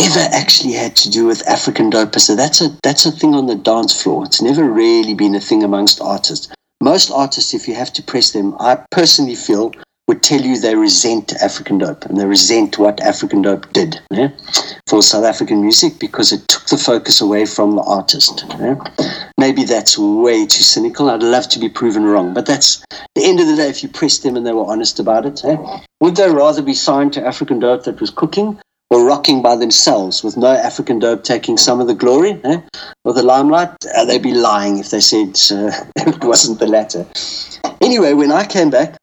ever 0.00 0.28
actually 0.32 0.74
had 0.74 0.96
to 0.96 1.10
do 1.10 1.26
with 1.26 1.46
African 1.46 1.90
dope. 1.90 2.18
So 2.18 2.34
that's 2.34 2.60
a 2.60 2.76
that's 2.82 3.06
a 3.06 3.12
thing 3.12 3.34
on 3.34 3.46
the 3.46 3.54
dance 3.54 4.02
floor. 4.02 4.24
It's 4.24 4.42
never 4.42 4.64
really 4.64 5.14
been 5.14 5.34
a 5.34 5.40
thing 5.40 5.62
amongst 5.62 6.00
artists. 6.00 6.48
Most 6.82 7.10
artists, 7.10 7.52
if 7.52 7.68
you 7.68 7.74
have 7.74 7.92
to 7.94 8.02
press 8.02 8.32
them, 8.32 8.56
I 8.58 8.82
personally 8.90 9.34
feel 9.34 9.72
would 10.10 10.22
tell 10.24 10.40
you 10.40 10.58
they 10.58 10.74
resent 10.74 11.32
African 11.40 11.78
dope 11.78 12.04
and 12.06 12.18
they 12.18 12.26
resent 12.26 12.78
what 12.78 13.00
African 13.00 13.42
dope 13.42 13.72
did 13.72 14.00
yeah, 14.10 14.30
for 14.88 15.02
South 15.02 15.24
African 15.24 15.60
music 15.60 16.00
because 16.00 16.32
it 16.32 16.48
took 16.48 16.66
the 16.66 16.76
focus 16.76 17.20
away 17.20 17.46
from 17.46 17.76
the 17.76 17.82
artist. 17.82 18.44
Yeah. 18.58 18.74
Maybe 19.38 19.62
that's 19.62 19.96
way 19.96 20.46
too 20.46 20.64
cynical. 20.64 21.10
I'd 21.10 21.22
love 21.22 21.48
to 21.50 21.60
be 21.60 21.68
proven 21.68 22.04
wrong, 22.04 22.34
but 22.34 22.44
that's 22.44 22.82
the 23.14 23.24
end 23.24 23.38
of 23.38 23.46
the 23.46 23.54
day. 23.54 23.68
If 23.68 23.84
you 23.84 23.88
pressed 23.88 24.24
them 24.24 24.36
and 24.36 24.44
they 24.44 24.52
were 24.52 24.66
honest 24.66 24.98
about 24.98 25.26
it, 25.26 25.42
yeah. 25.44 25.80
would 26.00 26.16
they 26.16 26.28
rather 26.28 26.62
be 26.62 26.74
signed 26.74 27.12
to 27.12 27.24
African 27.24 27.60
dope 27.60 27.84
that 27.84 28.00
was 28.00 28.10
cooking 28.10 28.58
were 28.90 29.04
rocking 29.04 29.40
by 29.40 29.56
themselves 29.56 30.24
with 30.24 30.36
no 30.36 30.48
African 30.48 30.98
dope 30.98 31.22
taking 31.22 31.56
some 31.56 31.80
of 31.80 31.86
the 31.86 31.94
glory 31.94 32.40
eh, 32.44 32.60
or 33.04 33.12
the 33.12 33.22
limelight, 33.22 33.70
uh, 33.94 34.04
they'd 34.04 34.22
be 34.22 34.34
lying 34.34 34.78
if 34.78 34.90
they 34.90 35.00
said 35.00 35.28
uh, 35.52 35.70
it 35.96 36.24
wasn't 36.24 36.58
the 36.58 36.66
latter. 36.66 37.06
Anyway, 37.80 38.12
when 38.14 38.32
I 38.32 38.44
came 38.44 38.70
back 38.70 38.96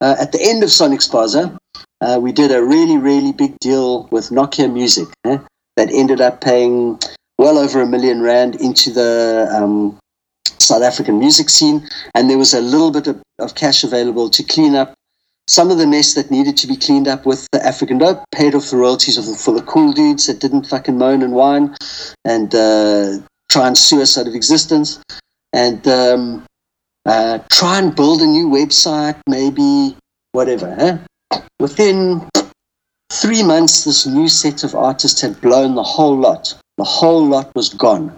uh, 0.00 0.16
at 0.18 0.32
the 0.32 0.40
end 0.40 0.62
of 0.62 0.70
Sonic 0.70 1.00
Spaza, 1.00 1.56
uh, 2.00 2.18
we 2.20 2.32
did 2.32 2.50
a 2.50 2.62
really, 2.62 2.96
really 2.96 3.32
big 3.32 3.58
deal 3.58 4.08
with 4.10 4.30
Nokia 4.30 4.72
Music 4.72 5.08
eh, 5.24 5.38
that 5.76 5.90
ended 5.92 6.20
up 6.20 6.40
paying 6.40 6.98
well 7.38 7.58
over 7.58 7.82
a 7.82 7.86
million 7.86 8.22
rand 8.22 8.56
into 8.56 8.90
the 8.90 9.48
um, 9.54 9.98
South 10.58 10.82
African 10.82 11.18
music 11.18 11.50
scene, 11.50 11.86
and 12.14 12.28
there 12.28 12.38
was 12.38 12.54
a 12.54 12.60
little 12.60 12.90
bit 12.90 13.06
of, 13.06 13.20
of 13.38 13.54
cash 13.54 13.84
available 13.84 14.30
to 14.30 14.42
clean 14.42 14.74
up 14.74 14.94
some 15.48 15.70
of 15.70 15.78
the 15.78 15.86
mess 15.86 16.14
that 16.14 16.30
needed 16.30 16.56
to 16.58 16.66
be 16.66 16.76
cleaned 16.76 17.08
up 17.08 17.24
with 17.24 17.48
the 17.52 17.64
African 17.66 17.98
dope, 17.98 18.22
paid 18.32 18.54
off 18.54 18.70
the 18.70 18.76
royalties 18.76 19.16
of 19.16 19.26
the, 19.26 19.34
for 19.34 19.54
the 19.54 19.62
cool 19.62 19.92
dudes 19.92 20.26
that 20.26 20.40
didn't 20.40 20.66
fucking 20.66 20.98
moan 20.98 21.22
and 21.22 21.32
whine 21.32 21.74
and 22.24 22.54
uh, 22.54 23.18
try 23.50 23.66
and 23.66 23.76
sue 23.76 24.02
us 24.02 24.18
out 24.18 24.26
of 24.26 24.34
existence, 24.34 25.00
and 25.54 25.88
um, 25.88 26.44
uh, 27.06 27.38
try 27.50 27.78
and 27.78 27.96
build 27.96 28.20
a 28.20 28.26
new 28.26 28.46
website, 28.46 29.18
maybe 29.26 29.96
whatever. 30.32 31.02
Within 31.58 32.28
three 33.10 33.42
months, 33.42 33.84
this 33.84 34.06
new 34.06 34.28
set 34.28 34.64
of 34.64 34.74
artists 34.74 35.22
had 35.22 35.40
blown 35.40 35.74
the 35.74 35.82
whole 35.82 36.16
lot. 36.16 36.54
The 36.76 36.84
whole 36.84 37.26
lot 37.26 37.50
was 37.56 37.70
gone. 37.72 38.14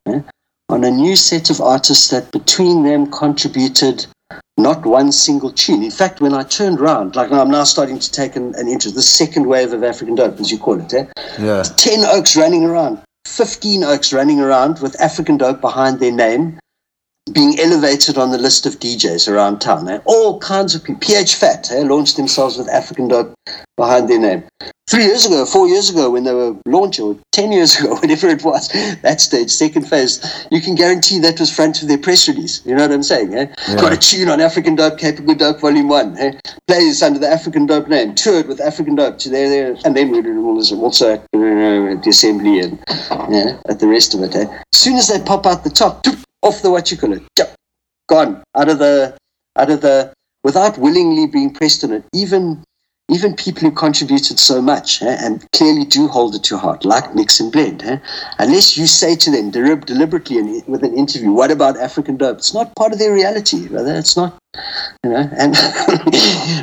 On 0.68 0.84
a 0.84 0.90
new 0.90 1.14
set 1.14 1.48
of 1.48 1.60
artists 1.60 2.10
that 2.10 2.30
between 2.32 2.82
them 2.82 3.10
contributed 3.10 4.06
not 4.62 4.84
one 4.86 5.12
single 5.12 5.52
tune. 5.52 5.82
In 5.82 5.90
fact, 5.90 6.20
when 6.20 6.34
I 6.34 6.42
turned 6.42 6.80
around, 6.80 7.16
like 7.16 7.30
I'm 7.32 7.50
now 7.50 7.64
starting 7.64 7.98
to 7.98 8.10
take 8.10 8.36
an, 8.36 8.54
an 8.56 8.68
interest, 8.68 8.94
the 8.94 9.02
second 9.02 9.46
wave 9.46 9.72
of 9.72 9.82
African 9.82 10.14
dope, 10.14 10.40
as 10.40 10.50
you 10.50 10.58
call 10.58 10.80
it, 10.80 10.92
eh? 10.92 11.06
Yeah. 11.38 11.62
Ten 11.76 12.04
Oaks 12.04 12.36
running 12.36 12.64
around. 12.64 13.02
15 13.26 13.84
oaks 13.84 14.12
running 14.12 14.40
around 14.40 14.80
with 14.80 15.00
African 15.00 15.36
dope 15.36 15.60
behind 15.60 16.00
their 16.00 16.12
name, 16.12 16.58
being 17.32 17.58
elevated 17.60 18.18
on 18.18 18.30
the 18.30 18.38
list 18.38 18.66
of 18.66 18.78
DJs 18.78 19.30
around 19.30 19.60
town. 19.60 19.88
Eh? 19.88 20.00
All 20.04 20.38
kinds 20.40 20.74
of 20.74 20.82
people. 20.82 21.00
PH 21.00 21.34
Fat 21.36 21.70
eh? 21.70 21.82
launched 21.82 22.16
themselves 22.16 22.56
with 22.56 22.68
African 22.68 23.08
dope 23.08 23.34
behind 23.76 24.08
their 24.08 24.18
name. 24.18 24.44
Three 24.88 25.04
years 25.04 25.24
ago, 25.24 25.46
four 25.46 25.68
years 25.68 25.88
ago, 25.88 26.10
when 26.10 26.24
they 26.24 26.34
were 26.34 26.56
launched, 26.66 26.98
or 26.98 27.16
10 27.30 27.52
years 27.52 27.76
ago, 27.80 27.94
whatever 27.94 28.28
it 28.28 28.42
was, 28.42 28.68
that 29.02 29.20
stage, 29.20 29.50
second 29.50 29.84
phase, 29.88 30.46
you 30.50 30.60
can 30.60 30.74
guarantee 30.74 31.20
that 31.20 31.38
was 31.38 31.54
front 31.54 31.80
of 31.80 31.88
their 31.88 31.98
press 31.98 32.26
release. 32.26 32.64
You 32.66 32.74
know 32.74 32.82
what 32.82 32.92
I'm 32.92 33.04
saying? 33.04 33.32
Eh? 33.34 33.46
Yeah. 33.68 33.76
Got 33.76 33.92
a 33.92 33.96
tune 33.96 34.28
on 34.28 34.40
African 34.40 34.74
Dope, 34.74 34.98
Capable 34.98 35.34
Dope 35.34 35.60
Volume 35.60 35.88
1. 35.88 36.18
Eh? 36.18 36.32
Plays 36.66 37.02
under 37.02 37.20
the 37.20 37.28
African 37.28 37.66
Dope 37.66 37.88
name, 37.88 38.14
toured 38.16 38.48
with 38.48 38.60
African 38.60 38.96
Dope 38.96 39.18
to 39.18 39.28
there, 39.28 39.48
there. 39.48 39.76
And 39.84 39.96
then 39.96 40.10
we 40.10 40.20
was 40.20 40.72
also 40.72 41.14
at, 41.14 41.20
uh, 41.34 41.92
at 41.92 42.02
the 42.02 42.10
assembly 42.10 42.58
and 42.58 42.82
yeah, 43.30 43.60
at 43.68 43.78
the 43.78 43.86
rest 43.86 44.14
of 44.14 44.22
it. 44.22 44.34
Eh? 44.34 44.46
As 44.72 44.78
soon 44.78 44.96
as 44.96 45.06
they 45.06 45.20
pop 45.20 45.46
out 45.46 45.62
the 45.62 45.70
top, 45.70 46.04
off 46.42 46.62
the 46.62 46.70
what 46.70 46.90
you 46.90 46.96
call 46.96 47.12
it, 47.12 47.22
gone 48.08 48.42
out 48.56 48.68
of 48.68 48.78
the 48.78 49.16
out 49.56 49.70
of 49.70 49.80
the 49.80 50.12
without 50.42 50.78
willingly 50.78 51.26
being 51.26 51.52
pressed 51.52 51.84
on 51.84 51.92
it. 51.92 52.04
Even 52.14 52.62
even 53.10 53.34
people 53.34 53.62
who 53.62 53.72
contributed 53.72 54.38
so 54.38 54.62
much 54.62 55.02
eh, 55.02 55.16
and 55.20 55.44
clearly 55.52 55.84
do 55.84 56.06
hold 56.06 56.34
it 56.36 56.44
to 56.44 56.56
heart, 56.56 56.84
like 56.84 57.12
Mix 57.14 57.40
and 57.40 57.50
Blend, 57.50 57.82
eh, 57.82 57.98
unless 58.38 58.76
you 58.76 58.86
say 58.86 59.16
to 59.16 59.30
them 59.32 59.50
delib- 59.50 59.84
deliberately 59.84 60.38
in, 60.38 60.62
with 60.68 60.84
an 60.84 60.94
interview, 60.96 61.32
"What 61.32 61.50
about 61.50 61.76
African 61.76 62.16
dope?" 62.16 62.38
It's 62.38 62.54
not 62.54 62.74
part 62.76 62.92
of 62.92 62.98
their 62.98 63.12
reality, 63.12 63.68
brother. 63.68 63.94
It's 63.96 64.16
not, 64.16 64.38
you 65.04 65.10
know. 65.10 65.28
And 65.36 65.56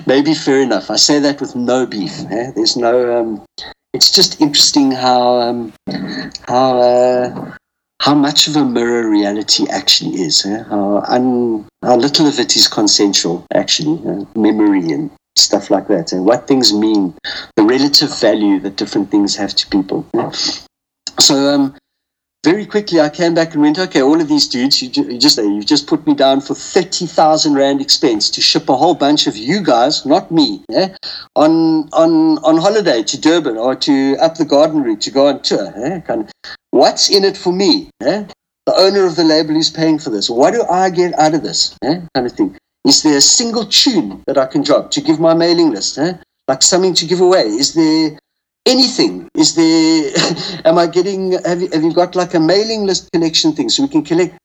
maybe 0.07 0.33
fair 0.33 0.61
enough. 0.61 0.89
I 0.89 0.95
say 0.95 1.19
that 1.19 1.41
with 1.41 1.55
no 1.55 1.85
beef. 1.85 2.17
Eh? 2.31 2.51
There's 2.55 2.77
no. 2.77 3.19
Um, 3.19 3.45
it's 3.93 4.11
just 4.11 4.39
interesting 4.39 4.91
how 4.91 5.39
um, 5.41 5.73
how. 6.47 6.79
Uh, 6.79 7.57
how 7.99 8.13
much 8.13 8.47
of 8.47 8.55
a 8.55 8.65
mirror 8.65 9.09
reality 9.09 9.67
actually 9.69 10.21
is, 10.21 10.45
eh? 10.45 10.63
how, 10.63 11.03
un, 11.07 11.67
how 11.83 11.95
little 11.95 12.27
of 12.27 12.39
it 12.39 12.55
is 12.55 12.67
consensual, 12.67 13.45
actually, 13.53 13.99
uh, 14.07 14.23
memory 14.39 14.91
and 14.91 15.09
stuff 15.35 15.69
like 15.69 15.87
that, 15.87 16.11
and 16.11 16.25
what 16.25 16.47
things 16.47 16.73
mean, 16.73 17.13
the 17.55 17.63
relative 17.63 18.17
value 18.19 18.59
that 18.59 18.75
different 18.75 19.09
things 19.11 19.35
have 19.35 19.53
to 19.55 19.67
people. 19.67 20.05
eh? 20.15 20.29
So, 21.19 21.35
um, 21.53 21.75
very 22.43 22.65
quickly, 22.65 23.01
I 23.01 23.09
came 23.09 23.33
back 23.33 23.53
and 23.53 23.61
went, 23.61 23.77
okay, 23.77 24.01
all 24.01 24.21
of 24.21 24.29
these 24.29 24.47
dudes, 24.47 24.81
you, 24.81 24.89
you 25.03 25.17
just 25.17 25.37
you've 25.37 25.65
just 25.65 25.85
put 25.85 26.07
me 26.07 26.13
down 26.13 26.39
for 26.39 26.55
thirty 26.55 27.05
thousand 27.05 27.55
rand 27.55 27.81
expense 27.81 28.29
to 28.31 28.41
ship 28.41 28.69
a 28.69 28.75
whole 28.77 28.95
bunch 28.95 29.27
of 29.27 29.35
you 29.35 29.61
guys, 29.61 30.05
not 30.05 30.31
me, 30.31 30.63
eh, 30.71 30.89
on 31.35 31.89
on 31.91 32.37
on 32.39 32.57
holiday 32.57 33.03
to 33.03 33.19
Durban 33.19 33.57
or 33.57 33.75
to 33.75 34.15
up 34.21 34.35
the 34.35 34.45
garden 34.45 34.81
route 34.81 35.01
to 35.01 35.11
go 35.11 35.27
on 35.27 35.41
tour. 35.41 35.73
Eh, 35.75 35.99
kind 36.01 36.21
of, 36.21 36.31
what's 36.71 37.09
in 37.09 37.25
it 37.25 37.35
for 37.35 37.51
me? 37.51 37.89
Eh? 38.01 38.25
The 38.65 38.75
owner 38.75 39.05
of 39.05 39.15
the 39.17 39.23
label 39.23 39.55
is 39.55 39.69
paying 39.69 39.99
for 39.99 40.09
this. 40.09 40.29
What 40.29 40.53
do 40.53 40.63
I 40.69 40.89
get 40.89 41.17
out 41.19 41.33
of 41.33 41.43
this? 41.43 41.77
Kind 41.83 42.07
of 42.15 42.31
thing. 42.31 42.57
Is 42.85 43.03
there 43.03 43.17
a 43.17 43.21
single 43.21 43.65
tune 43.65 44.23
that 44.27 44.37
I 44.37 44.45
can 44.45 44.61
drop 44.63 44.91
to 44.91 45.01
give 45.01 45.19
my 45.19 45.33
mailing 45.33 45.71
list? 45.71 45.97
Like 46.47 46.61
something 46.61 46.93
to 46.93 47.05
give 47.05 47.19
away? 47.19 47.43
Is 47.43 47.73
there 47.73 48.17
anything? 48.67 49.29
Is 49.33 49.55
there? 49.55 50.11
am 50.65 50.77
I 50.77 50.87
getting? 50.87 51.31
Have 51.43 51.61
you, 51.61 51.69
have 51.71 51.83
you 51.83 51.93
got 51.93 52.15
like 52.15 52.33
a 52.33 52.39
mailing 52.39 52.85
list 52.85 53.09
collection 53.11 53.53
thing 53.53 53.69
so 53.69 53.83
we 53.83 53.89
can 53.89 54.03
collect? 54.03 54.35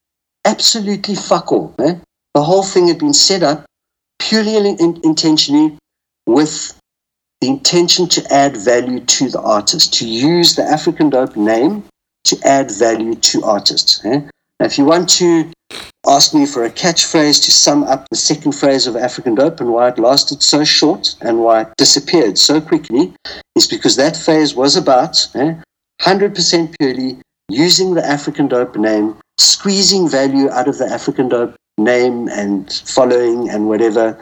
Absolutely 0.45 1.15
fuck 1.15 1.51
all. 1.51 1.73
Eh? 1.79 1.95
The 2.33 2.43
whole 2.43 2.63
thing 2.63 2.87
had 2.87 2.99
been 2.99 3.13
set 3.13 3.43
up 3.43 3.65
purely 4.19 4.57
in, 4.57 4.65
in, 4.65 4.99
intentionally 5.03 5.77
with 6.25 6.73
the 7.41 7.47
intention 7.47 8.07
to 8.07 8.33
add 8.33 8.57
value 8.57 8.99
to 9.01 9.29
the 9.29 9.41
artist, 9.41 9.93
to 9.95 10.07
use 10.07 10.55
the 10.55 10.63
African 10.63 11.09
Dope 11.09 11.35
name 11.35 11.83
to 12.25 12.37
add 12.45 12.71
value 12.71 13.15
to 13.15 13.43
artists. 13.43 14.03
Eh? 14.05 14.21
Now, 14.59 14.65
if 14.65 14.77
you 14.77 14.85
want 14.85 15.09
to 15.19 15.51
ask 16.07 16.33
me 16.33 16.45
for 16.45 16.63
a 16.65 16.69
catchphrase 16.69 17.43
to 17.45 17.51
sum 17.51 17.83
up 17.83 18.07
the 18.09 18.15
second 18.17 18.53
phrase 18.53 18.87
of 18.87 18.95
African 18.95 19.35
Dope 19.35 19.59
and 19.61 19.71
why 19.71 19.89
it 19.89 19.97
lasted 19.97 20.43
so 20.43 20.63
short 20.63 21.15
and 21.21 21.39
why 21.39 21.61
it 21.61 21.73
disappeared 21.77 22.37
so 22.37 22.59
quickly, 22.59 23.13
is 23.55 23.67
because 23.67 23.95
that 23.95 24.17
phase 24.17 24.53
was 24.55 24.75
about 24.75 25.27
eh, 25.35 25.55
100% 26.01 26.75
purely 26.79 27.17
using 27.49 27.93
the 27.93 28.05
African 28.05 28.47
Dope 28.47 28.75
name, 28.75 29.15
squeezing 29.37 30.09
value 30.09 30.49
out 30.49 30.67
of 30.67 30.77
the 30.77 30.85
African 30.85 31.29
Dope 31.29 31.55
name 31.77 32.27
and 32.29 32.71
following 32.85 33.49
and 33.49 33.67
whatever 33.67 34.19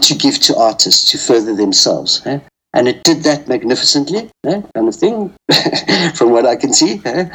to 0.00 0.14
give 0.14 0.38
to 0.40 0.56
artists 0.56 1.10
to 1.10 1.18
further 1.18 1.54
themselves. 1.54 2.22
eh? 2.26 2.38
And 2.74 2.88
it 2.88 3.04
did 3.04 3.22
that 3.22 3.48
magnificently, 3.48 4.28
eh, 4.44 4.60
kind 4.74 4.88
of 4.88 4.94
thing, 4.94 5.32
from 6.14 6.30
what 6.30 6.44
I 6.44 6.56
can 6.56 6.74
see. 6.74 7.00
eh? 7.06 7.26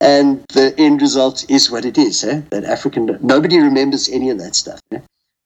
And 0.00 0.44
the 0.52 0.72
end 0.78 1.02
result 1.02 1.44
is 1.50 1.70
what 1.70 1.84
it 1.84 1.98
is. 1.98 2.22
Eh? 2.22 2.42
That 2.50 2.64
African, 2.64 3.18
nobody 3.20 3.58
remembers 3.58 4.08
any 4.08 4.30
of 4.30 4.38
that 4.38 4.54
stuff. 4.54 4.80
Eh? 4.92 5.00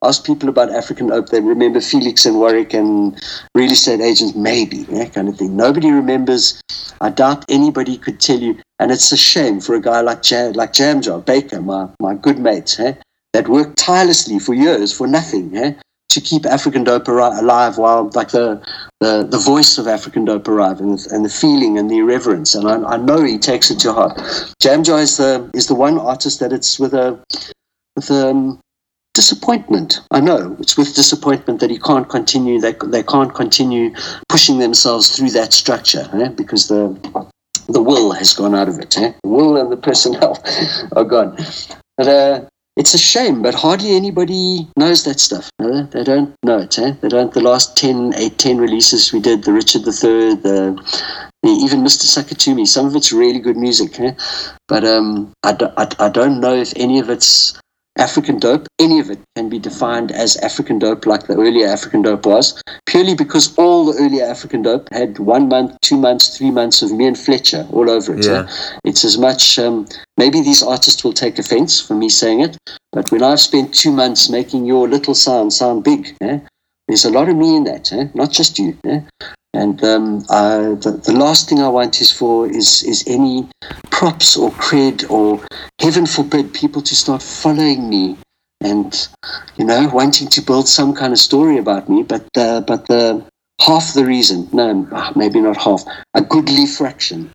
Ask 0.05 0.25
people 0.25 0.49
about 0.49 0.71
African 0.71 1.09
Dope, 1.09 1.31
they 1.31 1.41
remember 1.41 1.81
Felix 1.81 2.25
and 2.27 2.37
Warwick 2.39 2.73
and 2.75 3.19
real 3.55 3.73
estate 3.73 4.01
agents, 4.01 4.37
maybe, 4.37 4.87
eh, 4.93 5.09
kind 5.09 5.29
of 5.29 5.37
thing. 5.39 5.57
Nobody 5.57 5.91
remembers. 5.91 6.61
I 7.01 7.09
doubt 7.11 7.45
anybody 7.49 7.97
could 7.97 8.21
tell 8.21 8.39
you. 8.39 8.59
And 8.81 8.93
it's 8.93 9.11
a 9.13 9.17
shame 9.17 9.61
for 9.61 9.75
a 9.75 9.81
guy 9.81 10.03
like 10.03 10.23
Jam, 10.23 10.53
like 10.53 10.73
Jam 10.73 11.01
Job 11.01 11.25
Baker, 11.25 11.61
my, 11.63 11.89
my 12.01 12.15
good 12.15 12.39
mate, 12.39 12.79
eh, 12.79 12.93
that 13.33 13.49
worked 13.49 13.77
tirelessly 13.79 14.39
for 14.39 14.53
years 14.55 14.93
for 14.93 15.07
nothing. 15.07 15.75
To 16.11 16.21
keep 16.21 16.47
African 16.47 16.85
dope 16.85 17.07
alive 17.07 17.77
while 17.77 18.11
like 18.15 18.31
the, 18.31 18.63
the 19.01 19.27
the 19.29 19.39
voice 19.39 19.77
of 19.77 19.87
African 19.87 20.25
dope 20.25 20.49
arrive 20.49 20.81
and, 20.81 20.99
and 21.13 21.25
the 21.25 21.29
feeling 21.29 21.79
and 21.79 21.91
the 21.91 21.99
irreverence 21.99 22.55
and 22.55 22.67
I, 22.67 22.95
I 22.95 22.97
know 22.97 23.23
he 23.23 23.39
takes 23.39 23.71
it 23.71 23.79
to 23.81 23.93
heart. 23.93 24.17
Jamjoy 24.63 25.03
is 25.03 25.19
the 25.19 25.51
is 25.53 25.67
the 25.67 25.75
one 25.75 25.99
artist 25.99 26.41
that 26.41 26.53
it's 26.53 26.79
with 26.79 26.95
a 26.95 27.23
with 27.95 28.11
um 28.11 28.59
disappointment. 29.19 30.01
I 30.13 30.21
know 30.21 30.57
it's 30.61 30.79
with 30.79 30.95
disappointment 30.95 31.59
that 31.59 31.71
he 31.71 31.79
can't 31.79 32.09
continue. 32.09 32.61
They 32.61 32.75
they 32.85 33.03
can't 33.03 33.35
continue 33.35 33.93
pushing 34.29 34.61
themselves 34.61 35.15
through 35.15 35.31
that 35.31 35.53
structure 35.53 36.09
eh? 36.15 36.29
because 36.29 36.69
the 36.69 36.83
the 37.69 37.83
will 37.83 38.13
has 38.13 38.33
gone 38.33 38.55
out 38.55 38.69
of 38.69 38.79
it. 38.79 38.97
Eh? 38.97 39.13
The 39.25 39.29
will 39.29 39.57
and 39.57 39.73
the 39.73 39.77
personnel 39.77 40.43
are 40.93 41.05
gone. 41.05 41.37
But 41.97 42.09
uh, 42.09 42.41
it's 42.79 42.95
a 42.95 42.99
shame, 42.99 43.43
but 43.43 43.55
hardly 43.55 43.97
anybody 43.97 44.69
knows 44.77 45.05
that 45.05 45.19
stuff. 45.19 45.51
eh? 45.61 45.83
They 45.91 46.05
don't 46.05 46.33
know 46.45 46.59
it. 46.59 46.79
Eh? 46.79 46.93
They 47.01 47.09
don't. 47.09 47.35
The 47.35 47.41
last 47.41 47.77
10, 47.77 48.15
8, 48.15 48.39
10 48.39 48.59
releases 48.59 49.13
we 49.13 49.19
did, 49.21 49.43
the 49.43 49.53
Richard 49.53 49.83
III, 49.83 50.37
the, 50.37 50.79
the 51.43 51.51
even 51.51 51.81
Mr. 51.81 52.07
Sakitumi, 52.07 52.67
some 52.69 52.87
of 52.87 52.95
it's 52.95 53.13
really 53.13 53.41
good 53.41 53.57
music. 53.57 53.99
Eh? 53.99 54.15
But 54.69 54.85
um, 54.85 55.33
I 55.43 55.53
don't 56.09 56.41
know 56.41 56.55
if 56.55 56.73
any 56.77 57.01
of 57.01 57.11
it's 57.11 57.59
African 57.99 58.39
dope, 58.39 58.67
any 58.79 59.01
of 59.01 59.11
it 59.11 59.19
can 59.37 59.49
be 59.49 59.59
defined 59.59 60.13
as 60.13 60.37
African 60.39 60.79
dope 60.79 61.05
like 61.05 61.27
the 61.27 61.37
earlier 61.37 61.67
African 61.67 62.03
dope 62.03 62.27
was, 62.27 62.61
purely 62.87 63.15
because 63.15 63.57
all 63.59 63.87
the 63.87 64.01
earlier 64.01 64.25
African 64.25 64.63
dope 64.63 64.89
had 64.93 65.19
one 65.19 65.49
month, 65.49 65.77
two 65.83 65.97
months, 65.97 66.37
three 66.37 66.51
months 66.51 66.83
of 66.83 66.93
me 66.93 67.07
and 67.07 67.19
Fletcher 67.19 67.67
all 67.73 67.91
over 67.91 68.15
it. 68.15 68.25
Yeah. 68.25 68.49
It's 68.85 69.05
as 69.05 69.19
much, 69.19 69.59
um, 69.59 69.89
maybe 70.17 70.41
these 70.41 70.63
artists 70.63 71.03
will 71.03 71.13
take 71.13 71.39
offense 71.39 71.81
for 71.81 71.95
me 71.95 72.09
saying 72.09 72.41
it, 72.41 72.57
but 72.93 73.11
when 73.11 73.23
I've 73.23 73.41
spent 73.41 73.75
two 73.75 73.93
months 73.93 74.29
making 74.29 74.65
your 74.65 74.89
little 74.89 75.15
sound 75.15 75.53
sound 75.53 75.85
big, 75.85 76.17
eh, 76.21 76.39
there's 76.87 77.05
a 77.05 77.11
lot 77.11 77.29
of 77.29 77.37
me 77.37 77.57
in 77.57 77.65
that, 77.65 77.93
eh? 77.93 78.09
not 78.15 78.31
just 78.31 78.59
you. 78.59 78.79
Eh? 78.85 79.01
And 79.59 79.83
um, 79.83 80.25
I, 80.31 80.77
the, 80.85 81.01
the 81.05 81.13
last 81.13 81.49
thing 81.49 81.61
I 81.61 81.69
want 81.69 82.01
is 82.01 82.13
for 82.13 82.47
is 82.47 82.85
is 82.85 83.03
any 83.09 83.49
props 83.91 84.37
or 84.37 84.51
cred 84.53 85.11
or 85.11 85.45
heaven 85.81 86.07
forbid 86.07 86.55
people 86.55 86.81
to 86.83 86.95
start 86.95 87.21
following 87.25 87.91
me 87.91 88.17
and 88.61 89.09
you 89.57 89.65
know 89.65 89.91
wanting 89.93 90.29
to 90.29 90.41
build 90.43 90.69
some 90.69 90.95
kind 90.95 91.13
of 91.13 91.19
story 91.19 91.59
about 91.59 91.89
me. 91.89 92.05
But 92.05 92.29
uh, 92.37 92.61
but 92.61 92.87
the 92.87 93.27
half 93.61 93.95
the 93.95 94.05
reason, 94.05 94.49
no, 94.53 94.87
maybe 95.17 95.41
not 95.41 95.57
half, 95.57 95.83
a 96.15 96.21
goodly 96.21 96.67
fraction 96.67 97.33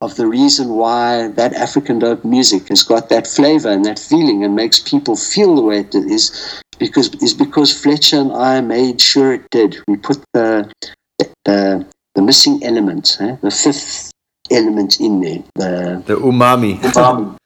of 0.00 0.16
the 0.16 0.26
reason 0.26 0.70
why 0.70 1.28
that 1.32 1.52
African 1.52 1.98
dope 1.98 2.24
music 2.24 2.68
has 2.68 2.82
got 2.82 3.10
that 3.10 3.26
flavor 3.26 3.68
and 3.68 3.84
that 3.84 3.98
feeling 3.98 4.42
and 4.42 4.56
makes 4.56 4.78
people 4.78 5.16
feel 5.16 5.54
the 5.54 5.62
way 5.62 5.80
it 5.80 5.94
is 5.94 6.62
because 6.78 7.08
is 7.20 7.34
because 7.34 7.78
Fletcher 7.82 8.20
and 8.20 8.32
I 8.32 8.62
made 8.62 9.02
sure 9.02 9.34
it 9.34 9.50
did. 9.50 9.76
We 9.86 9.96
put 9.98 10.24
the 10.32 10.72
the, 11.44 11.86
the 12.14 12.22
missing 12.22 12.60
element, 12.64 13.16
eh, 13.20 13.36
the 13.42 13.50
fifth 13.50 14.10
element 14.50 15.00
in 15.00 15.20
there, 15.20 15.42
the 15.54 16.02
The 16.06 16.16
umami. 16.16 16.96
um, 16.96 17.36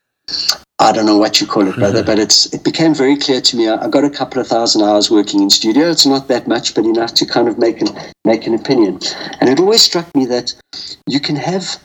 I 0.78 0.90
don't 0.90 1.06
know 1.06 1.18
what 1.18 1.40
you 1.40 1.46
call 1.46 1.68
it, 1.68 1.76
brother, 1.76 2.02
but 2.02 2.18
it's 2.18 2.52
it 2.52 2.64
became 2.64 2.92
very 2.94 3.16
clear 3.16 3.40
to 3.40 3.56
me. 3.56 3.68
I, 3.68 3.84
I 3.84 3.88
got 3.88 4.04
a 4.04 4.10
couple 4.10 4.40
of 4.40 4.48
thousand 4.48 4.82
hours 4.82 5.10
working 5.10 5.40
in 5.40 5.50
studio. 5.50 5.88
It's 5.88 6.06
not 6.06 6.26
that 6.28 6.48
much, 6.48 6.74
but 6.74 6.84
enough 6.84 7.14
to 7.14 7.26
kind 7.26 7.46
of 7.48 7.56
make 7.58 7.80
an 7.80 7.88
make 8.24 8.46
an 8.48 8.54
opinion. 8.54 8.98
And 9.40 9.48
it 9.48 9.60
always 9.60 9.82
struck 9.82 10.12
me 10.16 10.26
that 10.26 10.54
you 11.06 11.20
can 11.20 11.36
have 11.36 11.78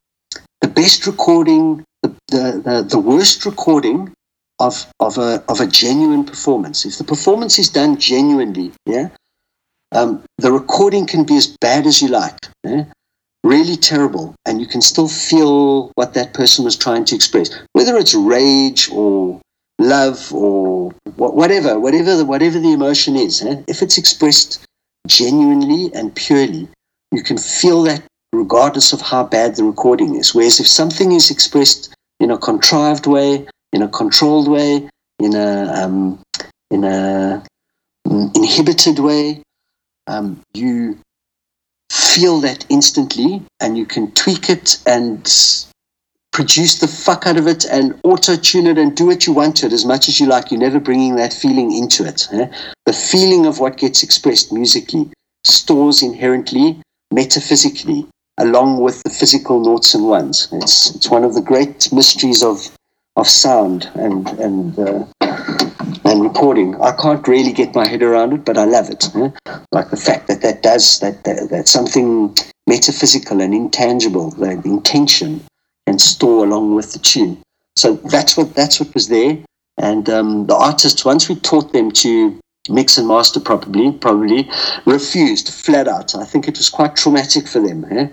the 0.61 0.67
best 0.67 1.05
recording, 1.05 1.83
the 2.01 2.09
the, 2.29 2.61
the, 2.65 2.85
the 2.89 2.99
worst 2.99 3.45
recording 3.45 4.13
of 4.59 4.87
of 4.99 5.17
a 5.19 5.43
of 5.47 5.59
a 5.61 5.67
genuine 5.67 6.23
performance. 6.23 6.83
If 6.85 6.97
the 6.97 7.03
performance 7.03 7.59
is 7.59 7.69
done 7.69 7.97
genuinely, 7.97 8.71
yeah, 8.87 9.09
um, 9.91 10.23
the 10.37 10.51
recording 10.51 11.05
can 11.05 11.23
be 11.23 11.37
as 11.37 11.47
bad 11.61 11.85
as 11.85 12.01
you 12.01 12.09
like. 12.09 12.37
Yeah? 12.63 12.85
really 13.43 13.77
terrible, 13.77 14.35
and 14.45 14.59
you 14.59 14.67
can 14.67 14.81
still 14.81 15.07
feel 15.07 15.91
what 15.95 16.13
that 16.13 16.33
person 16.33 16.65
was 16.65 16.75
trying 16.75 17.05
to 17.05 17.15
express, 17.15 17.49
whether 17.73 17.95
it's 17.95 18.13
rage 18.13 18.89
or 18.91 19.39
love 19.79 20.33
or 20.33 20.91
wha- 21.15 21.31
whatever, 21.31 21.79
whatever 21.79 22.17
the, 22.17 22.25
whatever 22.25 22.59
the 22.59 22.73
emotion 22.73 23.15
is. 23.15 23.41
eh, 23.43 23.61
If 23.67 23.81
it's 23.81 23.97
expressed 23.97 24.65
genuinely 25.07 25.91
and 25.93 26.13
purely, 26.13 26.67
you 27.13 27.23
can 27.23 27.37
feel 27.37 27.83
that 27.83 28.03
regardless 28.33 28.91
of 28.91 28.99
how 29.01 29.23
bad 29.23 29.55
the 29.55 29.63
recording 29.63 30.15
is. 30.15 30.35
Whereas 30.35 30.59
if 30.59 30.67
something 30.67 31.13
is 31.13 31.31
expressed 31.31 31.93
in 32.19 32.31
a 32.31 32.37
contrived 32.37 33.07
way, 33.07 33.47
in 33.71 33.81
a 33.81 33.87
controlled 33.87 34.49
way, 34.49 34.89
in 35.19 35.35
a 35.35 35.71
um, 35.73 36.19
in 36.69 36.83
a 36.83 37.41
mm, 38.05 38.35
inhibited 38.35 38.99
way, 38.99 39.41
um, 40.07 40.41
you 40.53 40.99
feel 41.91 42.39
that 42.41 42.65
instantly, 42.69 43.43
and 43.59 43.77
you 43.77 43.85
can 43.85 44.11
tweak 44.11 44.49
it 44.49 44.79
and 44.85 45.27
produce 46.31 46.79
the 46.79 46.87
fuck 46.87 47.25
out 47.25 47.37
of 47.37 47.47
it 47.47 47.65
and 47.65 47.99
auto 48.03 48.35
tune 48.35 48.67
it 48.67 48.77
and 48.77 48.95
do 48.95 49.07
what 49.07 49.25
you 49.25 49.33
want 49.33 49.57
to 49.57 49.65
it 49.65 49.73
as 49.73 49.85
much 49.85 50.07
as 50.07 50.19
you 50.19 50.27
like. 50.27 50.51
You're 50.51 50.59
never 50.59 50.79
bringing 50.79 51.15
that 51.15 51.33
feeling 51.33 51.75
into 51.75 52.05
it. 52.05 52.27
eh? 52.31 52.47
The 52.85 52.93
feeling 52.93 53.47
of 53.47 53.59
what 53.59 53.77
gets 53.77 54.03
expressed 54.03 54.53
musically 54.53 55.11
stores 55.43 56.03
inherently, 56.03 56.79
metaphysically, 57.11 58.05
along 58.37 58.81
with 58.81 59.01
the 59.01 59.09
physical 59.09 59.63
noughts 59.63 59.95
and 59.95 60.07
ones. 60.07 60.47
It's 60.51 60.93
it's 60.95 61.09
one 61.09 61.23
of 61.23 61.33
the 61.33 61.41
great 61.41 61.91
mysteries 61.91 62.43
of 62.43 62.69
of 63.15 63.27
sound 63.27 63.89
and 63.95 64.27
and 64.39 64.77
uh, 64.77 65.05
and 66.07 66.23
recording. 66.23 66.75
I 66.81 66.93
can't 66.93 67.27
really 67.27 67.51
get 67.51 67.75
my 67.75 67.87
head 67.87 68.01
around 68.01 68.33
it, 68.33 68.45
but 68.45 68.57
I 68.57 68.63
love 68.63 68.89
it. 68.89 69.13
eh? 69.15 69.29
Like 69.71 69.89
the 69.89 69.97
fact 69.97 70.27
that 70.27 70.41
that 70.41 70.63
does 70.63 70.99
that, 70.99 71.23
that 71.25 71.49
that's 71.49 71.71
something 71.71 72.35
metaphysical 72.65 73.41
and 73.41 73.53
intangible, 73.53 74.31
the 74.31 74.61
intention 74.65 75.41
and 75.85 75.99
store 76.01 76.45
along 76.45 76.75
with 76.75 76.93
the 76.93 76.99
tune. 76.99 77.41
So 77.75 77.93
that's 77.95 78.37
what 78.37 78.55
that's 78.55 78.79
what 78.79 78.93
was 78.93 79.09
there. 79.09 79.37
And 79.77 80.09
um, 80.09 80.47
the 80.47 80.55
artists, 80.55 81.05
once 81.05 81.29
we 81.29 81.35
taught 81.35 81.73
them 81.73 81.91
to 81.91 82.39
mix 82.69 82.97
and 82.97 83.07
master 83.07 83.39
probably 83.39 83.91
probably 83.91 84.49
refused 84.85 85.49
flat 85.49 85.87
out. 85.87 86.15
I 86.15 86.25
think 86.25 86.47
it 86.47 86.57
was 86.57 86.69
quite 86.69 86.95
traumatic 86.95 87.47
for 87.47 87.59
them 87.59 87.85
eh? 87.91 88.07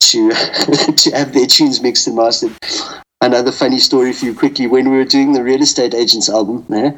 to 0.00 0.30
to 0.96 1.10
have 1.10 1.32
their 1.32 1.46
tunes 1.46 1.80
mixed 1.82 2.06
and 2.06 2.16
mastered. 2.16 2.52
Another 3.20 3.50
funny 3.50 3.78
story 3.80 4.12
for 4.12 4.26
you 4.26 4.34
quickly. 4.34 4.68
When 4.68 4.90
we 4.90 4.96
were 4.96 5.04
doing 5.04 5.32
the 5.32 5.42
real 5.42 5.60
estate 5.60 5.92
agents 5.92 6.28
album, 6.28 6.64
eh? 6.72 6.92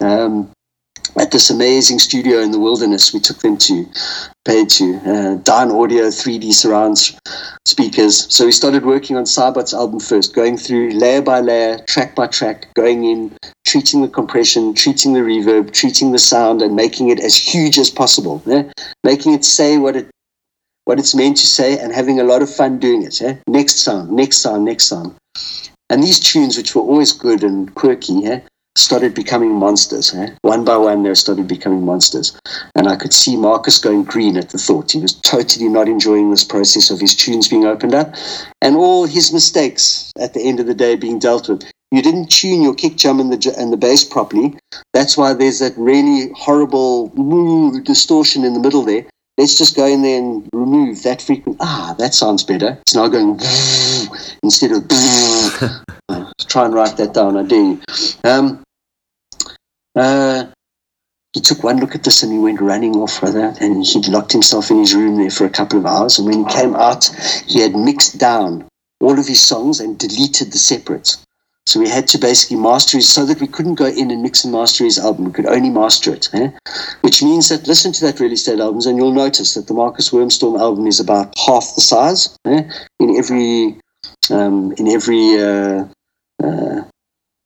um, 0.00 0.50
at 1.16 1.30
this 1.30 1.50
amazing 1.50 2.00
studio 2.00 2.40
in 2.40 2.50
the 2.50 2.58
wilderness, 2.58 3.12
we 3.14 3.20
took 3.20 3.38
them 3.38 3.56
to 3.58 3.86
paid 4.44 4.68
to 4.70 4.96
uh, 4.96 5.36
Dynaudio 5.38 6.08
3D 6.08 6.52
surround 6.52 6.98
speakers. 7.64 8.34
So 8.34 8.46
we 8.46 8.50
started 8.50 8.84
working 8.84 9.16
on 9.16 9.22
Sibot's 9.22 9.72
album 9.72 10.00
first, 10.00 10.34
going 10.34 10.56
through 10.56 10.98
layer 10.98 11.22
by 11.22 11.40
layer, 11.40 11.78
track 11.86 12.16
by 12.16 12.26
track, 12.26 12.66
going 12.74 13.04
in, 13.04 13.36
treating 13.64 14.02
the 14.02 14.08
compression, 14.08 14.74
treating 14.74 15.12
the 15.12 15.20
reverb, 15.20 15.72
treating 15.72 16.10
the 16.10 16.18
sound, 16.18 16.60
and 16.60 16.74
making 16.74 17.10
it 17.10 17.20
as 17.20 17.36
huge 17.36 17.78
as 17.78 17.88
possible. 17.88 18.42
eh? 18.50 18.64
Making 19.04 19.34
it 19.34 19.44
say 19.44 19.78
what 19.78 19.94
it 19.94 20.10
what 20.84 20.98
it's 20.98 21.14
meant 21.14 21.36
to 21.38 21.46
say, 21.46 21.78
and 21.78 21.92
having 21.92 22.20
a 22.20 22.24
lot 22.24 22.42
of 22.42 22.54
fun 22.54 22.78
doing 22.78 23.02
it. 23.02 23.20
eh? 23.22 23.36
Next 23.46 23.76
song, 23.76 24.14
next 24.14 24.38
song, 24.38 24.64
next 24.64 24.84
song. 24.86 25.16
And 25.90 26.02
these 26.02 26.20
tunes, 26.20 26.56
which 26.56 26.74
were 26.74 26.82
always 26.82 27.12
good 27.12 27.44
and 27.44 27.72
quirky, 27.74 28.24
eh, 28.26 28.40
started 28.76 29.14
becoming 29.14 29.52
monsters. 29.52 30.14
Eh? 30.14 30.30
One 30.42 30.64
by 30.64 30.76
one, 30.76 31.02
they 31.02 31.14
started 31.14 31.46
becoming 31.46 31.84
monsters. 31.84 32.36
And 32.74 32.88
I 32.88 32.96
could 32.96 33.12
see 33.12 33.36
Markus 33.36 33.78
going 33.78 34.04
green 34.04 34.36
at 34.36 34.50
the 34.50 34.58
thought. 34.58 34.92
He 34.92 35.00
was 35.00 35.14
totally 35.20 35.68
not 35.68 35.88
enjoying 35.88 36.30
this 36.30 36.44
process 36.44 36.90
of 36.90 36.98
his 36.98 37.14
tunes 37.14 37.48
being 37.48 37.66
opened 37.66 37.94
up 37.94 38.14
and 38.62 38.76
all 38.76 39.04
his 39.04 39.32
mistakes 39.32 40.10
at 40.18 40.32
the 40.32 40.42
end 40.42 40.58
of 40.60 40.66
the 40.66 40.74
day 40.74 40.96
being 40.96 41.18
dealt 41.18 41.48
with. 41.48 41.70
You 41.90 42.00
didn't 42.00 42.30
tune 42.30 42.62
your 42.62 42.74
kick 42.74 42.96
drum 42.96 43.20
and 43.20 43.30
the, 43.30 43.54
and 43.58 43.70
the 43.70 43.76
bass 43.76 44.02
properly. 44.02 44.56
That's 44.94 45.18
why 45.18 45.34
there's 45.34 45.58
that 45.58 45.74
really 45.76 46.32
horrible 46.34 47.12
moo 47.14 47.82
distortion 47.82 48.44
in 48.44 48.54
the 48.54 48.60
middle 48.60 48.82
there. 48.82 49.04
Let's 49.38 49.56
just 49.56 49.76
go 49.76 49.86
in 49.86 50.02
there 50.02 50.18
and 50.18 50.48
remove 50.52 51.02
that 51.04 51.22
frequency. 51.22 51.58
Ah, 51.60 51.94
that 51.98 52.14
sounds 52.14 52.44
better. 52.44 52.78
It's 52.82 52.94
now 52.94 53.08
going 53.08 53.40
instead 54.42 54.72
of. 54.72 54.88
Try 56.48 56.66
and 56.66 56.74
write 56.74 56.98
that 56.98 57.14
down. 57.14 57.38
I 57.38 57.42
you. 57.42 57.80
Um, 58.24 58.62
uh, 59.96 60.44
he 61.32 61.40
took 61.40 61.62
one 61.62 61.78
look 61.78 61.94
at 61.94 62.04
this 62.04 62.22
and 62.22 62.32
he 62.32 62.38
went 62.38 62.60
running 62.60 62.94
off 62.96 63.22
it 63.22 63.60
and 63.60 63.84
he'd 63.84 64.08
locked 64.08 64.32
himself 64.32 64.70
in 64.70 64.78
his 64.78 64.94
room 64.94 65.16
there 65.16 65.30
for 65.30 65.46
a 65.46 65.50
couple 65.50 65.78
of 65.78 65.86
hours 65.86 66.18
and 66.18 66.28
when 66.28 66.44
he 66.44 66.54
came 66.54 66.74
out 66.74 67.06
he 67.46 67.60
had 67.60 67.74
mixed 67.74 68.18
down 68.18 68.66
all 69.00 69.18
of 69.18 69.26
his 69.26 69.40
songs 69.40 69.80
and 69.80 69.98
deleted 69.98 70.52
the 70.52 70.58
separates 70.58 71.24
so 71.66 71.78
we 71.78 71.88
had 71.88 72.06
to 72.08 72.18
basically 72.18 72.56
master 72.56 72.98
his 72.98 73.08
so 73.08 73.24
that 73.24 73.40
we 73.40 73.46
couldn't 73.46 73.76
go 73.76 73.86
in 73.86 74.10
and 74.10 74.22
mix 74.22 74.44
and 74.44 74.52
master 74.52 74.84
his 74.84 74.98
album 74.98 75.26
we 75.26 75.32
could 75.32 75.46
only 75.46 75.70
master 75.70 76.12
it 76.12 76.28
eh? 76.34 76.50
which 77.02 77.22
means 77.22 77.48
that 77.48 77.66
listen 77.66 77.92
to 77.92 78.04
that 78.04 78.18
real 78.20 78.32
estate 78.32 78.60
albums 78.60 78.86
and 78.86 78.96
you'll 78.96 79.12
notice 79.12 79.54
that 79.54 79.66
the 79.68 79.74
Markus 79.74 80.10
Wormstorm 80.10 80.58
album 80.58 80.86
is 80.86 81.00
about 81.00 81.32
half 81.38 81.74
the 81.74 81.80
size 81.80 82.36
eh? 82.46 82.62
in 83.00 83.16
every 83.16 83.78
um, 84.30 84.72
in 84.78 84.88
every 84.88 85.40
uh, 85.40 85.84
uh, 86.42 86.82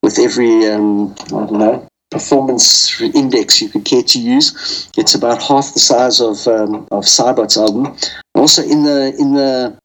with 0.03 0.19
every 0.19 0.67
um, 0.67 1.15
I 1.27 1.29
don't 1.29 1.53
know 1.53 1.89
performance 2.11 3.01
index 3.01 3.61
you 3.61 3.69
could 3.69 3.85
care 3.85 4.03
to 4.03 4.21
use. 4.21 4.89
It's 4.97 5.15
about 5.15 5.43
half 5.43 5.75
the 5.75 5.81
size 5.81 6.21
of 6.21 6.47
um, 6.47 6.87
of 6.91 7.05
Sibot's 7.05 7.57
album. 7.57 7.97
Also, 8.35 8.63
in 8.63 8.85
the 8.85 9.15
in 9.19 9.35
the 9.35 9.77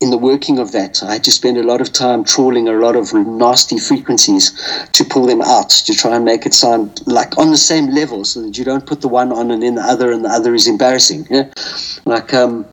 in 0.00 0.10
the 0.10 0.18
working 0.18 0.58
of 0.58 0.72
that, 0.72 1.02
I 1.02 1.14
had 1.14 1.24
to 1.24 1.32
spend 1.32 1.58
a 1.58 1.62
lot 1.62 1.80
of 1.80 1.92
time 1.92 2.24
trawling 2.24 2.68
a 2.68 2.72
lot 2.72 2.96
of 2.96 3.12
nasty 3.14 3.78
frequencies 3.78 4.52
to 4.92 5.04
pull 5.04 5.26
them 5.26 5.42
out 5.42 5.70
to 5.70 5.94
try 5.94 6.16
and 6.16 6.24
make 6.24 6.46
it 6.46 6.54
sound 6.54 7.06
like 7.06 7.36
on 7.38 7.50
the 7.50 7.56
same 7.56 7.88
level, 7.88 8.24
so 8.24 8.42
that 8.42 8.56
you 8.58 8.64
don't 8.64 8.86
put 8.86 9.00
the 9.00 9.08
one 9.08 9.32
on 9.32 9.50
and 9.50 9.62
then 9.62 9.74
the 9.74 9.82
other, 9.82 10.12
and 10.12 10.24
the 10.24 10.28
other 10.28 10.54
is 10.54 10.68
embarrassing. 10.68 11.26
Yeah? 11.30 11.50
Like 12.04 12.32
um, 12.34 12.66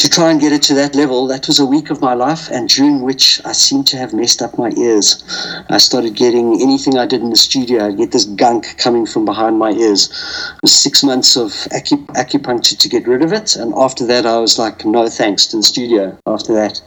to 0.00 0.08
try 0.08 0.30
and 0.30 0.40
get 0.40 0.50
it 0.50 0.62
to 0.62 0.72
that 0.72 0.94
level, 0.94 1.26
that 1.26 1.46
was 1.46 1.58
a 1.58 1.66
week 1.66 1.90
of 1.90 2.00
my 2.00 2.14
life, 2.14 2.50
and 2.50 2.70
during 2.70 3.02
which 3.02 3.38
I 3.44 3.52
seemed 3.52 3.86
to 3.88 3.98
have 3.98 4.14
messed 4.14 4.40
up 4.40 4.56
my 4.56 4.70
ears. 4.70 5.22
I 5.68 5.76
started 5.76 6.16
getting 6.16 6.62
anything 6.62 6.96
I 6.96 7.04
did 7.04 7.20
in 7.20 7.28
the 7.28 7.36
studio, 7.36 7.84
I'd 7.84 7.98
get 7.98 8.10
this 8.10 8.24
gunk 8.24 8.78
coming 8.78 9.04
from 9.04 9.26
behind 9.26 9.58
my 9.58 9.72
ears. 9.72 10.08
It 10.54 10.62
was 10.62 10.72
six 10.72 11.04
months 11.04 11.36
of 11.36 11.50
acu- 11.76 12.06
acupuncture 12.16 12.78
to 12.78 12.88
get 12.88 13.06
rid 13.06 13.22
of 13.22 13.34
it, 13.34 13.56
and 13.56 13.74
after 13.76 14.06
that, 14.06 14.24
I 14.24 14.38
was 14.38 14.58
like, 14.58 14.86
no 14.86 15.06
thanks 15.10 15.44
to 15.48 15.58
the 15.58 15.62
studio. 15.62 16.16
After 16.26 16.54
that, 16.54 16.80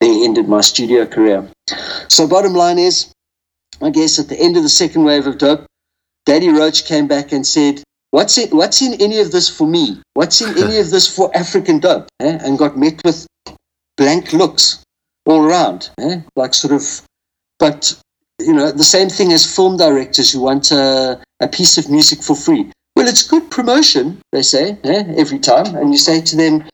they 0.00 0.24
ended 0.24 0.48
my 0.48 0.60
studio 0.60 1.06
career. 1.06 1.48
So, 2.08 2.26
bottom 2.26 2.54
line 2.54 2.80
is, 2.80 3.12
I 3.80 3.90
guess 3.90 4.18
at 4.18 4.28
the 4.28 4.40
end 4.40 4.56
of 4.56 4.64
the 4.64 4.68
second 4.68 5.04
wave 5.04 5.28
of 5.28 5.38
dope, 5.38 5.64
Daddy 6.26 6.48
Roach 6.48 6.86
came 6.86 7.06
back 7.06 7.30
and 7.30 7.46
said, 7.46 7.84
What's 8.10 8.38
in, 8.38 8.48
what's 8.50 8.80
in 8.80 8.94
any 9.00 9.20
of 9.20 9.32
this 9.32 9.48
for 9.48 9.66
me? 9.66 10.00
What's 10.14 10.40
in 10.40 10.56
any 10.56 10.78
of 10.78 10.90
this 10.90 11.14
for 11.14 11.30
African 11.36 11.78
dope? 11.78 12.08
Eh? 12.20 12.38
And 12.40 12.58
got 12.58 12.78
met 12.78 13.00
with 13.04 13.26
blank 13.96 14.32
looks 14.32 14.82
all 15.26 15.44
around. 15.44 15.90
Eh? 16.00 16.20
Like 16.34 16.54
sort 16.54 16.72
of, 16.72 17.02
but 17.58 18.00
you 18.40 18.54
know, 18.54 18.70
the 18.70 18.84
same 18.84 19.08
thing 19.10 19.32
as 19.32 19.54
film 19.54 19.76
directors 19.76 20.32
who 20.32 20.40
want 20.40 20.70
a, 20.70 21.20
a 21.40 21.48
piece 21.48 21.76
of 21.76 21.90
music 21.90 22.22
for 22.22 22.34
free. 22.34 22.70
Well, 22.96 23.08
it's 23.08 23.22
good 23.22 23.50
promotion, 23.50 24.20
they 24.32 24.42
say, 24.42 24.78
eh? 24.84 25.04
every 25.16 25.38
time. 25.38 25.76
And 25.76 25.90
you 25.92 25.98
say 25.98 26.20
to 26.20 26.36
them, 26.36 26.64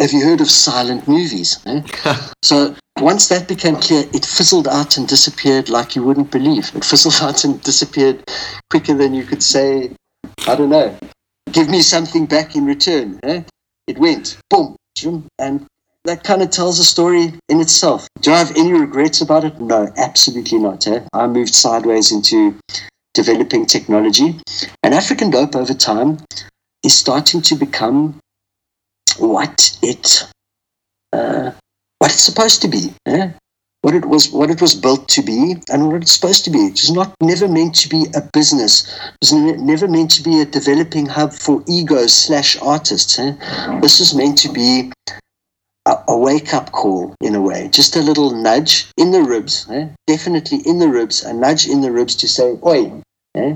Have 0.00 0.12
you 0.12 0.24
heard 0.24 0.40
of 0.40 0.48
silent 0.48 1.08
movies? 1.08 1.58
Eh? 1.66 1.82
so 2.42 2.76
once 3.00 3.28
that 3.28 3.48
became 3.48 3.76
clear, 3.76 4.04
it 4.14 4.24
fizzled 4.24 4.68
out 4.68 4.96
and 4.96 5.08
disappeared 5.08 5.68
like 5.68 5.96
you 5.96 6.04
wouldn't 6.04 6.30
believe. 6.30 6.70
It 6.74 6.84
fizzled 6.84 7.18
out 7.22 7.44
and 7.44 7.60
disappeared 7.62 8.22
quicker 8.70 8.94
than 8.94 9.12
you 9.12 9.24
could 9.24 9.42
say, 9.42 9.90
I 10.46 10.54
don't 10.54 10.70
know, 10.70 10.96
give 11.52 11.68
me 11.68 11.80
something 11.80 12.26
back 12.26 12.56
in 12.56 12.64
return. 12.64 13.18
Eh? 13.22 13.42
It 13.86 13.98
went, 13.98 14.38
boom, 14.50 14.76
and 15.38 15.66
that 16.04 16.24
kind 16.24 16.42
of 16.42 16.50
tells 16.50 16.78
a 16.78 16.84
story 16.84 17.34
in 17.48 17.60
itself. 17.60 18.06
Do 18.20 18.32
I 18.32 18.38
have 18.38 18.56
any 18.56 18.72
regrets 18.72 19.20
about 19.20 19.44
it? 19.44 19.60
No, 19.60 19.92
absolutely 19.96 20.58
not. 20.58 20.86
Eh? 20.86 21.00
I 21.12 21.26
moved 21.26 21.54
sideways 21.54 22.12
into 22.12 22.58
developing 23.14 23.66
technology, 23.66 24.40
and 24.82 24.94
African 24.94 25.30
dope 25.30 25.56
over 25.56 25.74
time 25.74 26.18
is 26.84 26.96
starting 26.96 27.42
to 27.42 27.54
become 27.54 28.18
what 29.18 29.76
it 29.82 30.30
uh, 31.12 31.50
what 31.98 32.12
it's 32.12 32.22
supposed 32.22 32.62
to 32.62 32.68
be. 32.68 32.94
Eh? 33.06 33.30
What 33.82 33.94
it 33.94 34.04
was, 34.04 34.30
what 34.30 34.50
it 34.50 34.60
was 34.60 34.74
built 34.74 35.08
to 35.10 35.22
be, 35.22 35.56
and 35.70 35.86
what 35.86 36.02
it's 36.02 36.12
supposed 36.12 36.44
to 36.44 36.50
be. 36.50 36.58
It's 36.58 36.90
not 36.90 37.14
never 37.20 37.46
meant 37.48 37.74
to 37.76 37.88
be 37.88 38.06
a 38.14 38.22
business. 38.32 38.86
It 38.88 39.14
was 39.22 39.32
ne- 39.32 39.56
never 39.56 39.86
meant 39.86 40.10
to 40.12 40.22
be 40.22 40.40
a 40.40 40.44
developing 40.44 41.06
hub 41.06 41.32
for 41.32 41.62
egos 41.68 42.12
slash 42.12 42.56
artists. 42.60 43.18
Eh? 43.18 43.32
This 43.80 44.00
is 44.00 44.14
meant 44.14 44.36
to 44.38 44.48
be 44.48 44.90
a, 45.86 45.96
a 46.08 46.18
wake 46.18 46.52
up 46.52 46.72
call 46.72 47.14
in 47.20 47.34
a 47.34 47.40
way, 47.40 47.68
just 47.68 47.94
a 47.94 48.00
little 48.02 48.34
nudge 48.34 48.88
in 48.96 49.12
the 49.12 49.22
ribs, 49.22 49.66
eh? 49.70 49.88
definitely 50.06 50.58
in 50.66 50.78
the 50.80 50.88
ribs, 50.88 51.22
a 51.22 51.32
nudge 51.32 51.68
in 51.68 51.80
the 51.80 51.92
ribs 51.92 52.16
to 52.16 52.28
say, 52.28 52.58
"Oi, 52.66 52.92
eh? 53.36 53.54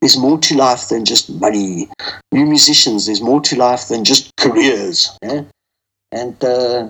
there's 0.00 0.16
more 0.16 0.38
to 0.38 0.56
life 0.56 0.88
than 0.88 1.04
just 1.04 1.28
money. 1.28 1.88
New 2.30 2.46
musicians, 2.46 3.06
there's 3.06 3.22
more 3.22 3.40
to 3.40 3.56
life 3.56 3.88
than 3.88 4.04
just 4.04 4.30
careers. 4.36 5.16
Eh? 5.22 5.42
and 6.12 6.42
uh, 6.44 6.88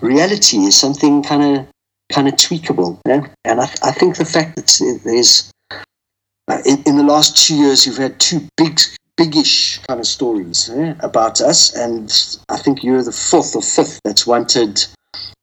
reality 0.00 0.58
is 0.58 0.76
something 0.76 1.22
kind 1.22 1.58
of 1.58 1.66
kind 2.12 2.28
of 2.28 2.34
tweakable. 2.34 3.00
Yeah? 3.06 3.26
And 3.44 3.60
I, 3.60 3.64
I 3.82 3.92
think 3.92 4.16
the 4.16 4.24
fact 4.24 4.56
that 4.56 5.00
there's 5.04 5.50
uh, 6.48 6.62
in, 6.64 6.82
in 6.84 6.96
the 6.96 7.02
last 7.02 7.36
two 7.36 7.54
years 7.54 7.86
you've 7.86 7.98
had 7.98 8.18
two 8.18 8.46
big 8.56 8.80
biggish 9.16 9.78
kind 9.88 10.00
of 10.00 10.06
stories 10.06 10.70
eh, 10.70 10.94
about 11.00 11.40
us, 11.40 11.74
and 11.74 12.38
I 12.48 12.56
think 12.56 12.82
you're 12.82 13.02
the 13.02 13.12
fourth 13.12 13.54
or 13.56 13.62
fifth 13.62 14.00
that's 14.04 14.26
wanted 14.26 14.86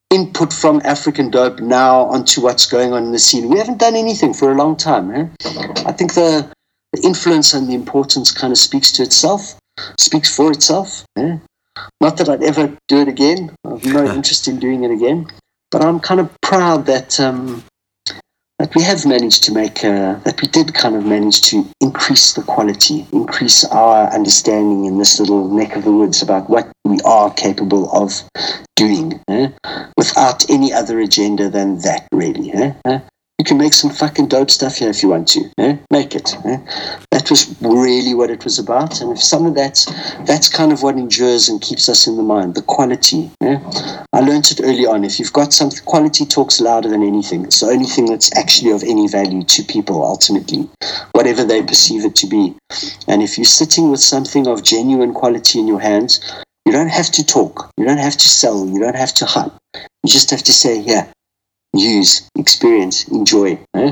input 0.10 0.54
from 0.54 0.82
African 0.86 1.30
dope 1.30 1.60
now 1.60 2.06
onto 2.06 2.42
what's 2.42 2.66
going 2.66 2.94
on 2.94 3.04
in 3.04 3.12
the 3.12 3.20
scene. 3.20 3.50
We 3.50 3.58
haven't 3.58 3.80
done 3.80 3.96
anything 3.96 4.34
for 4.34 4.52
a 4.52 4.56
long 4.56 4.78
time. 4.78 5.12
Eh? 5.12 5.28
I 5.86 5.92
think 5.92 6.14
the, 6.14 6.50
the 6.94 7.02
influence 7.04 7.54
and 7.54 7.68
the 7.68 7.74
importance 7.74 8.32
kind 8.32 8.52
of 8.52 8.58
speaks 8.58 8.92
to 8.94 9.04
itself, 9.04 9.60
speaks 10.00 10.34
for 10.34 10.52
itself. 10.52 11.04
Eh? 11.18 11.38
Not 12.00 12.18
that 12.18 12.30
I'd 12.30 12.44
ever 12.44 12.76
do 12.88 13.00
it 13.00 13.10
again. 13.10 13.54
I've 13.66 13.84
no 13.84 14.06
interest 14.16 14.48
in 14.48 14.58
doing 14.60 14.86
it 14.86 14.92
again. 14.92 15.28
But 15.76 15.84
I'm 15.84 16.00
kind 16.00 16.22
of 16.22 16.30
proud 16.40 16.86
that 16.86 17.20
um, 17.20 17.62
that 18.60 18.74
we 18.76 18.82
have 18.84 19.06
managed 19.06 19.44
to 19.44 19.54
make, 19.54 19.82
that 19.82 20.40
we 20.42 20.48
did 20.48 20.74
kind 20.74 20.96
of 20.96 21.06
manage 21.06 21.42
to 21.50 21.70
increase 21.82 22.32
the 22.32 22.44
quality, 22.44 23.06
increase 23.12 23.66
our 23.66 24.08
understanding 24.14 24.86
in 24.86 25.00
this 25.00 25.20
little 25.20 25.50
neck 25.50 25.76
of 25.76 25.84
the 25.84 25.92
woods 25.92 26.22
about 26.22 26.50
what 26.50 26.72
we 26.86 27.02
are 27.02 27.30
capable 27.34 27.92
of 27.92 28.14
doing 28.78 29.20
eh? 29.28 29.50
without 29.98 30.50
any 30.50 30.72
other 30.72 30.98
agenda 31.02 31.50
than 31.50 31.80
that, 31.80 32.08
really. 32.14 32.54
Eh? 32.54 33.00
You 33.38 33.44
can 33.44 33.58
make 33.58 33.74
some 33.74 33.90
fucking 33.90 34.28
dope 34.28 34.50
stuff 34.50 34.78
here 34.78 34.90
if 34.90 35.04
you 35.04 35.10
want 35.10 35.28
to. 35.30 35.52
Eh? 35.58 35.78
Make 35.92 36.16
it. 36.16 36.34
Eh? 36.46 36.58
That 37.12 37.30
was 37.30 37.54
really 37.62 38.14
what 38.14 38.30
it 38.30 38.46
was 38.46 38.60
about. 38.60 39.02
And 39.02 39.12
if 39.12 39.22
some 39.22 39.46
of 39.46 39.56
that's 39.56 39.86
that's 40.26 40.48
kind 40.48 40.72
of 40.72 40.84
what 40.84 40.96
endures 40.96 41.50
and 41.50 41.62
keeps 41.62 41.90
us 41.90 42.08
in 42.08 42.16
the 42.16 42.24
mind, 42.24 42.56
the 42.56 42.62
quality. 42.62 43.30
Eh? 43.42 43.60
I 44.14 44.20
learned 44.22 44.52
it 44.52 44.62
early 44.64 44.86
on. 44.86 45.04
If 45.04 45.20
you've 45.20 45.34
got 45.34 45.52
something, 45.52 45.84
quality 45.84 46.26
talks 46.26 46.62
louder 46.62 46.88
than 46.88 47.04
anything. 47.04 47.44
It's 47.44 47.60
the 47.60 47.68
only 47.68 47.86
thing 47.86 48.06
that's 48.06 48.36
actually 48.38 48.72
of 48.72 48.84
any 48.84 49.10
value 49.10 49.44
to 49.44 49.64
people 49.64 50.04
ultimately, 50.04 50.70
whatever 51.12 51.44
they 51.44 51.62
perceive 51.62 52.06
it 52.06 52.16
to 52.16 52.28
be. 52.28 52.56
And 53.08 53.22
if 53.22 53.38
you're 53.38 53.46
sitting 53.46 53.92
with 53.92 54.00
something 54.00 54.48
of 54.48 54.64
genuine 54.64 55.14
quality 55.14 55.60
in 55.60 55.68
your 55.68 55.82
hands, 55.82 56.22
you 56.66 56.72
don't 56.72 56.88
have 56.88 57.12
to 57.12 57.26
talk. 57.26 57.70
You 57.78 57.86
don't 57.86 58.00
have 58.00 58.18
to 58.18 58.30
sell. 58.30 58.66
You 58.66 58.80
don't 58.80 58.96
have 58.96 59.14
to 59.16 59.26
hype. 59.26 59.54
You 59.74 60.10
just 60.10 60.32
have 60.32 60.44
to 60.44 60.54
say, 60.54 60.80
yeah, 60.80 61.08
use, 61.78 62.30
experience, 62.38 63.08
enjoy. 63.08 63.60
Eh? 63.76 63.92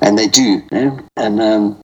And 0.00 0.18
they 0.18 0.28
do. 0.28 0.62
Eh? 0.72 0.90
And 1.16 1.40
um, 1.40 1.80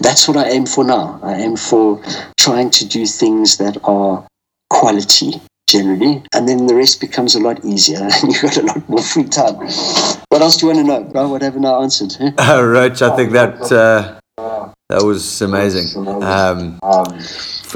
that's 0.00 0.26
what 0.26 0.36
I 0.36 0.48
aim 0.50 0.66
for 0.66 0.84
now. 0.84 1.20
I 1.22 1.34
aim 1.34 1.56
for 1.56 2.02
trying 2.38 2.70
to 2.70 2.86
do 2.86 3.06
things 3.06 3.58
that 3.58 3.78
are 3.84 4.26
quality 4.70 5.40
generally, 5.68 6.22
and 6.34 6.48
then 6.48 6.66
the 6.66 6.74
rest 6.74 7.00
becomes 7.00 7.34
a 7.34 7.40
lot 7.40 7.64
easier 7.64 8.00
and 8.00 8.22
you've 8.32 8.42
got 8.42 8.56
a 8.56 8.62
lot 8.62 8.88
more 8.88 9.02
free 9.02 9.24
time. 9.24 9.54
What 10.28 10.42
else 10.42 10.56
do 10.56 10.66
you 10.66 10.72
want 10.72 10.78
to 10.78 10.84
know, 10.84 11.04
bro? 11.04 11.28
What 11.28 11.42
haven't 11.42 11.64
I 11.64 11.82
answered? 11.82 12.16
Eh? 12.20 12.32
Uh, 12.38 12.62
Roach, 12.74 13.02
I 13.02 13.14
think 13.14 13.32
that 13.32 13.70
uh, 13.70 14.18
that 14.88 15.02
was 15.02 15.42
amazing. 15.42 16.06
Um, 16.06 16.78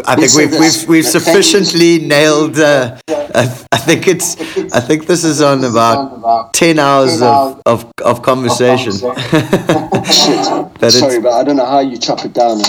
I 0.06 0.16
think 0.16 0.32
we've 0.34 0.58
we've 0.58 0.88
we've 0.88 1.06
sufficiently 1.06 1.98
nailed. 1.98 2.58
Uh, 2.58 2.98
I, 3.08 3.42
I 3.72 3.78
think 3.78 4.08
it's. 4.08 4.36
I 4.72 4.80
think 4.80 5.06
this 5.06 5.24
is 5.24 5.40
on 5.40 5.64
about 5.64 6.52
ten 6.54 6.78
hours 6.78 7.20
of 7.22 7.60
of, 7.66 7.92
of 8.04 8.22
conversation. 8.22 8.92
Shit. 8.92 9.10
Sorry, 10.90 11.20
but 11.20 11.32
I 11.32 11.44
don't 11.44 11.56
know 11.56 11.66
how 11.66 11.80
you 11.80 11.98
chop 11.98 12.24
it 12.24 12.32
down. 12.32 12.60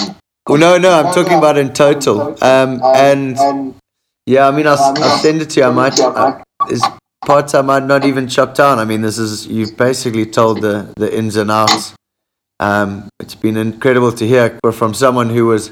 Well, 0.47 0.59
no, 0.59 0.78
no, 0.78 0.91
I'm 0.91 1.13
talking 1.13 1.38
about 1.38 1.57
in 1.57 1.73
total. 1.73 2.38
Um, 2.43 2.82
and 2.84 3.76
yeah, 4.26 4.47
I 4.47 4.51
mean, 4.51 4.67
I'll, 4.67 4.78
I'll 4.80 5.17
send 5.19 5.41
it 5.41 5.49
to 5.51 5.61
you. 5.61 5.65
I 5.65 5.71
might. 5.71 5.99
I, 5.99 6.43
there's 6.67 6.84
parts 7.26 7.55
I 7.55 7.61
might 7.61 7.84
not 7.84 8.05
even 8.05 8.28
chop 8.28 8.55
down. 8.55 8.80
I 8.80 8.86
mean, 8.86 9.01
this 9.01 9.17
is 9.17 9.47
you've 9.47 9.76
basically 9.76 10.26
told 10.26 10.61
the 10.61 10.93
the 10.97 11.15
ins 11.15 11.36
and 11.36 11.49
outs. 11.49 11.95
Um, 12.59 13.09
it's 13.19 13.36
been 13.36 13.57
incredible 13.57 14.11
to 14.13 14.28
hear 14.28 14.59
from 14.71 14.93
someone 14.93 15.30
who 15.30 15.47
was 15.47 15.71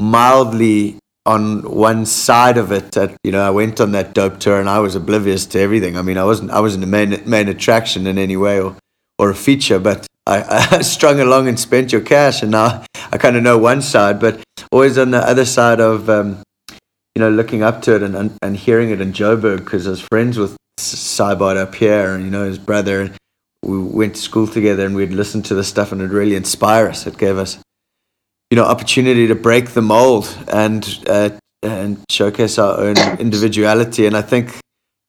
mildly 0.00 0.96
on 1.26 1.62
one 1.62 2.06
side 2.06 2.56
of 2.56 2.72
it. 2.72 2.96
At, 2.96 3.16
you 3.22 3.30
know, 3.30 3.42
I 3.42 3.50
went 3.50 3.80
on 3.80 3.92
that 3.92 4.14
dope 4.14 4.40
tour 4.40 4.58
and 4.58 4.68
I 4.68 4.80
was 4.80 4.96
oblivious 4.96 5.46
to 5.46 5.60
everything. 5.60 5.96
I 5.96 6.02
mean, 6.02 6.18
I 6.18 6.24
wasn't 6.24 6.50
I 6.50 6.60
wasn't 6.60 6.84
a 6.84 6.88
main 6.88 7.22
main 7.28 7.48
attraction 7.48 8.06
in 8.06 8.18
any 8.18 8.36
way 8.36 8.60
or 8.60 8.76
or 9.18 9.30
a 9.30 9.34
feature, 9.34 9.78
but 9.78 10.06
I, 10.26 10.68
I 10.78 10.82
strung 10.82 11.20
along 11.20 11.48
and 11.48 11.58
spent 11.58 11.92
your 11.92 12.00
cash, 12.00 12.42
and 12.42 12.50
now 12.50 12.84
I 13.12 13.18
kind 13.18 13.36
of 13.36 13.42
know 13.42 13.58
one 13.58 13.82
side, 13.82 14.18
but 14.18 14.40
always 14.72 14.98
on 14.98 15.10
the 15.10 15.18
other 15.18 15.44
side 15.44 15.80
of 15.80 16.08
um, 16.08 16.42
you 17.14 17.20
know 17.20 17.30
looking 17.30 17.62
up 17.62 17.82
to 17.82 17.96
it 17.96 18.02
and 18.02 18.16
and, 18.16 18.36
and 18.42 18.56
hearing 18.56 18.90
it 18.90 19.00
in 19.00 19.12
Joburg 19.12 19.58
because 19.58 19.86
I 19.86 19.90
was 19.90 20.00
friends 20.00 20.38
with 20.38 20.56
Sibot 20.78 21.56
up 21.56 21.74
here, 21.74 22.14
and 22.14 22.24
you 22.24 22.30
know 22.30 22.44
his 22.44 22.58
brother. 22.58 23.12
We 23.62 23.78
went 23.78 24.14
to 24.14 24.22
school 24.22 24.46
together 24.46 24.86
and 24.86 24.96
we'd 24.96 25.12
listen 25.12 25.42
to 25.42 25.54
the 25.54 25.62
stuff 25.62 25.92
and 25.92 26.00
it 26.00 26.06
really 26.06 26.34
inspire 26.34 26.88
us. 26.88 27.06
It 27.06 27.18
gave 27.18 27.36
us, 27.36 27.58
you 28.50 28.56
know, 28.56 28.64
opportunity 28.64 29.26
to 29.28 29.34
break 29.34 29.70
the 29.70 29.82
mold 29.82 30.36
and 30.48 30.98
uh, 31.06 31.30
and 31.62 31.98
showcase 32.10 32.58
our 32.58 32.78
own 32.78 32.96
individuality. 33.20 34.06
And 34.06 34.16
I 34.16 34.22
think 34.22 34.58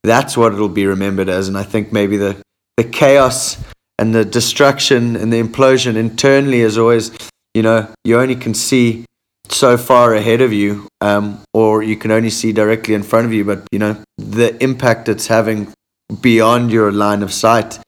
that's 0.03 0.37
what 0.37 0.53
it'll 0.53 0.69
be 0.69 0.85
remembered 0.85 1.29
as. 1.29 1.47
And 1.47 1.57
I 1.57 1.63
think 1.63 1.91
maybe 1.91 2.17
the 2.17 2.41
the 2.77 2.83
chaos 2.83 3.57
and 3.97 4.15
the 4.15 4.25
destruction 4.25 5.15
and 5.15 5.31
the 5.31 5.41
implosion 5.41 5.95
internally 5.95 6.61
is 6.61 6.77
always, 6.77 7.11
you 7.53 7.61
know, 7.61 7.87
you 8.03 8.19
only 8.19 8.35
can 8.35 8.53
see 8.53 9.05
so 9.49 9.77
far 9.77 10.13
ahead 10.15 10.41
of 10.41 10.53
you, 10.53 10.87
um, 11.01 11.41
or 11.53 11.83
you 11.83 11.97
can 11.97 12.09
only 12.09 12.29
see 12.29 12.53
directly 12.53 12.93
in 12.93 13.03
front 13.03 13.25
of 13.25 13.33
you. 13.33 13.43
But 13.43 13.67
you 13.71 13.79
know, 13.79 13.97
the 14.17 14.61
impact 14.63 15.09
it's 15.09 15.27
having 15.27 15.73
beyond 16.21 16.71
your 16.71 16.91
line 16.91 17.23
of 17.23 17.31
sight 17.31 17.79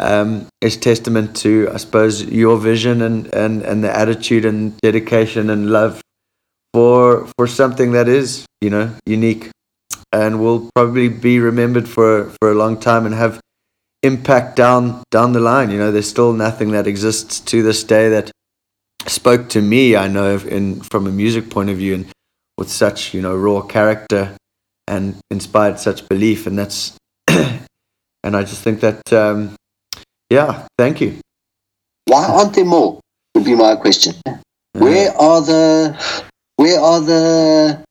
um, 0.00 0.46
is 0.60 0.76
testament 0.76 1.36
to, 1.38 1.68
I 1.72 1.76
suppose, 1.78 2.24
your 2.24 2.56
vision 2.58 3.02
and, 3.02 3.32
and, 3.34 3.62
and 3.62 3.82
the 3.82 3.94
attitude 3.94 4.44
and 4.44 4.76
dedication 4.80 5.50
and 5.50 5.70
love 5.70 6.00
for 6.74 7.26
for 7.36 7.46
something 7.46 7.92
that 7.92 8.08
is, 8.08 8.46
you 8.60 8.70
know, 8.70 8.92
unique 9.06 9.50
and 10.12 10.40
will 10.40 10.70
probably 10.74 11.08
be 11.08 11.40
remembered 11.40 11.88
for 11.88 12.30
for 12.40 12.50
a 12.50 12.54
long 12.54 12.78
time 12.78 13.06
and 13.06 13.14
have 13.14 13.40
impact 14.02 14.56
down 14.56 15.02
down 15.10 15.32
the 15.32 15.40
line. 15.40 15.70
You 15.70 15.78
know, 15.78 15.90
there's 15.90 16.08
still 16.08 16.32
nothing 16.32 16.70
that 16.72 16.86
exists 16.86 17.40
to 17.40 17.62
this 17.62 17.82
day 17.84 18.08
that 18.10 18.30
spoke 19.06 19.48
to 19.50 19.62
me. 19.62 19.96
I 19.96 20.08
know 20.08 20.36
in 20.36 20.80
from 20.80 21.06
a 21.06 21.10
music 21.10 21.50
point 21.50 21.70
of 21.70 21.78
view 21.78 21.94
and 21.94 22.06
with 22.56 22.70
such 22.70 23.14
you 23.14 23.22
know 23.22 23.34
raw 23.36 23.62
character 23.62 24.36
and 24.86 25.16
inspired 25.30 25.78
such 25.78 26.08
belief, 26.08 26.46
and 26.46 26.58
that's 26.58 26.96
and 27.28 28.36
I 28.36 28.42
just 28.42 28.62
think 28.62 28.80
that 28.80 29.12
um, 29.12 29.56
yeah, 30.30 30.66
thank 30.76 31.00
you. 31.00 31.18
Why 32.06 32.24
aren't 32.24 32.54
there 32.54 32.64
more? 32.64 33.00
Would 33.34 33.44
be 33.44 33.54
my 33.54 33.76
question. 33.76 34.14
Where 34.72 35.10
are 35.16 35.40
the? 35.40 36.24
Where 36.56 36.80
are 36.80 37.00
the? 37.00 37.84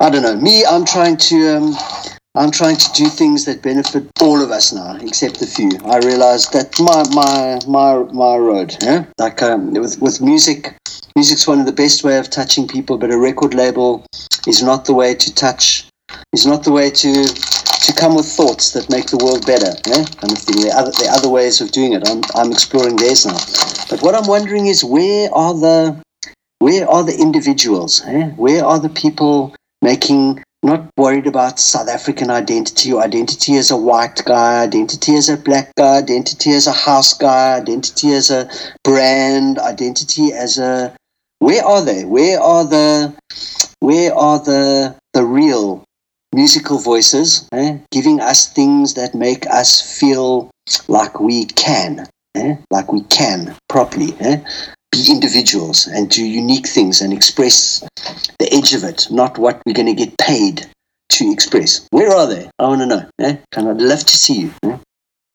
I 0.00 0.10
don't 0.10 0.22
know. 0.22 0.36
Me, 0.36 0.64
I'm 0.64 0.84
trying 0.84 1.16
to. 1.16 1.56
Um, 1.56 1.76
I'm 2.36 2.52
trying 2.52 2.76
to 2.76 2.92
do 2.92 3.06
things 3.06 3.44
that 3.46 3.60
benefit 3.60 4.06
all 4.20 4.40
of 4.40 4.52
us 4.52 4.72
now, 4.72 4.96
except 5.00 5.42
a 5.42 5.46
few. 5.46 5.70
I 5.84 5.98
realize 5.98 6.48
that 6.50 6.78
my 6.78 7.02
my 7.12 7.58
my 7.66 8.04
my 8.12 8.36
road, 8.36 8.76
yeah, 8.80 9.04
like 9.18 9.42
um, 9.42 9.74
with 9.74 10.00
with 10.00 10.20
music, 10.20 10.76
music's 11.16 11.48
one 11.48 11.58
of 11.58 11.66
the 11.66 11.72
best 11.72 12.04
way 12.04 12.18
of 12.18 12.30
touching 12.30 12.68
people, 12.68 12.98
but 12.98 13.10
a 13.10 13.18
record 13.18 13.52
label 13.54 14.06
is 14.46 14.62
not 14.62 14.84
the 14.84 14.94
way 14.94 15.14
to 15.14 15.34
touch. 15.34 15.86
Is 16.32 16.46
not 16.46 16.64
the 16.64 16.72
way 16.72 16.90
to 16.90 17.12
to 17.24 17.92
come 17.94 18.14
with 18.14 18.26
thoughts 18.26 18.72
that 18.72 18.90
make 18.90 19.06
the 19.06 19.16
world 19.16 19.46
better, 19.46 19.72
yeah? 19.88 20.04
kind 20.04 20.32
of 20.32 20.38
thing. 20.38 20.60
There 20.60 20.72
are, 20.72 20.82
other, 20.82 20.92
there 20.98 21.10
are 21.10 21.16
other 21.16 21.28
ways 21.28 21.60
of 21.60 21.72
doing 21.72 21.94
it. 21.94 22.06
I'm, 22.08 22.22
I'm 22.34 22.52
exploring 22.52 22.96
theirs 22.96 23.26
now. 23.26 23.38
But 23.88 24.02
what 24.02 24.14
I'm 24.14 24.28
wondering 24.28 24.66
is 24.66 24.84
where 24.84 25.32
are 25.34 25.54
the 25.54 26.00
where 26.58 26.88
are 26.88 27.02
the 27.02 27.16
individuals? 27.16 28.02
Eh? 28.06 28.28
Where 28.36 28.64
are 28.64 28.78
the 28.78 28.90
people 28.90 29.54
making 29.80 30.42
not 30.62 30.90
worried 30.96 31.26
about 31.26 31.58
South 31.58 31.88
African 31.88 32.30
identity 32.30 32.92
or 32.92 33.02
identity 33.02 33.56
as 33.56 33.70
a 33.70 33.76
white 33.76 34.22
guy, 34.26 34.62
identity 34.62 35.16
as 35.16 35.30
a 35.30 35.38
black 35.38 35.74
guy, 35.74 35.96
identity 35.96 36.52
as 36.52 36.66
a 36.66 36.72
house 36.72 37.16
guy, 37.16 37.56
identity 37.56 38.12
as 38.12 38.30
a 38.30 38.48
brand, 38.84 39.58
identity 39.58 40.32
as 40.34 40.58
a 40.58 40.94
where 41.38 41.64
are 41.64 41.82
they? 41.82 42.04
Where 42.04 42.38
are 42.38 42.66
the 42.66 43.14
where 43.80 44.14
are 44.14 44.38
the 44.38 44.94
the 45.14 45.24
real 45.24 45.82
musical 46.34 46.78
voices, 46.78 47.48
eh? 47.52 47.78
giving 47.90 48.20
us 48.20 48.52
things 48.52 48.94
that 48.94 49.14
make 49.14 49.46
us 49.48 49.98
feel 49.98 50.50
like 50.88 51.20
we 51.20 51.46
can, 51.46 52.06
eh? 52.34 52.56
like 52.70 52.92
we 52.92 53.02
can 53.04 53.56
properly 53.68 54.14
eh? 54.20 54.40
be 54.92 55.06
individuals 55.10 55.86
and 55.86 56.10
do 56.10 56.24
unique 56.24 56.66
things 56.66 57.00
and 57.00 57.12
express 57.12 57.80
the 58.38 58.52
edge 58.52 58.74
of 58.74 58.84
it, 58.84 59.06
not 59.10 59.38
what 59.38 59.60
we're 59.66 59.74
going 59.74 59.86
to 59.86 59.94
get 59.94 60.16
paid 60.18 60.66
to 61.08 61.32
express. 61.32 61.86
Where 61.90 62.10
are 62.10 62.26
they? 62.26 62.48
I 62.58 62.68
want 62.68 62.80
to 62.82 62.86
know. 62.86 63.08
Eh? 63.20 63.36
Kind 63.50 63.68
of 63.68 63.78
love 63.78 64.00
to 64.00 64.16
see 64.16 64.50
you. 64.64 64.80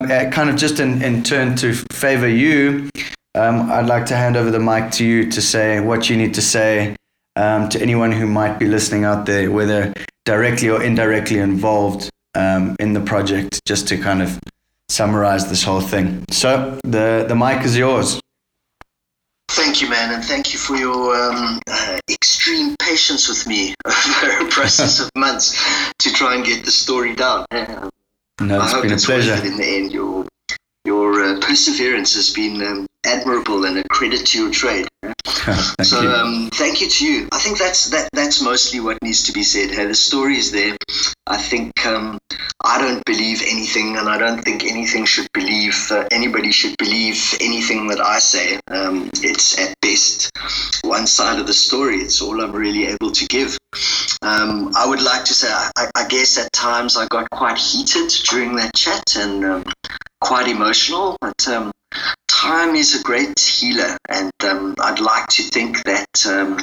Uh, 0.01 0.29
kind 0.29 0.49
of 0.49 0.55
just 0.55 0.79
in, 0.79 1.01
in 1.01 1.23
turn 1.23 1.55
to 1.57 1.73
favor 1.91 2.27
you, 2.27 2.89
um, 3.33 3.71
I'd 3.71 3.87
like 3.87 4.05
to 4.07 4.15
hand 4.15 4.37
over 4.37 4.51
the 4.51 4.59
mic 4.59 4.91
to 4.91 5.05
you 5.05 5.29
to 5.31 5.41
say 5.41 5.79
what 5.79 6.09
you 6.09 6.15
need 6.15 6.33
to 6.35 6.41
say 6.41 6.95
um, 7.35 7.69
to 7.69 7.81
anyone 7.81 8.11
who 8.11 8.27
might 8.27 8.59
be 8.59 8.65
listening 8.65 9.03
out 9.03 9.25
there, 9.25 9.51
whether 9.51 9.93
directly 10.25 10.69
or 10.69 10.83
indirectly 10.83 11.37
involved 11.39 12.09
um, 12.35 12.75
in 12.79 12.93
the 12.93 13.01
project, 13.01 13.61
just 13.65 13.87
to 13.87 13.97
kind 13.97 14.21
of 14.21 14.39
summarize 14.89 15.49
this 15.49 15.63
whole 15.63 15.81
thing. 15.81 16.25
So 16.31 16.77
the 16.83 17.25
the 17.27 17.35
mic 17.35 17.63
is 17.63 17.77
yours. 17.77 18.19
Thank 19.49 19.81
you, 19.81 19.89
man, 19.89 20.13
and 20.13 20.23
thank 20.23 20.51
you 20.53 20.59
for 20.59 20.75
your 20.75 21.15
um, 21.15 21.59
uh, 21.69 21.99
extreme 22.09 22.75
patience 22.81 23.29
with 23.29 23.47
me 23.47 23.73
over 23.85 24.45
a 24.45 24.49
process 24.49 24.99
of 24.99 25.09
months 25.15 25.55
to 25.99 26.11
try 26.11 26.35
and 26.35 26.43
get 26.43 26.65
the 26.65 26.71
story 26.71 27.15
down. 27.15 27.45
No, 28.41 28.59
I 28.59 28.63
it's 28.63 28.73
hope 28.73 28.81
been 28.83 28.91
a 28.91 28.95
it's 28.95 29.07
worth 29.07 29.23
pleasure. 29.25 29.45
it 29.45 29.51
in 29.51 29.57
the 29.57 29.65
end. 29.65 29.93
Your 29.93 30.25
your 30.83 31.23
uh, 31.23 31.39
perseverance 31.39 32.13
has 32.15 32.31
been 32.31 32.61
um, 32.61 32.85
admirable 33.05 33.65
and 33.65 33.77
a 33.77 33.83
credit 33.87 34.25
to 34.27 34.39
your 34.43 34.51
trade. 34.51 34.87
Thank 35.25 35.85
so 35.85 36.01
you. 36.01 36.09
um, 36.09 36.49
thank 36.53 36.81
you 36.81 36.89
to 36.89 37.05
you. 37.05 37.27
I 37.31 37.39
think 37.39 37.57
that's 37.57 37.89
that. 37.89 38.09
That's 38.13 38.41
mostly 38.41 38.79
what 38.79 39.01
needs 39.01 39.23
to 39.25 39.31
be 39.31 39.43
said. 39.43 39.71
Hey, 39.71 39.85
the 39.85 39.95
story 39.95 40.37
is 40.37 40.51
there. 40.51 40.75
I 41.27 41.37
think 41.37 41.85
um, 41.85 42.17
I 42.63 42.79
don't 42.79 43.03
believe 43.05 43.41
anything, 43.47 43.97
and 43.97 44.09
I 44.09 44.17
don't 44.17 44.43
think 44.43 44.63
anything 44.63 45.05
should 45.05 45.27
believe 45.33 45.75
uh, 45.91 46.07
anybody 46.11 46.51
should 46.51 46.75
believe 46.77 47.37
anything 47.39 47.87
that 47.87 47.99
I 47.99 48.19
say. 48.19 48.59
Um, 48.69 49.09
it's 49.15 49.59
at 49.59 49.73
best 49.81 50.31
one 50.83 51.07
side 51.07 51.39
of 51.39 51.47
the 51.47 51.53
story. 51.53 51.97
It's 51.97 52.21
all 52.21 52.41
I'm 52.41 52.51
really 52.51 52.87
able 52.87 53.11
to 53.11 53.25
give. 53.27 53.57
Um, 54.21 54.71
I 54.75 54.87
would 54.87 55.01
like 55.01 55.25
to 55.25 55.33
say, 55.33 55.51
I, 55.51 55.89
I 55.95 56.07
guess 56.07 56.37
at 56.37 56.51
times 56.53 56.97
I 56.97 57.07
got 57.07 57.29
quite 57.29 57.57
heated 57.57 58.09
during 58.29 58.55
that 58.55 58.73
chat 58.73 59.15
and 59.15 59.45
um, 59.45 59.63
quite 60.21 60.47
emotional, 60.47 61.17
but 61.21 61.47
um, 61.47 61.71
time 62.41 62.75
is 62.75 62.99
a 62.99 63.03
great 63.03 63.39
healer, 63.39 63.97
and 64.09 64.31
um, 64.43 64.75
I'd 64.79 64.99
like 64.99 65.27
to 65.27 65.43
think 65.43 65.83
that. 65.83 66.25
Um, 66.25 66.59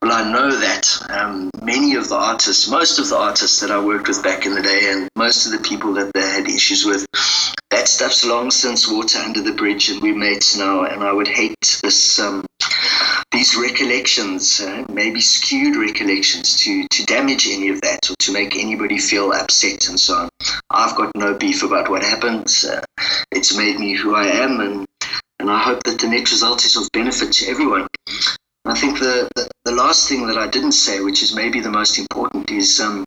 well, 0.00 0.12
I 0.12 0.30
know 0.30 0.50
that 0.50 0.86
um, 1.10 1.50
many 1.62 1.96
of 1.96 2.08
the 2.08 2.14
artists, 2.14 2.68
most 2.68 2.98
of 2.98 3.08
the 3.08 3.16
artists 3.16 3.60
that 3.60 3.70
I 3.70 3.84
worked 3.84 4.08
with 4.08 4.22
back 4.22 4.46
in 4.46 4.54
the 4.54 4.62
day, 4.62 4.92
and 4.92 5.08
most 5.16 5.46
of 5.46 5.52
the 5.52 5.68
people 5.68 5.94
that 5.94 6.12
they 6.14 6.20
had 6.20 6.46
issues 6.46 6.84
with, 6.84 7.06
that 7.70 7.88
stuff's 7.88 8.24
long 8.24 8.50
since 8.50 8.88
water 8.88 9.18
under 9.18 9.42
the 9.42 9.52
bridge, 9.52 9.88
and 9.90 10.00
we're 10.00 10.14
mates 10.14 10.56
now. 10.56 10.84
And 10.84 11.02
I 11.02 11.12
would 11.12 11.28
hate 11.28 11.56
this, 11.82 12.20
um, 12.20 12.44
these 13.32 13.56
recollections, 13.56 14.60
uh, 14.60 14.84
maybe 14.92 15.20
skewed 15.20 15.76
recollections, 15.76 16.56
to 16.60 16.86
to 16.88 17.04
damage 17.06 17.48
any 17.48 17.68
of 17.70 17.80
that 17.80 18.08
or 18.08 18.14
to 18.20 18.32
make 18.32 18.54
anybody 18.54 18.98
feel 18.98 19.32
upset 19.32 19.88
and 19.88 19.98
so 19.98 20.14
on. 20.14 20.28
I've 20.70 20.96
got 20.96 21.10
no 21.16 21.34
beef 21.34 21.64
about 21.64 21.90
what 21.90 22.02
happened. 22.02 22.46
Uh, 22.68 22.82
it's 23.32 23.56
made 23.56 23.78
me 23.80 23.94
who 23.94 24.14
I 24.14 24.26
am, 24.26 24.60
and 24.60 24.85
and 25.38 25.50
I 25.50 25.58
hope 25.58 25.82
that 25.84 26.00
the 26.00 26.08
next 26.08 26.32
result 26.32 26.64
is 26.64 26.76
of 26.76 26.88
benefit 26.92 27.32
to 27.32 27.46
everyone. 27.48 27.86
I 28.64 28.74
think 28.74 28.98
the, 28.98 29.28
the, 29.36 29.48
the 29.64 29.72
last 29.72 30.08
thing 30.08 30.26
that 30.26 30.36
I 30.36 30.48
didn't 30.48 30.72
say, 30.72 31.00
which 31.00 31.22
is 31.22 31.34
maybe 31.34 31.60
the 31.60 31.70
most 31.70 31.98
important, 31.98 32.50
is 32.50 32.80
um, 32.80 33.06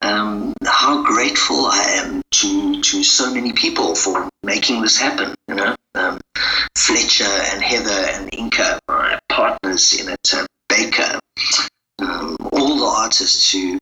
um, 0.00 0.54
how 0.64 1.02
grateful 1.02 1.66
I 1.66 1.82
am 2.02 2.22
to 2.30 2.80
to 2.80 3.04
so 3.04 3.34
many 3.34 3.52
people 3.52 3.94
for 3.94 4.28
making 4.42 4.80
this 4.80 4.96
happen. 4.96 5.34
You 5.48 5.56
know, 5.56 5.76
um, 5.94 6.20
Fletcher 6.76 7.24
and 7.24 7.62
Heather 7.62 7.90
and 7.90 8.30
Inca, 8.32 8.78
my 8.88 9.18
partners 9.28 10.00
in 10.00 10.08
it, 10.08 10.34
uh, 10.34 10.46
Baker, 10.68 11.18
um, 11.98 12.36
all 12.52 12.78
the 12.78 12.84
artists 12.84 13.52
who 13.52 13.78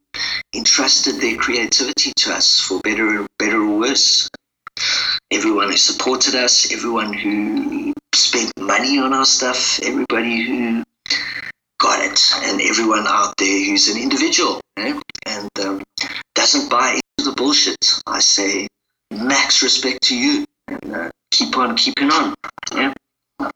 entrusted 0.54 1.16
their 1.16 1.36
creativity 1.36 2.12
to 2.16 2.32
us 2.32 2.60
for 2.60 2.80
better, 2.80 3.26
better 3.38 3.60
or 3.62 3.78
worse. 3.78 4.28
Everyone 5.32 5.70
who 5.70 5.76
supported 5.76 6.34
us, 6.34 6.72
everyone 6.72 7.12
who 7.12 7.92
spent 8.14 8.52
money 8.58 8.98
on 8.98 9.12
our 9.12 9.24
stuff, 9.24 9.80
everybody 9.82 10.42
who 10.42 10.82
got 11.80 12.04
it, 12.04 12.20
and 12.44 12.60
everyone 12.60 13.04
out 13.06 13.34
there 13.38 13.64
who's 13.66 13.88
an 13.88 14.00
individual 14.00 14.60
eh? 14.78 14.98
and 15.26 15.48
um, 15.64 15.82
doesn't 16.34 16.70
buy 16.70 16.98
into 17.18 17.30
the 17.30 17.34
bullshit. 17.36 17.76
I 18.06 18.20
say 18.20 18.66
max 19.10 19.62
respect 19.62 20.02
to 20.04 20.16
you 20.16 20.44
and 20.68 20.94
uh, 20.94 21.10
keep 21.30 21.56
on 21.56 21.76
keeping 21.76 22.10
on. 22.10 22.34
Yeah? 22.74 22.92
I 23.40 23.50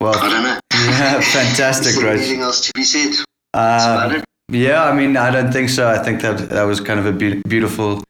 Well, 0.00 0.12
don't 0.14 0.42
know. 0.42 0.58
yeah, 0.72 1.20
fantastic, 1.32 1.96
Roach. 2.02 2.18
anything 2.20 2.40
else 2.40 2.66
to 2.66 2.72
be 2.74 2.84
said? 2.84 3.14
Uh, 3.54 4.14
it. 4.16 4.24
Yeah, 4.50 4.84
I 4.84 4.92
mean, 4.94 5.16
I 5.16 5.30
don't 5.30 5.52
think 5.52 5.68
so. 5.68 5.88
I 5.88 5.98
think 5.98 6.22
that 6.22 6.48
that 6.50 6.62
was 6.64 6.80
kind 6.80 6.98
of 6.98 7.06
a 7.06 7.12
be- 7.12 7.40
beautiful 7.46 8.02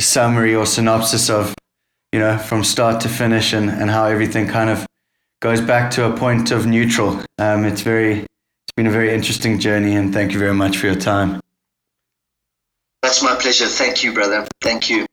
summary 0.00 0.54
or 0.54 0.66
synopsis 0.66 1.30
of, 1.30 1.54
you 2.12 2.20
know, 2.20 2.38
from 2.38 2.64
start 2.64 3.00
to 3.02 3.08
finish 3.08 3.52
and, 3.52 3.70
and 3.70 3.90
how 3.90 4.06
everything 4.06 4.48
kind 4.48 4.70
of 4.70 4.86
goes 5.40 5.60
back 5.60 5.90
to 5.92 6.06
a 6.06 6.16
point 6.16 6.50
of 6.50 6.66
neutral. 6.66 7.22
Um, 7.38 7.64
it's 7.64 7.82
very, 7.82 8.20
it's 8.20 8.72
been 8.76 8.86
a 8.86 8.90
very 8.90 9.12
interesting 9.12 9.58
journey, 9.58 9.94
and 9.94 10.12
thank 10.12 10.32
you 10.32 10.38
very 10.38 10.54
much 10.54 10.78
for 10.78 10.86
your 10.86 10.96
time. 10.96 11.40
That's 13.02 13.22
my 13.22 13.34
pleasure. 13.34 13.66
Thank 13.66 14.02
you, 14.02 14.12
brother. 14.12 14.46
Thank 14.62 14.88
you. 14.88 15.06